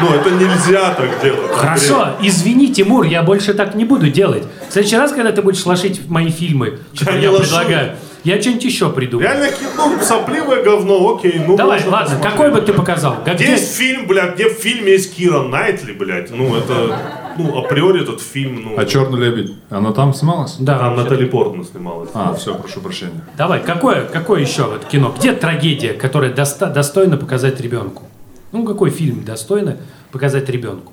Ну, 0.00 0.14
это 0.14 0.30
нельзя 0.30 0.94
так 0.94 1.10
делать. 1.22 1.52
Хорошо, 1.52 2.10
извини, 2.22 2.72
Тимур, 2.72 3.04
я 3.04 3.22
больше 3.22 3.54
так 3.54 3.74
не 3.74 3.84
буду 3.84 4.08
делать. 4.08 4.44
В 4.68 4.72
следующий 4.72 4.96
раз, 4.96 5.12
когда 5.12 5.32
ты 5.32 5.42
будешь 5.42 5.66
лошить 5.66 6.08
мои 6.08 6.30
фильмы, 6.30 6.78
что 6.94 7.12
не 7.12 7.22
я 7.24 7.30
лошу. 7.32 7.54
Я 8.24 8.40
что-нибудь 8.40 8.64
еще 8.64 8.90
придумаю. 8.90 9.28
Реально, 9.28 9.48
ну, 9.76 9.98
сопливое 10.02 10.62
говно, 10.62 11.16
окей, 11.16 11.40
ну 11.46 11.56
Давай, 11.56 11.78
можно 11.78 11.90
ладно, 11.92 12.06
посмотреть. 12.16 12.32
какой 12.32 12.50
бы 12.52 12.60
ты 12.62 12.72
показал? 12.72 13.16
Как 13.24 13.34
Где 13.36 13.44
где- 13.44 13.52
есть 13.52 13.74
фильм, 13.76 14.06
блядь, 14.06 14.34
где 14.34 14.48
в 14.48 14.54
фильме 14.54 14.92
есть 14.92 15.14
Кира 15.16 15.42
Найтли, 15.42 15.92
блядь, 15.92 16.30
ну, 16.30 16.54
это, 16.56 16.98
ну, 17.38 17.58
априори 17.58 18.02
этот 18.02 18.20
фильм, 18.20 18.62
ну, 18.62 18.74
А 18.78 18.84
«Черный 18.84 19.18
лебедь», 19.20 19.52
она 19.70 19.92
там 19.92 20.12
снималась? 20.14 20.56
Да, 20.58 20.78
там. 20.78 20.96
Натали 20.96 21.24
Портман 21.26 21.64
снималась. 21.64 22.10
А, 22.14 22.34
все, 22.34 22.54
прошу 22.54 22.80
прощения. 22.80 23.24
Давай, 23.38 23.60
какое, 23.62 24.02
какое 24.04 24.40
еще 24.40 24.64
вот 24.64 24.84
кино? 24.84 25.14
Где 25.18 25.32
трагедия, 25.32 25.92
которая 25.94 26.32
доста- 26.32 26.66
достойна 26.66 27.16
показать 27.16 27.60
ребенку? 27.60 28.02
Ну, 28.52 28.64
какой 28.64 28.90
фильм 28.90 29.24
достойно 29.24 29.76
показать 30.12 30.48
ребенку? 30.50 30.92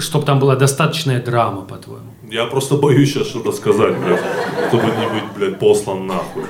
Чтобы 0.00 0.24
там 0.26 0.38
была 0.38 0.56
достаточная 0.56 1.22
драма, 1.22 1.62
по-твоему. 1.62 2.06
Я 2.30 2.46
просто 2.46 2.76
боюсь 2.76 3.12
сейчас 3.12 3.28
что-то 3.28 3.52
сказать, 3.52 3.96
блядь, 3.98 4.20
чтобы 4.68 4.84
не 4.84 5.06
быть, 5.08 5.24
блядь, 5.36 5.58
послан 5.58 6.06
нахуй. 6.06 6.44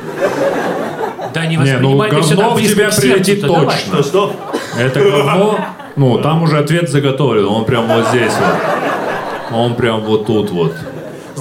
Да 1.34 1.46
не 1.46 1.56
Не, 1.56 1.78
ну 1.78 1.98
всё 2.22 2.36
говно 2.36 2.36
так 2.36 2.52
в 2.52 2.54
близко 2.56 2.74
тебя 2.74 2.90
прилетит 2.90 3.40
давай. 3.42 3.64
точно. 3.66 4.02
Что, 4.02 4.02
что? 4.02 4.32
Это 4.78 5.00
говно, 5.00 5.58
ну, 5.96 6.18
там 6.18 6.42
уже 6.42 6.58
ответ 6.58 6.88
заготовлен, 6.88 7.46
он 7.46 7.64
прям 7.64 7.86
вот 7.86 8.06
здесь 8.08 8.32
вот. 8.32 9.58
Он 9.58 9.74
прям 9.74 10.02
вот 10.02 10.26
тут 10.26 10.50
вот. 10.50 10.72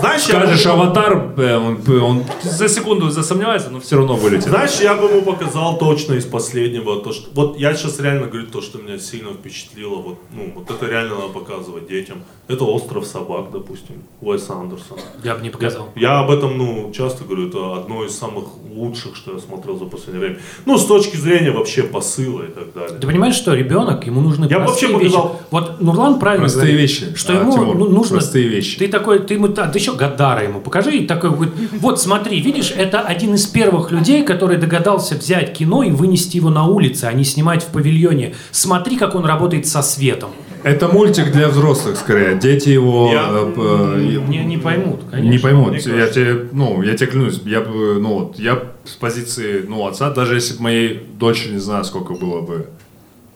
Знаешь, 0.03 0.23
я 0.27 0.39
Скажешь 0.41 0.65
бы- 0.65 0.71
аватар, 0.71 1.33
э, 1.37 1.55
он, 1.57 1.77
он 2.01 2.23
за 2.43 2.67
секунду 2.67 3.09
засомневается, 3.09 3.69
но 3.69 3.79
все 3.79 3.95
равно 3.95 4.15
вылетит. 4.15 4.43
Знаешь, 4.49 4.79
я 4.81 4.95
бы 4.95 5.07
ему 5.07 5.21
показал 5.21 5.77
точно 5.77 6.13
из 6.15 6.25
последнего 6.25 7.01
то, 7.01 7.13
что... 7.13 7.29
Вот 7.33 7.57
я 7.57 7.73
сейчас 7.73 7.99
реально 8.01 8.27
говорю 8.27 8.47
то, 8.47 8.61
что 8.61 8.79
меня 8.79 8.97
сильно 8.99 9.31
впечатлило. 9.31 9.95
Вот, 9.95 10.19
ну, 10.33 10.51
вот 10.55 10.69
это 10.69 10.85
реально 10.91 11.15
надо 11.15 11.29
показывать 11.29 11.87
детям. 11.87 12.17
Это 12.49 12.65
«Остров 12.65 13.05
собак», 13.05 13.45
допустим, 13.53 14.03
Уэса 14.19 14.53
Андерсона. 14.55 14.99
Я 15.23 15.35
бы 15.35 15.41
не 15.41 15.49
показал. 15.49 15.89
Я 15.95 16.19
об 16.19 16.29
этом, 16.31 16.57
ну, 16.57 16.91
часто 16.93 17.23
говорю, 17.23 17.47
это 17.47 17.77
одно 17.77 18.03
из 18.03 18.13
самых 18.17 18.43
лучших, 18.75 19.15
что 19.15 19.31
я 19.33 19.39
смотрел 19.39 19.77
за 19.79 19.85
последнее 19.85 20.19
время. 20.25 20.39
Ну, 20.65 20.77
с 20.77 20.85
точки 20.85 21.15
зрения 21.15 21.51
вообще 21.51 21.83
посыла 21.83 22.41
и 22.43 22.51
так 22.51 22.73
далее. 22.73 22.99
Ты 22.99 23.07
понимаешь, 23.07 23.35
что 23.35 23.53
ребенок, 23.53 24.05
ему 24.05 24.19
нужны 24.19 24.47
Я 24.49 24.59
бы 24.59 24.65
простые 24.65 24.91
вообще 24.91 25.05
вещи. 25.05 25.15
показал- 25.15 25.39
Вот 25.51 25.79
Нурлан 25.81 26.19
правильно 26.19 26.43
Простые 26.47 26.71
говорит, 26.73 26.81
вещи. 26.89 27.15
что 27.15 27.33
А, 27.33 27.35
ему 27.39 27.53
Тимур, 27.53 27.75
ну, 27.77 27.87
нужно... 27.89 28.17
простые 28.17 28.47
вещи. 28.49 28.77
Ты 28.77 28.87
такой, 28.89 29.19
ты 29.19 29.35
ему, 29.35 29.47
да, 29.47 29.71
еще 29.73 29.92
Гадара 29.95 30.43
ему 30.43 30.59
покажи, 30.59 30.97
и 30.97 31.07
такой, 31.07 31.29
вот, 31.29 31.49
вот 31.79 31.99
смотри, 32.01 32.39
видишь, 32.41 32.73
это 32.75 32.99
один 33.01 33.33
из 33.35 33.45
первых 33.47 33.91
людей, 33.91 34.23
который 34.23 34.57
догадался 34.57 35.15
взять 35.15 35.53
кино 35.53 35.83
и 35.83 35.91
вынести 35.91 36.37
его 36.37 36.49
на 36.49 36.65
улице, 36.65 37.05
а 37.05 37.13
не 37.13 37.23
снимать 37.23 37.63
в 37.63 37.67
павильоне. 37.67 38.35
Смотри, 38.51 38.97
как 38.97 39.15
он 39.15 39.25
работает 39.25 39.67
со 39.67 39.81
светом. 39.81 40.29
Это 40.63 40.87
мультик 40.87 41.31
для 41.33 41.49
взрослых, 41.49 41.97
скорее. 41.97 42.37
Дети 42.39 42.69
его 42.69 43.09
Я- 43.11 43.27
э, 43.31 43.53
э, 43.57 44.19
Не, 44.29 44.45
не 44.45 44.57
поймут, 44.57 45.01
конечно. 45.11 45.29
не 45.31 45.37
поймут. 45.37 45.71
мне 45.71 45.97
Я 45.97 46.07
тебе, 46.07 46.47
ну, 46.53 46.81
я 46.81 46.95
тебе 46.95 47.07
клянусь, 47.11 47.41
я 47.45 47.59
бы, 47.59 47.99
ну, 47.99 48.13
вот, 48.19 48.39
я 48.39 48.63
с 48.85 48.91
позиции, 48.95 49.65
ну, 49.67 49.85
отца, 49.85 50.09
даже 50.09 50.35
если 50.35 50.55
бы 50.55 50.63
моей 50.63 51.05
дочери, 51.19 51.53
не 51.53 51.59
знаю, 51.59 51.83
сколько 51.83 52.13
было 52.13 52.39
бы, 52.41 52.67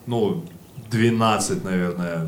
ну, 0.06 0.44
12, 0.90 1.66
наверное, 1.66 2.28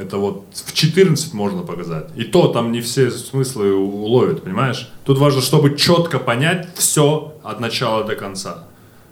это 0.00 0.16
вот 0.18 0.44
в 0.52 0.72
14 0.72 1.34
можно 1.34 1.62
показать. 1.62 2.06
И 2.16 2.24
то 2.24 2.48
там 2.48 2.72
не 2.72 2.80
все 2.80 3.10
смыслы 3.10 3.74
уловят, 3.74 4.42
понимаешь? 4.42 4.90
Тут 5.04 5.18
важно, 5.18 5.40
чтобы 5.40 5.76
четко 5.76 6.18
понять 6.18 6.68
все 6.74 7.34
от 7.42 7.60
начала 7.60 8.04
до 8.04 8.14
конца. 8.16 8.64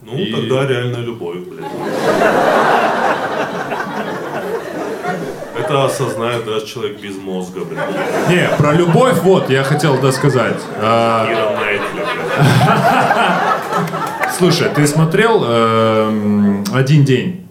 Ну, 0.03 0.17
И- 0.17 0.33
тогда 0.33 0.67
реальная 0.67 1.01
любовь, 1.01 1.39
блядь. 1.47 1.71
Это 5.59 5.85
осознает 5.85 6.45
даже 6.45 6.67
человек 6.67 7.01
без 7.01 7.17
мозга, 7.17 7.61
блядь. 7.65 8.29
Не, 8.29 8.49
про 8.59 8.73
любовь, 8.73 9.19
вот, 9.23 9.51
я 9.51 9.63
хотел 9.63 10.01
досказать. 10.01 10.61
А. 10.81 11.29
Слушай, 14.39 14.71
ты 14.75 14.87
смотрел 14.87 15.45
эм, 15.45 16.65
один 16.73 17.05
день? 17.05 17.47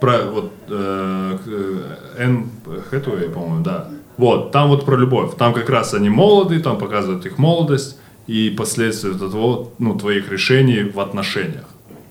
Про 0.00 0.24
вот 0.24 0.52
э, 0.68 1.38
э, 1.46 1.75
Энн 2.18 2.50
Хэтэуэй, 2.90 3.30
по-моему, 3.30 3.62
да. 3.62 3.88
Вот, 4.16 4.50
там 4.52 4.68
вот 4.68 4.84
про 4.84 4.96
любовь. 4.96 5.36
Там 5.36 5.52
как 5.52 5.68
раз 5.68 5.94
они 5.94 6.08
молоды, 6.08 6.60
там 6.60 6.78
показывают 6.78 7.26
их 7.26 7.38
молодость 7.38 7.98
и 8.26 8.50
последствия 8.50 9.12
того, 9.12 9.72
ну, 9.78 9.96
твоих 9.98 10.30
решений 10.30 10.82
в 10.82 10.98
отношениях. 11.00 11.66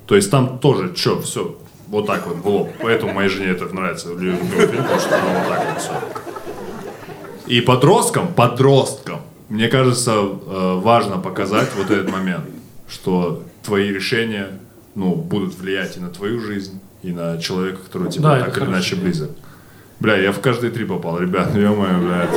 То 0.05 0.15
есть 0.15 0.29
там 0.29 0.59
тоже, 0.59 0.95
что, 0.95 1.19
все, 1.21 1.57
вот 1.87 2.05
так 2.05 2.27
вот 2.27 2.37
было. 2.37 2.69
Поэтому 2.81 3.13
моей 3.13 3.29
жене 3.29 3.49
это 3.49 3.65
нравится. 3.73 4.09
Я 4.09 4.15
люблю 4.15 4.67
фильм, 4.67 4.83
потому 4.83 4.99
что 4.99 5.09
там 5.09 5.21
вот 5.33 5.49
так 5.49 5.73
вот 5.73 5.81
все. 5.81 5.91
И 7.47 7.61
подросткам, 7.61 8.27
подросткам, 8.33 9.21
мне 9.49 9.67
кажется, 9.67 10.11
э, 10.11 10.79
важно 10.79 11.17
показать 11.17 11.69
вот 11.75 11.91
этот 11.91 12.11
момент, 12.11 12.45
что 12.87 13.43
твои 13.63 13.89
решения, 13.89 14.59
ну, 14.95 15.15
будут 15.15 15.55
влиять 15.55 15.97
и 15.97 15.99
на 15.99 16.09
твою 16.09 16.39
жизнь, 16.39 16.79
и 17.03 17.11
на 17.11 17.37
человека, 17.37 17.79
который 17.83 18.09
тебе 18.11 18.23
Да, 18.23 18.39
так 18.39 18.57
или 18.57 18.65
иначе 18.65 18.95
близок. 18.95 19.31
Бля, 19.99 20.17
я 20.17 20.31
в 20.31 20.39
каждые 20.39 20.71
три 20.71 20.85
попал, 20.85 21.19
ребят, 21.19 21.55
ё-моё, 21.55 21.97
бля. 21.99 22.27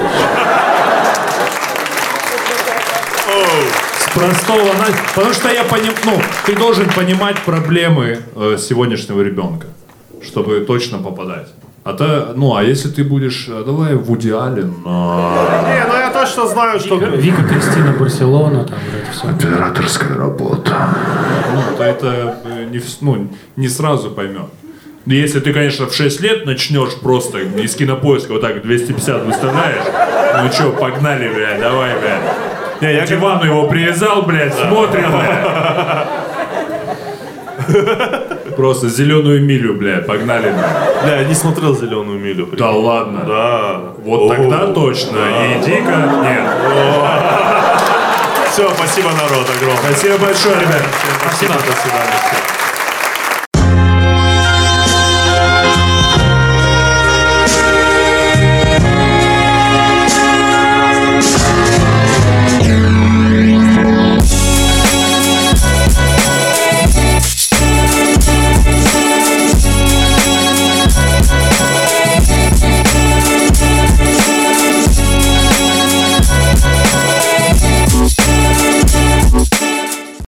С 3.98 4.10
простого, 4.14 4.64
на- 4.74 4.86
потому 5.14 5.34
что 5.34 5.48
я 5.52 5.64
понимаю, 5.64 5.94
ну, 6.04 6.20
ты 6.46 6.56
должен 6.56 6.88
понимать 6.90 7.38
проблемы 7.40 8.18
э, 8.36 8.56
сегодняшнего 8.58 9.20
ребенка, 9.22 9.66
чтобы 10.22 10.60
точно 10.60 10.98
попадать. 10.98 11.48
А 11.84 11.92
то, 11.94 12.32
ну, 12.36 12.54
а 12.56 12.62
если 12.62 12.88
ты 12.90 13.02
будешь, 13.04 13.46
э, 13.48 13.62
давай 13.64 13.94
Вуди 13.94 14.30
Аллен, 14.30 14.74
а, 14.86 15.62
Не, 15.68 15.84
ну 15.92 15.98
я 15.98 16.10
точно 16.10 16.46
знаю, 16.46 16.80
что... 16.80 16.96
Вика, 16.96 17.10
Вика 17.16 17.42
Кристина 17.44 17.92
Барселона, 17.92 18.64
там 18.64 18.78
это 18.78 19.12
все. 19.12 19.28
операторская 19.28 20.16
работа. 20.16 20.88
Ну, 21.54 21.76
то 21.76 21.82
это 21.84 22.38
э, 22.44 22.64
не, 22.70 22.80
ну, 23.00 23.28
не 23.56 23.68
сразу 23.68 24.10
поймет. 24.10 24.46
Ну, 25.08 25.14
Если 25.14 25.40
ты, 25.40 25.54
конечно, 25.54 25.86
в 25.86 25.94
6 25.94 26.20
лет 26.20 26.44
начнешь 26.44 26.94
просто 27.00 27.38
из 27.38 27.74
кинопоиска 27.74 28.32
вот 28.32 28.42
так 28.42 28.60
250 28.60 29.24
выставляешь, 29.24 29.84
ну 30.42 30.52
что, 30.52 30.70
погнали, 30.72 31.30
блядь, 31.30 31.60
давай, 31.62 31.92
блядь. 31.98 32.82
Не, 32.82 32.92
я 32.94 33.06
К 33.06 33.08
дивану 33.08 33.42
его 33.42 33.66
привязал, 33.68 34.20
блядь, 34.24 34.52
смотрим, 34.54 35.10
блядь. 35.12 36.06
Просто 38.54 38.90
зеленую 38.90 39.42
милю, 39.42 39.76
блядь, 39.76 40.06
погнали. 40.06 40.50
блядь. 40.52 41.02
Бля, 41.04 41.20
я 41.20 41.24
не 41.24 41.34
смотрел 41.34 41.74
«Зеленую 41.74 42.20
милю». 42.20 42.46
прикинь. 42.46 42.66
Да 42.66 42.70
ладно. 42.72 43.24
Да. 43.26 43.80
Вот 44.04 44.30
О, 44.30 44.34
тогда 44.34 44.66
точно. 44.74 45.12
да. 45.20 45.58
Иди-ка. 45.58 45.96
Нет. 46.22 46.42
Все, 48.50 48.68
спасибо, 48.74 49.08
народ, 49.12 49.46
огромное. 49.56 49.92
Спасибо 49.92 50.18
большое, 50.18 50.56
ребят. 50.56 50.82
Спасибо, 51.22 51.54
до 51.54 51.60
свидания. 51.60 52.57